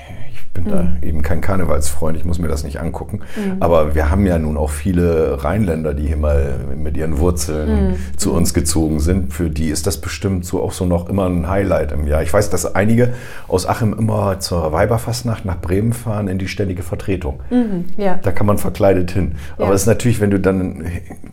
bin 0.54 0.66
mhm. 0.66 0.70
da 0.70 0.88
eben 1.02 1.22
kein 1.22 1.42
Karnevalsfreund, 1.42 2.18
ich 2.18 2.26
muss 2.26 2.40
mir 2.40 2.48
das 2.48 2.64
nicht 2.64 2.80
angucken. 2.80 3.22
Mhm. 3.36 3.58
Aber 3.60 3.96
wir 3.96 4.10
haben 4.10 4.26
ja 4.26 4.38
nun 4.38 4.58
auch 4.58 4.70
viele 4.70 5.44
Rheinländer, 5.44 5.94
die 5.94 6.08
hier 6.08 6.18
mal 6.18 6.56
mit 6.76 6.98
ihren 6.98 7.20
Wurzeln 7.20 7.90
mhm. 7.90 7.96
zu 8.18 8.34
uns 8.34 8.54
gezogen 8.54 9.00
sind. 9.00 9.34
Für 9.34 9.50
die 9.50 9.70
ist 9.70 9.88
das 9.88 9.98
bestimmt 9.98 10.46
so 10.46 10.62
auch 10.62 10.72
so 10.72 10.86
noch 10.86 11.10
immer 11.10 11.28
ein 11.28 11.48
Highlight 11.48 11.92
im 11.92 12.08
Jahr. 12.08 12.24
Ich 12.24 12.34
weiß, 12.34 12.50
dass 12.50 12.76
einige 12.76 13.14
aus 13.48 13.68
Achim 13.68 13.94
immer 13.98 14.40
zur 14.40 14.72
Weiberfastnacht 14.72 15.46
nach 15.46 15.60
Bremen 15.60 15.94
fahren 15.94 16.28
in 16.28 16.38
die 16.38 16.48
ständige 16.48 16.84
Vertretung. 16.84 17.40
Mhm. 17.50 17.86
Ja. 17.98 18.20
Da 18.22 18.32
kann 18.32 18.46
man 18.46 18.58
verkleidet 18.58 19.12
hin. 19.12 19.34
Ja. 19.58 19.66
Aber 19.66 19.74
es 19.74 19.82
ist 19.82 19.88
natürlich, 19.88 20.20
wenn 20.20 20.32
du 20.32 20.40
dann 20.40 20.86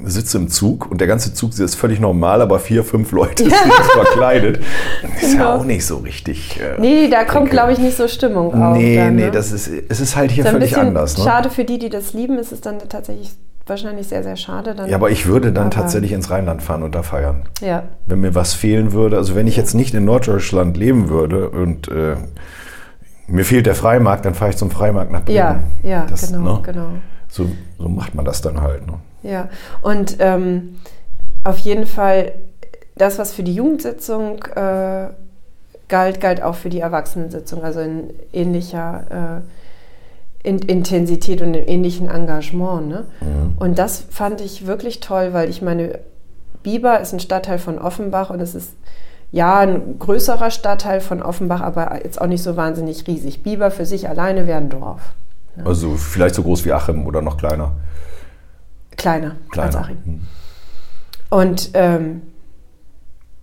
sitzt 0.04 0.34
im 0.34 0.48
Zug 0.48 0.90
und 0.90 1.00
der 1.00 1.08
ganze 1.08 1.34
Zug 1.34 1.58
ist 1.58 1.74
völlig 1.74 2.00
normal, 2.00 2.42
aber 2.42 2.58
vier, 2.58 2.84
fünf 2.84 3.12
Leute 3.12 3.44
sind 3.44 3.54
verkleidet, 3.54 4.60
ist 5.20 5.32
genau. 5.32 5.44
ja 5.44 5.54
auch 5.54 5.64
nicht 5.64 5.86
so 5.86 5.98
richtig. 5.98 6.60
Äh, 6.60 6.80
nee, 6.80 7.08
da 7.08 7.24
kommt, 7.24 7.50
glaube 7.50 7.72
ich, 7.72 7.78
nicht 7.78 7.96
so 7.96 8.08
Stimmung 8.08 8.54
auf. 8.54 8.76
Nee, 8.76 9.05
nee, 9.10 9.26
ne? 9.26 9.30
das 9.30 9.52
ist, 9.52 9.68
es 9.88 10.00
ist 10.00 10.16
halt 10.16 10.30
hier 10.30 10.44
ist 10.44 10.50
völlig 10.50 10.76
anders. 10.76 11.18
Ne? 11.18 11.24
Schade 11.24 11.50
für 11.50 11.64
die, 11.64 11.78
die 11.78 11.88
das 11.88 12.12
lieben, 12.12 12.38
ist 12.38 12.52
es 12.52 12.60
dann 12.60 12.78
tatsächlich 12.88 13.36
wahrscheinlich 13.66 14.06
sehr, 14.08 14.22
sehr 14.22 14.36
schade. 14.36 14.74
Dann. 14.74 14.88
Ja, 14.88 14.96
aber 14.96 15.10
ich 15.10 15.26
würde 15.26 15.52
dann 15.52 15.70
tatsächlich 15.70 16.12
ins 16.12 16.30
Rheinland 16.30 16.62
fahren 16.62 16.82
und 16.82 16.94
da 16.94 17.02
feiern. 17.02 17.48
Ja. 17.60 17.84
Wenn 18.06 18.20
mir 18.20 18.34
was 18.34 18.54
fehlen 18.54 18.92
würde, 18.92 19.16
also 19.16 19.34
wenn 19.34 19.46
ich 19.46 19.56
jetzt 19.56 19.74
nicht 19.74 19.94
in 19.94 20.04
Norddeutschland 20.04 20.76
leben 20.76 21.08
würde 21.08 21.50
und 21.50 21.88
äh, 21.88 22.16
mir 23.26 23.44
fehlt 23.44 23.66
der 23.66 23.74
Freimarkt, 23.74 24.24
dann 24.24 24.34
fahre 24.34 24.52
ich 24.52 24.56
zum 24.56 24.70
Freimarkt 24.70 25.10
nach 25.10 25.24
Bremen. 25.24 25.36
Ja, 25.36 25.60
ja, 25.82 26.06
das, 26.08 26.30
genau, 26.30 26.56
ne? 26.56 26.62
genau. 26.62 26.88
So, 27.28 27.50
so, 27.78 27.88
macht 27.88 28.14
man 28.14 28.24
das 28.24 28.40
dann 28.40 28.60
halt. 28.60 28.86
Ne? 28.86 28.94
Ja, 29.22 29.48
und 29.82 30.16
ähm, 30.20 30.76
auf 31.42 31.58
jeden 31.58 31.86
Fall 31.86 32.32
das, 32.96 33.18
was 33.18 33.34
für 33.34 33.42
die 33.42 33.54
Jugendsitzung 33.54 34.42
äh, 34.54 35.08
galt, 35.88 36.20
galt 36.20 36.42
auch 36.42 36.54
für 36.54 36.68
die 36.68 36.80
Erwachsenensitzung, 36.80 37.62
also 37.62 37.80
in 37.80 38.10
ähnlicher 38.32 39.40
äh, 39.40 40.46
in 40.46 40.60
Intensität 40.60 41.42
und 41.42 41.54
in 41.54 41.66
ähnlichen 41.66 42.08
Engagement. 42.08 42.88
Ne? 42.88 43.04
Mhm. 43.20 43.56
Und 43.58 43.78
das 43.78 44.04
fand 44.10 44.40
ich 44.40 44.66
wirklich 44.66 45.00
toll, 45.00 45.32
weil 45.32 45.50
ich 45.50 45.60
meine, 45.60 45.98
Biber 46.62 47.00
ist 47.00 47.12
ein 47.12 47.20
Stadtteil 47.20 47.58
von 47.58 47.78
Offenbach 47.78 48.30
und 48.30 48.40
es 48.40 48.54
ist 48.54 48.74
ja 49.32 49.58
ein 49.58 49.98
größerer 49.98 50.52
Stadtteil 50.52 51.00
von 51.00 51.20
Offenbach, 51.20 51.60
aber 51.62 52.04
jetzt 52.04 52.20
auch 52.20 52.28
nicht 52.28 52.44
so 52.44 52.56
wahnsinnig 52.56 53.08
riesig. 53.08 53.42
Biber 53.42 53.72
für 53.72 53.84
sich 53.84 54.08
alleine 54.08 54.46
wäre 54.46 54.58
ein 54.58 54.70
Dorf. 54.70 55.14
Ne? 55.56 55.66
Also 55.66 55.96
vielleicht 55.96 56.36
so 56.36 56.44
groß 56.44 56.64
wie 56.64 56.72
Achim 56.72 57.06
oder 57.06 57.22
noch 57.22 57.38
kleiner? 57.38 57.72
Kleiner, 58.96 59.34
kleiner. 59.50 59.66
als 59.66 59.76
Achim. 59.76 59.96
Mhm. 60.04 60.20
Und 61.28 61.70
ähm, 61.74 62.22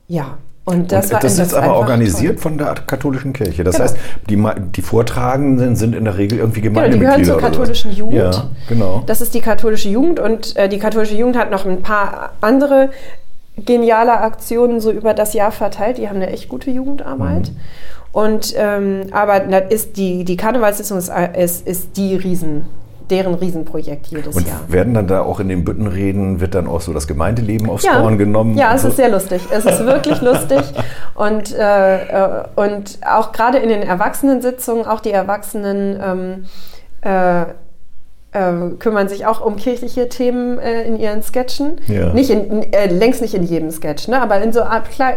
ja, 0.08 0.38
und 0.66 0.94
das, 0.94 1.12
und 1.12 1.22
das 1.24 1.40
ist 1.40 1.54
aber 1.54 1.76
organisiert 1.76 2.36
toll. 2.36 2.42
von 2.42 2.58
der 2.58 2.74
katholischen 2.88 3.34
Kirche. 3.34 3.66
Das 3.66 3.76
genau. 3.76 3.86
heißt, 3.86 3.98
die, 4.30 4.72
die 4.76 4.82
Vortragenden 4.82 5.76
sind 5.76 5.94
in 5.94 6.06
der 6.06 6.18
Regel 6.18 6.40
irgendwie 6.40 6.62
Gemeindemitglieder. 6.62 7.16
Genau, 7.16 7.18
die 7.18 7.26
gehören 7.26 7.42
zur 7.42 7.50
katholischen 7.50 7.92
Jugend. 7.92 8.16
Ja, 8.16 8.50
genau. 8.70 9.04
Das 9.06 9.20
ist 9.20 9.34
die 9.34 9.42
katholische 9.42 9.90
Jugend 9.90 10.22
und 10.22 10.56
äh, 10.56 10.70
die 10.70 10.80
katholische 10.80 11.16
Jugend 11.16 11.38
hat 11.38 11.52
noch 11.52 11.66
ein 11.66 11.82
paar 11.82 12.32
andere 12.40 12.92
geniale 13.58 14.14
Aktionen 14.20 14.80
so 14.80 14.92
über 14.92 15.14
das 15.14 15.34
Jahr 15.34 15.52
verteilt. 15.52 15.98
Die 15.98 16.08
haben 16.08 16.16
eine 16.16 16.28
echt 16.28 16.48
gute 16.48 16.72
Jugendarbeit. 16.72 17.50
Mhm. 17.50 17.58
Und 18.14 18.54
ähm, 18.56 19.08
aber 19.12 19.70
ist 19.70 19.98
die, 19.98 20.24
die 20.24 20.38
Karnevalssitzung 20.38 20.98
ist, 20.98 21.12
ist, 21.36 21.68
ist 21.68 21.98
die 21.98 22.16
Riesen 22.16 22.68
deren 23.10 23.34
Riesenprojekt 23.36 24.08
jedes 24.08 24.36
und 24.36 24.48
Jahr. 24.48 24.60
Werden 24.68 24.94
dann 24.94 25.08
da 25.08 25.22
auch 25.22 25.40
in 25.40 25.50
den 25.50 25.64
Büttenreden, 25.64 26.40
wird 26.40 26.56
dann 26.56 26.68
auch 26.68 26.82
so 26.82 26.94
das 26.94 27.08
Gemeindeleben 27.08 27.70
aufs 27.70 27.84
ja. 27.84 28.00
Korn 28.00 28.18
genommen? 28.18 28.58
Ja, 28.58 28.74
es 28.74 28.84
so? 28.84 28.90
ist 28.90 28.98
sehr 28.98 29.10
lustig. 29.10 29.42
Es 29.52 29.66
ist 29.66 29.86
wirklich 29.86 30.22
lustig. 30.22 30.62
Und, 31.16 31.54
äh, 31.54 31.96
äh, 32.06 32.44
und 32.56 32.98
auch 33.08 33.34
gerade 33.34 33.60
in 33.60 33.70
den 33.70 33.84
Erwachsenensitzungen, 33.84 34.88
auch 34.88 35.00
die 35.00 35.12
Erwachsenen 35.12 36.00
ähm, 36.04 36.46
äh, 37.02 37.46
äh, 38.34 38.76
kümmern 38.80 39.08
sich 39.08 39.26
auch 39.26 39.46
um 39.46 39.56
kirchliche 39.56 40.10
Themen 40.10 40.58
äh, 40.60 40.84
in 40.84 40.98
ihren 40.98 41.24
Sketchen. 41.24 41.80
Ja. 41.88 42.14
Nicht 42.14 42.30
in, 42.30 42.74
äh, 42.74 42.88
längst 42.88 43.22
nicht 43.22 43.34
in 43.34 43.44
jedem 43.44 43.72
Sketch, 43.72 44.08
ne? 44.08 44.22
aber 44.22 44.42
in 44.42 44.52
so 44.52 44.62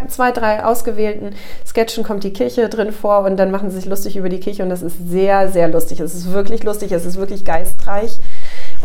zwei, 0.08 0.32
drei 0.32 0.64
ausgewählten 0.64 1.30
Sketchen 1.66 2.04
kommt 2.04 2.24
die 2.24 2.32
Kirche 2.32 2.68
drin 2.68 2.92
vor 2.92 3.24
und 3.24 3.36
dann 3.36 3.50
machen 3.50 3.70
sie 3.70 3.76
sich 3.76 3.86
lustig 3.86 4.16
über 4.16 4.28
die 4.28 4.40
Kirche 4.40 4.62
und 4.62 4.70
das 4.70 4.82
ist 4.82 4.96
sehr, 5.08 5.48
sehr 5.48 5.68
lustig. 5.68 6.00
Es 6.00 6.14
ist 6.14 6.32
wirklich 6.32 6.62
lustig, 6.64 6.92
es 6.92 7.06
ist 7.06 7.16
wirklich 7.16 7.44
geistreich. 7.44 8.18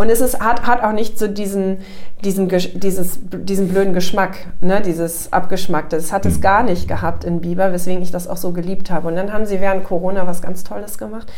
Und 0.02 0.10
es 0.10 0.20
ist, 0.20 0.40
hat, 0.40 0.66
hat 0.66 0.84
auch 0.84 0.94
nicht 0.94 1.20
so 1.20 1.28
diesen, 1.28 1.78
diesen, 2.24 2.48
dieses, 2.50 3.20
diesen 3.22 3.68
blöden 3.68 3.94
Geschmack, 3.94 4.48
ne? 4.60 4.82
dieses 4.84 5.32
Abgeschmackte. 5.32 5.96
Das 5.96 6.12
hat 6.12 6.26
es 6.26 6.38
mhm. 6.38 6.42
gar 6.42 6.64
nicht 6.64 6.88
gehabt 6.88 7.24
in 7.24 7.40
Biber, 7.40 7.72
weswegen 7.72 8.02
ich 8.02 8.10
das 8.10 8.28
auch 8.28 8.38
so 8.38 8.52
geliebt 8.52 8.90
habe. 8.90 9.10
Und 9.10 9.16
dann 9.16 9.32
haben 9.32 9.46
sie 9.46 9.62
während 9.62 9.84
Corona 9.84 10.26
was 10.26 10.42
ganz 10.42 10.64
Tolles 10.64 10.98
gemacht. 10.98 11.32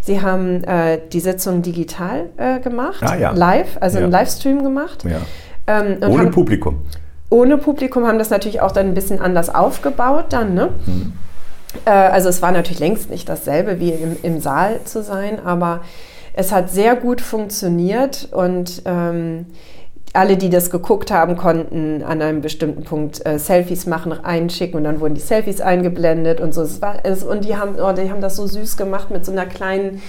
Sie 0.00 0.22
haben 0.22 0.64
äh, 0.64 0.98
die 1.12 1.20
Sitzung 1.20 1.60
digital 1.60 2.30
äh, 2.38 2.58
gemacht, 2.58 3.02
ah, 3.02 3.16
ja. 3.16 3.32
live, 3.32 3.76
also 3.80 3.98
ja. 3.98 4.04
einen 4.04 4.12
Livestream 4.12 4.62
gemacht. 4.62 5.04
Ja. 5.04 5.18
Ähm, 5.66 5.98
ohne 6.00 6.18
haben, 6.20 6.30
Publikum. 6.30 6.86
Ohne 7.28 7.58
Publikum 7.58 8.06
haben 8.06 8.18
das 8.18 8.30
natürlich 8.30 8.62
auch 8.62 8.72
dann 8.72 8.86
ein 8.86 8.94
bisschen 8.94 9.20
anders 9.20 9.54
aufgebaut 9.54 10.26
dann. 10.30 10.54
Ne? 10.54 10.70
Mhm. 10.86 11.12
Äh, 11.84 11.90
also 11.90 12.30
es 12.30 12.40
war 12.40 12.50
natürlich 12.50 12.80
längst 12.80 13.10
nicht 13.10 13.28
dasselbe 13.28 13.78
wie 13.78 13.90
im, 13.90 14.16
im 14.22 14.40
Saal 14.40 14.80
zu 14.86 15.02
sein, 15.02 15.38
aber 15.44 15.82
es 16.36 16.52
hat 16.52 16.70
sehr 16.70 16.94
gut 16.96 17.20
funktioniert 17.20 18.28
und 18.30 18.82
ähm, 18.84 19.46
alle, 20.12 20.36
die 20.36 20.50
das 20.50 20.70
geguckt 20.70 21.10
haben, 21.10 21.36
konnten 21.36 22.02
an 22.02 22.22
einem 22.22 22.42
bestimmten 22.42 22.84
Punkt 22.84 23.24
äh, 23.26 23.38
Selfies 23.38 23.86
machen, 23.86 24.12
einschicken 24.12 24.76
und 24.76 24.84
dann 24.84 25.00
wurden 25.00 25.14
die 25.14 25.20
Selfies 25.20 25.60
eingeblendet 25.60 26.40
und 26.40 26.54
so. 26.54 26.62
Es 26.62 26.80
war, 26.80 27.04
es, 27.04 27.22
und 27.22 27.44
die 27.44 27.56
haben, 27.56 27.76
oh, 27.78 27.92
die 27.92 28.10
haben 28.10 28.20
das 28.20 28.36
so 28.36 28.46
süß 28.46 28.76
gemacht 28.76 29.10
mit 29.10 29.24
so 29.24 29.32
einer 29.32 29.46
kleinen 29.46 30.02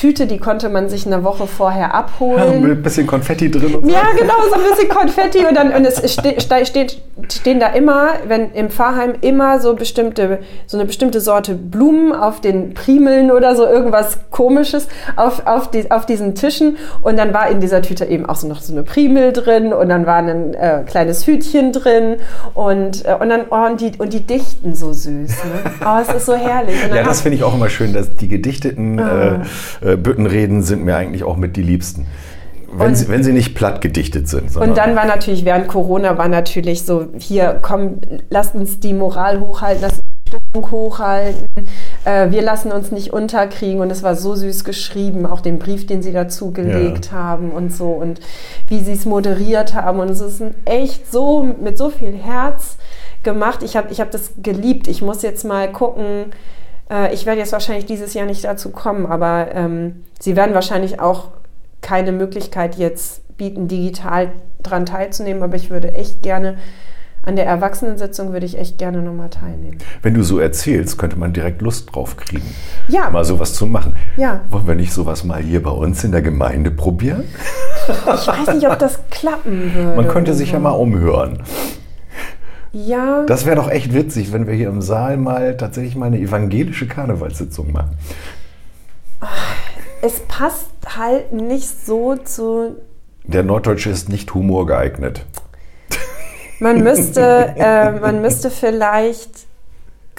Tüte, 0.00 0.26
die 0.26 0.38
konnte 0.38 0.70
man 0.70 0.88
sich 0.88 1.04
eine 1.04 1.24
Woche 1.24 1.46
vorher 1.46 1.94
abholen. 1.94 2.62
Ja, 2.62 2.70
ein 2.70 2.82
bisschen 2.82 3.06
Konfetti 3.06 3.50
drin. 3.50 3.74
Und 3.74 3.84
so. 3.84 3.90
Ja, 3.90 4.04
genau, 4.18 4.32
so 4.48 4.54
ein 4.54 4.70
bisschen 4.70 4.88
Konfetti. 4.88 5.44
Und, 5.44 5.54
dann, 5.54 5.74
und 5.74 5.84
es 5.84 5.96
ste 6.10 6.40
steht, 6.40 7.02
stehen 7.30 7.60
da 7.60 7.66
immer, 7.66 8.08
wenn 8.26 8.50
im 8.52 8.70
Pfarrheim 8.70 9.12
immer 9.20 9.60
so 9.60 9.74
bestimmte, 9.74 10.38
so 10.66 10.78
eine 10.78 10.86
bestimmte 10.86 11.20
Sorte 11.20 11.54
Blumen 11.54 12.14
auf 12.14 12.40
den 12.40 12.72
Primeln 12.72 13.30
oder 13.30 13.54
so 13.54 13.66
irgendwas 13.66 14.16
komisches 14.30 14.88
auf, 15.16 15.46
auf, 15.46 15.70
die, 15.70 15.90
auf 15.90 16.06
diesen 16.06 16.34
Tischen. 16.34 16.78
Und 17.02 17.18
dann 17.18 17.34
war 17.34 17.50
in 17.50 17.60
dieser 17.60 17.82
Tüte 17.82 18.06
eben 18.06 18.24
auch 18.24 18.36
so 18.36 18.48
noch 18.48 18.62
so 18.62 18.72
eine 18.72 18.84
Primel 18.84 19.34
drin 19.34 19.74
und 19.74 19.90
dann 19.90 20.06
war 20.06 20.16
ein 20.16 20.54
äh, 20.54 20.82
kleines 20.86 21.26
Hütchen 21.26 21.72
drin 21.72 22.16
und, 22.54 23.04
äh, 23.04 23.16
und 23.20 23.28
dann 23.28 23.42
oh, 23.50 23.66
und 23.66 23.82
die, 23.82 23.92
und 23.98 24.14
die 24.14 24.26
dichten 24.26 24.74
so 24.74 24.94
süß. 24.94 25.44
Ne? 25.44 25.70
Oh, 25.84 25.98
es 26.00 26.14
ist 26.14 26.24
so 26.24 26.34
herrlich. 26.34 26.76
Ja, 26.88 27.02
das 27.02 27.20
finde 27.20 27.36
ich 27.36 27.44
auch 27.44 27.52
immer 27.52 27.68
schön, 27.68 27.92
dass 27.92 28.16
die 28.16 28.28
gedichteten 28.28 28.98
ah. 28.98 29.42
äh, 29.82 29.89
äh, 29.90 29.96
Büttenreden 29.96 30.62
sind 30.62 30.84
mir 30.84 30.96
eigentlich 30.96 31.24
auch 31.24 31.36
mit 31.36 31.56
die 31.56 31.62
liebsten. 31.62 32.06
Wenn, 32.72 32.94
sie, 32.94 33.08
wenn 33.08 33.24
sie 33.24 33.32
nicht 33.32 33.56
platt 33.56 33.80
gedichtet 33.80 34.28
sind. 34.28 34.56
Und 34.56 34.78
dann 34.78 34.94
war 34.94 35.04
natürlich, 35.04 35.44
während 35.44 35.66
Corona 35.66 36.16
war 36.18 36.28
natürlich 36.28 36.84
so, 36.84 37.08
hier, 37.18 37.58
komm, 37.60 38.00
lasst 38.30 38.54
uns 38.54 38.78
die 38.78 38.94
Moral 38.94 39.40
hochhalten, 39.40 39.82
lasst 39.82 39.96
uns 39.96 40.04
die 40.26 40.36
Stimmung 40.36 40.70
hochhalten, 40.70 41.48
äh, 42.04 42.30
wir 42.30 42.42
lassen 42.42 42.70
uns 42.70 42.92
nicht 42.92 43.12
unterkriegen 43.12 43.80
und 43.80 43.90
es 43.90 44.04
war 44.04 44.14
so 44.14 44.36
süß 44.36 44.62
geschrieben, 44.62 45.26
auch 45.26 45.40
den 45.40 45.58
Brief, 45.58 45.88
den 45.88 46.00
sie 46.00 46.12
dazu 46.12 46.52
gelegt 46.52 47.06
ja. 47.06 47.12
haben 47.14 47.50
und 47.50 47.74
so 47.74 47.88
und 47.88 48.20
wie 48.68 48.78
sie 48.78 48.92
es 48.92 49.04
moderiert 49.04 49.74
haben 49.74 49.98
und 49.98 50.08
es 50.08 50.20
ist 50.20 50.40
echt 50.64 51.10
so, 51.10 51.42
mit 51.42 51.76
so 51.76 51.90
viel 51.90 52.12
Herz 52.12 52.76
gemacht. 53.22 53.62
Ich 53.62 53.76
habe 53.76 53.88
ich 53.90 54.00
hab 54.00 54.10
das 54.10 54.32
geliebt. 54.42 54.88
Ich 54.88 55.02
muss 55.02 55.22
jetzt 55.22 55.44
mal 55.44 55.70
gucken, 55.70 56.26
äh, 56.90 57.12
ich 57.14 57.26
werde 57.26 57.40
jetzt 57.40 57.52
wahrscheinlich 57.52 57.86
dieses 57.86 58.14
Jahr 58.14 58.26
nicht 58.26 58.44
dazu 58.44 58.70
kommen, 58.70 59.06
aber 59.06 59.48
ähm, 59.54 60.04
sie 60.18 60.36
werden 60.36 60.54
wahrscheinlich 60.54 61.00
auch 61.00 61.28
keine 61.80 62.12
Möglichkeit 62.12 62.76
jetzt 62.76 63.36
bieten, 63.36 63.68
digital 63.68 64.32
daran 64.62 64.84
teilzunehmen. 64.86 65.42
Aber 65.42 65.56
ich 65.56 65.70
würde 65.70 65.94
echt 65.94 66.22
gerne 66.22 66.56
an 67.22 67.36
der 67.36 67.44
Erwachsenensitzung 67.46 68.32
würde 68.32 68.46
ich 68.46 68.56
echt 68.58 68.78
gerne 68.78 69.02
nochmal 69.02 69.28
teilnehmen. 69.28 69.76
Wenn 70.00 70.14
du 70.14 70.22
so 70.22 70.38
erzählst, 70.38 70.96
könnte 70.96 71.18
man 71.18 71.34
direkt 71.34 71.60
Lust 71.60 71.94
drauf 71.94 72.16
kriegen, 72.16 72.54
Ja. 72.88 73.10
mal 73.10 73.24
sowas 73.24 73.52
zu 73.52 73.66
machen. 73.66 73.94
Ja. 74.16 74.40
Wollen 74.50 74.66
wir 74.66 74.74
nicht 74.74 74.92
sowas 74.92 75.22
mal 75.24 75.42
hier 75.42 75.62
bei 75.62 75.70
uns 75.70 76.02
in 76.02 76.12
der 76.12 76.22
Gemeinde 76.22 76.70
probieren? 76.70 77.24
Ich 77.88 78.26
weiß 78.26 78.54
nicht, 78.54 78.66
ob 78.68 78.78
das 78.78 79.00
klappen 79.10 79.74
würde. 79.74 79.96
Man 79.96 80.08
könnte 80.08 80.32
sich 80.32 80.52
ja 80.52 80.58
mal 80.58 80.70
umhören. 80.70 81.42
Ja, 82.72 83.24
Das 83.26 83.46
wäre 83.46 83.56
doch 83.56 83.68
echt 83.68 83.92
witzig, 83.94 84.32
wenn 84.32 84.46
wir 84.46 84.54
hier 84.54 84.68
im 84.68 84.80
Saal 84.82 85.16
mal 85.16 85.56
tatsächlich 85.56 85.96
mal 85.96 86.06
eine 86.06 86.18
evangelische 86.18 86.86
Karnevalssitzung 86.86 87.72
machen. 87.72 87.96
es 90.02 90.20
passt 90.20 90.70
halt 90.96 91.32
nicht 91.32 91.84
so 91.84 92.16
zu. 92.16 92.76
Der 93.24 93.42
Norddeutsche 93.42 93.90
ist 93.90 94.08
nicht 94.08 94.32
Humor 94.34 94.66
geeignet. 94.66 95.24
Man 96.60 96.82
müsste, 96.82 97.54
äh, 97.56 97.90
man 97.92 98.20
müsste 98.20 98.50
vielleicht 98.50 99.46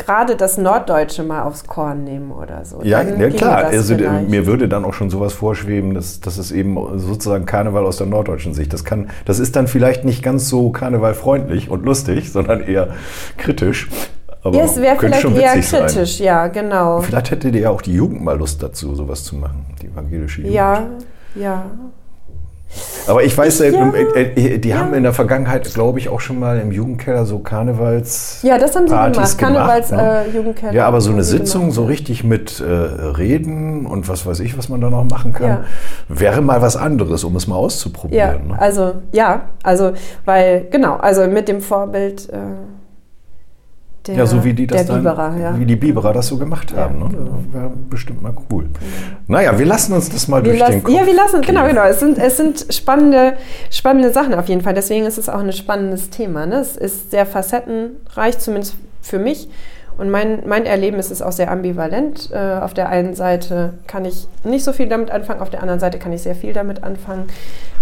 gerade 0.06 0.36
das 0.36 0.58
Norddeutsche 0.58 1.24
mal 1.24 1.44
aufs 1.44 1.66
Korn 1.66 2.04
nehmen 2.04 2.32
oder 2.32 2.66
so. 2.66 2.82
Ja, 2.84 3.02
ja 3.02 3.16
ginge 3.16 3.32
klar. 3.32 3.64
das 3.64 3.74
Also, 3.74 3.96
vielleicht. 3.96 4.30
mir 4.30 4.46
würde 4.46 4.68
dann 4.68 4.86
auch 4.86 4.94
schon 4.94 5.10
sowas 5.10 5.34
vorschweben, 5.34 5.94
dass, 5.94 6.20
dass 6.20 6.38
es 6.38 6.52
eben 6.52 6.78
sozusagen 7.00 7.46
Karneval 7.46 7.86
aus 7.86 7.98
der 7.98 8.08
norddeutschen 8.08 8.54
Sicht. 8.54 8.74
Das, 8.74 8.84
kann, 8.84 9.10
das 9.26 9.40
ist 9.40 9.56
dann 9.56 9.68
vielleicht 9.68 10.06
nicht 10.06 10.24
ganz 10.24 10.50
so 10.50 10.72
karnevalfreundlich 10.72 11.70
und 11.70 11.86
lustig, 11.86 12.32
sondern 12.32 12.62
eher 12.62 12.90
kritisch. 13.38 13.90
Aber 14.44 14.58
ja, 14.58 14.66
es 14.66 14.82
wäre 14.82 14.98
vielleicht 14.98 15.22
schon 15.22 15.36
eher 15.36 15.54
witzig 15.54 15.70
sein. 15.70 15.86
kritisch, 15.86 16.20
ja, 16.20 16.48
genau. 16.48 17.02
Vielleicht 17.02 17.32
hätte 17.32 17.50
ja 17.50 17.70
auch 17.70 17.82
die 17.82 17.94
Jugend 17.94 18.24
mal 18.24 18.38
Lust 18.38 18.64
dazu, 18.64 18.96
sowas 18.96 19.24
zu 19.24 19.36
machen, 19.36 19.66
die 19.82 19.88
evangelische 19.88 20.42
Jugend. 20.42 20.56
Ja, 20.56 20.88
ja. 21.36 21.66
Aber 23.08 23.24
ich 23.24 23.36
weiß, 23.38 23.62
äh, 23.62 23.72
Ja, 23.72 23.92
äh, 23.94 24.58
die 24.60 24.76
haben 24.76 24.94
in 24.94 25.04
der 25.04 25.14
Vergangenheit, 25.14 25.74
glaube 25.74 26.00
ich, 26.00 26.08
auch 26.10 26.20
schon 26.20 26.40
mal 26.40 26.60
im 26.60 26.72
Jugendkeller 26.72 27.26
so 27.26 27.40
Karnevals. 27.40 28.40
Ja, 28.44 28.58
das 28.58 28.76
haben 28.76 28.88
sie 28.88 28.94
Partys 28.94 29.38
gemacht. 29.38 29.56
Karnevals 29.56 29.90
gemacht, 29.90 30.06
ne? 30.06 30.26
äh, 30.32 30.38
Jugendkeller. 30.38 30.74
Ja, 30.74 30.86
aber 30.88 31.02
so 31.02 31.12
eine 31.12 31.24
Sitzung, 31.24 31.62
gemacht. 31.62 31.76
so 31.76 31.86
richtig 31.86 32.24
mit 32.24 32.60
äh, 32.60 32.64
Reden 32.66 33.86
und 33.86 34.08
was 34.08 34.26
weiß 34.26 34.40
ich, 34.42 34.58
was 34.58 34.70
man 34.70 34.82
da 34.82 34.90
noch 34.90 35.04
machen 35.04 35.34
kann, 35.34 35.48
Ja. 35.48 35.64
wäre 36.08 36.42
mal 36.42 36.62
was 36.62 36.78
anderes, 36.78 37.24
um 37.24 37.36
es 37.36 37.48
mal 37.48 37.56
Ja, 37.56 37.62
auszuprobieren. 37.62 38.48
ne? 38.50 38.62
also 38.62 38.94
ja, 39.12 39.42
also 39.64 39.94
weil 40.26 40.68
genau, 40.72 40.96
also 40.98 41.26
mit 41.28 41.48
dem 41.48 41.62
Vorbild 41.62 42.30
äh, 42.30 42.38
der, 44.08 44.16
ja, 44.16 44.26
so 44.26 44.44
wie 44.44 44.54
die 44.54 44.66
das 44.66 44.88
dann, 44.88 45.04
Biberer, 45.04 45.38
ja. 45.38 45.60
wie 45.60 45.66
die 45.66 45.76
Biberer 45.76 46.12
das 46.14 46.28
so 46.28 46.38
gemacht 46.38 46.72
Ja, 46.72 46.78
haben. 46.86 47.00
Ne? 47.00 47.10
genau. 47.10 47.38
Das 47.52 47.54
wäre 47.54 47.72
bestimmt 47.90 48.22
mal 48.24 48.34
cool. 48.50 48.68
Naja, 49.28 49.58
wir 49.60 49.66
lassen 49.66 49.94
uns 49.94 50.10
das 50.10 50.28
mal 50.28 50.44
Wir 50.44 50.52
durch 50.54 50.60
lassen, 50.60 50.72
den 50.74 50.84
Kopf 50.84 50.96
ja, 50.96 51.06
wir 51.06 51.14
lassen, 51.14 51.42
genau, 51.42 51.62
gehen. 51.62 51.76
genau. 51.76 51.86
Es 51.86 52.00
sind, 52.00 52.18
es 52.18 52.38
sind 52.38 52.66
spannende, 52.72 53.34
spannende 53.70 54.12
Sachen 54.12 54.34
auf 54.34 54.48
jeden 54.48 54.62
Fall. 54.62 54.74
Deswegen 54.74 55.06
ist 55.06 55.20
es 55.20 55.30
auch 55.30 55.40
ein 55.40 55.54
spannendes 55.54 56.10
Thema. 56.10 56.48
Ne? 56.48 56.56
Es 56.56 56.78
ist 56.78 57.12
sehr 57.12 57.28
facettenreich, 57.28 58.40
zumindest 58.40 58.76
für 59.02 59.20
mich. 59.20 59.50
Und 59.98 60.10
mein, 60.10 60.48
mein 60.48 60.66
Erleben 60.66 60.98
ist 60.98 61.12
es 61.12 61.22
auch 61.22 61.32
sehr 61.32 61.52
ambivalent. 61.52 62.32
Äh, 62.32 62.60
auf 62.60 62.74
der 62.74 62.90
einen 62.90 63.14
Seite 63.14 63.74
kann 63.86 64.06
ich 64.06 64.28
nicht 64.44 64.64
so 64.64 64.74
viel 64.74 64.88
damit 64.88 65.12
anfangen, 65.12 65.42
auf 65.42 65.52
der 65.52 65.62
anderen 65.62 65.80
Seite 65.80 66.00
kann 66.00 66.12
ich 66.12 66.24
sehr 66.24 66.34
viel 66.34 66.54
damit 66.54 66.84
anfangen. 66.84 67.26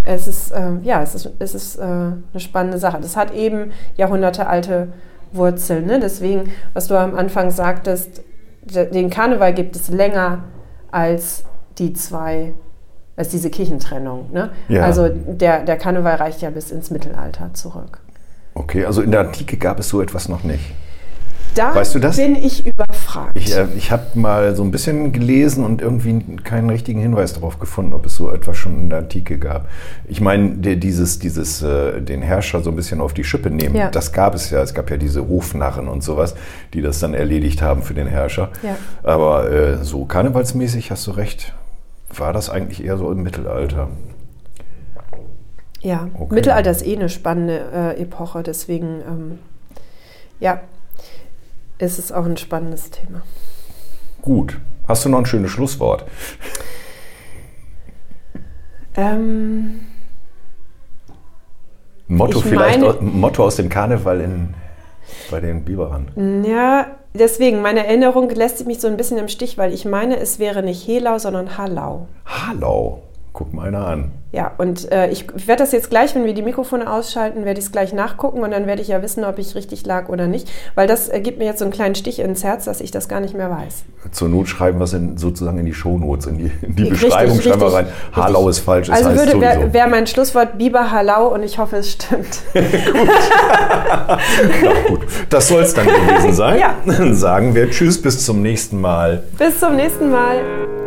Es 0.05 0.27
ist, 0.27 0.51
äh, 0.51 0.71
ja, 0.83 1.01
es 1.01 1.15
ist, 1.15 1.29
es 1.39 1.55
ist 1.55 1.77
äh, 1.77 1.83
eine 1.83 2.17
spannende 2.39 2.77
Sache. 2.77 2.97
Das 3.01 3.15
hat 3.15 3.33
eben 3.33 3.71
jahrhundertealte 3.95 4.89
Wurzeln. 5.31 5.85
Ne? 5.85 5.99
Deswegen, 5.99 6.51
was 6.73 6.87
du 6.87 6.97
am 6.97 7.15
Anfang 7.15 7.51
sagtest, 7.51 8.21
de- 8.63 8.89
den 8.91 9.09
Karneval 9.09 9.53
gibt 9.53 9.75
es 9.75 9.89
länger 9.89 10.43
als 10.91 11.43
die 11.77 11.93
zwei, 11.93 12.53
als 13.15 13.29
diese 13.29 13.49
Kirchentrennung. 13.49 14.31
Ne? 14.31 14.49
Ja. 14.67 14.83
Also 14.83 15.07
der, 15.09 15.63
der 15.63 15.77
Karneval 15.77 16.15
reicht 16.15 16.41
ja 16.41 16.49
bis 16.49 16.71
ins 16.71 16.89
Mittelalter 16.91 17.53
zurück. 17.53 17.99
Okay, 18.55 18.85
also 18.85 19.01
in 19.01 19.11
der 19.11 19.21
Antike 19.21 19.57
gab 19.57 19.79
es 19.79 19.89
so 19.89 20.01
etwas 20.01 20.27
noch 20.29 20.43
nicht. 20.43 20.73
Da 21.55 21.73
Weißt 21.73 21.95
du 21.95 21.99
das? 21.99 22.17
bin 22.17 22.35
ich 22.35 22.65
überfragt. 23.09 23.37
Ich, 23.37 23.55
äh, 23.55 23.67
ich 23.77 23.91
habe 23.91 24.03
mal 24.15 24.55
so 24.55 24.63
ein 24.63 24.71
bisschen 24.71 25.11
gelesen 25.11 25.63
und 25.63 25.81
irgendwie 25.81 26.19
keinen 26.43 26.69
richtigen 26.69 26.99
Hinweis 26.99 27.33
darauf 27.33 27.59
gefunden, 27.59 27.93
ob 27.93 28.05
es 28.05 28.15
so 28.15 28.31
etwas 28.31 28.57
schon 28.57 28.77
in 28.79 28.89
der 28.89 28.99
Antike 28.99 29.37
gab. 29.37 29.67
Ich 30.07 30.21
meine, 30.21 30.49
dieses, 30.77 31.19
dieses 31.19 31.61
äh, 31.61 32.01
den 32.01 32.21
Herrscher 32.21 32.61
so 32.61 32.69
ein 32.69 32.75
bisschen 32.75 33.01
auf 33.01 33.13
die 33.13 33.23
Schippe 33.23 33.49
nehmen, 33.49 33.75
Ja. 33.75 33.89
das 33.89 34.11
gab 34.11 34.35
es 34.35 34.49
ja. 34.49 34.61
Es 34.61 34.73
gab 34.73 34.89
ja 34.89 34.97
diese 34.97 35.27
Hofnarren 35.27 35.87
und 35.87 36.03
sowas, 36.03 36.35
die 36.73 36.81
das 36.81 36.99
dann 36.99 37.13
erledigt 37.13 37.61
haben 37.61 37.81
für 37.81 37.93
den 37.93 38.07
Herrscher. 38.07 38.49
Ja. 38.63 38.75
Aber 39.03 39.51
äh, 39.51 39.83
so 39.83 40.05
karnevalsmäßig 40.05 40.91
hast 40.91 41.07
du 41.07 41.11
recht, 41.11 41.53
war 42.15 42.33
das 42.33 42.49
eigentlich 42.49 42.83
eher 42.83 42.97
so 42.97 43.11
im 43.11 43.21
Mittelalter. 43.23 43.89
ja, 45.81 46.07
Okay. 46.13 46.33
Mittelalter 46.35 46.71
ist 46.71 46.85
eh 46.85 46.95
eine 46.95 47.09
spannende 47.09 47.95
Epoche, 47.97 48.43
deswegen 48.43 49.01
ähm, 49.07 49.39
ja, 50.39 50.61
ist 51.79 51.97
es 51.99 52.11
auch 52.11 52.25
ein 52.25 52.37
spannendes 52.37 52.91
Thema. 52.91 53.21
Gut. 54.21 54.57
Hast 54.87 55.05
du 55.05 55.09
noch 55.09 55.19
ein 55.19 55.25
schönes 55.25 55.51
Schlusswort? 55.51 56.05
Ähm, 58.95 59.81
Motto 62.07 62.39
Ich 62.39 62.45
vielleicht, 62.45 62.79
meine- 62.81 62.97
Motto 63.01 63.45
aus 63.45 63.55
dem 63.55 63.69
Karneval 63.69 64.21
in, 64.21 64.53
bei 65.29 65.39
den 65.39 65.63
Biberern. 65.63 66.43
ja, 66.45 66.87
deswegen, 67.13 67.61
meine 67.61 67.85
Erinnerung 67.85 68.29
lässt 68.31 68.65
mich 68.65 68.79
so 68.81 68.87
ein 68.87 68.97
bisschen 68.97 69.17
im 69.17 69.27
Stich, 69.27 69.57
weil 69.57 69.73
ich 69.73 69.85
meine, 69.85 70.17
es 70.19 70.39
wäre 70.39 70.63
nicht 70.63 70.87
Helau, 70.87 71.19
sondern 71.19 71.57
Hallau. 71.57 72.07
Hallo, 72.25 73.03
guck 73.33 73.53
mal 73.53 73.67
einer 73.67 73.85
an. 73.85 74.11
Ja, 74.31 74.51
und 74.59 74.91
äh, 74.91 75.09
ich, 75.09 75.25
werde 75.47 75.63
das 75.63 75.71
jetzt 75.71 75.89
gleich, 75.89 76.13
wenn 76.13 76.23
wir 76.23 76.35
die 76.35 76.43
Mikrofone 76.43 76.91
ausschalten, 76.91 77.45
werde 77.45 77.59
ich 77.59 77.65
es 77.65 77.71
gleich 77.71 77.93
nachgucken 77.93 78.41
und 78.41 78.51
dann 78.51 78.67
werde 78.67 78.79
ich 78.81 78.87
ja 78.89 79.01
wissen, 79.01 79.23
ob 79.23 79.39
ich 79.39 79.55
richtig 79.55 79.85
lag 79.87 80.07
oder 80.07 80.27
nicht, 80.27 80.47
weil 80.75 80.87
das 80.87 81.09
äh, 81.09 81.19
gibt 81.19 81.39
mir 81.39 81.45
jetzt 81.45 81.57
so 81.59 81.65
einen 81.65 81.71
kleinen 81.71 81.95
Stich 81.95 82.19
ins 82.19 82.43
Herz, 82.43 82.65
dass 82.65 82.79
ich 82.79 82.91
das 82.91 83.07
gar 83.07 83.21
nicht 83.21 83.33
mehr 83.33 83.49
weiß. 83.49 83.83
Zur 84.11 84.29
Not 84.29 84.47
schreiben 84.47 84.79
wir 84.79 84.83
es 84.83 84.93
in, 84.93 85.17
sozusagen 85.17 85.57
in 85.57 85.65
die 85.65 85.73
Shownotes, 85.73 86.27
in 86.27 86.37
die, 86.37 86.51
in 86.61 86.75
die 86.75 86.83
Richtig, 86.83 87.07
Beschreibung 87.09 87.41
schreiben 87.41 87.61
wir 87.61 87.73
rein. 87.73 87.85
richtig, 87.85 88.15
Halau 88.15 88.39
richtig. 88.45 88.59
ist 88.59 88.65
falsch, 88.65 88.89
es 88.89 88.95
Also 88.95 89.09
heißt 89.09 89.19
würde 89.19 89.41
wäre 89.41 89.73
wär 89.73 89.87
mein 89.87 90.05
Schlusswort 90.05 90.59
Biber 90.59 90.91
Hallau 90.91 91.33
und 91.33 91.41
ich 91.41 91.57
hoffe, 91.57 91.77
es 91.77 91.91
stimmt. 91.93 92.41
Na 92.53 94.17
gut, 94.87 95.01
das 95.29 95.47
soll 95.47 95.63
es 95.63 95.73
dann 95.73 95.87
gewesen 95.87 96.33
sein. 96.33 96.59
Ja. 96.59 96.75
Dann 96.85 97.15
sagen 97.15 97.55
wir 97.55 97.69
Tschüss, 97.71 97.99
bis 97.99 98.23
zum 98.23 98.43
nächsten 98.43 98.79
Mal. 98.79 99.23
Bis 99.37 99.59
zum 99.59 99.75
nächsten 99.75 100.11
Mal. 100.11 100.78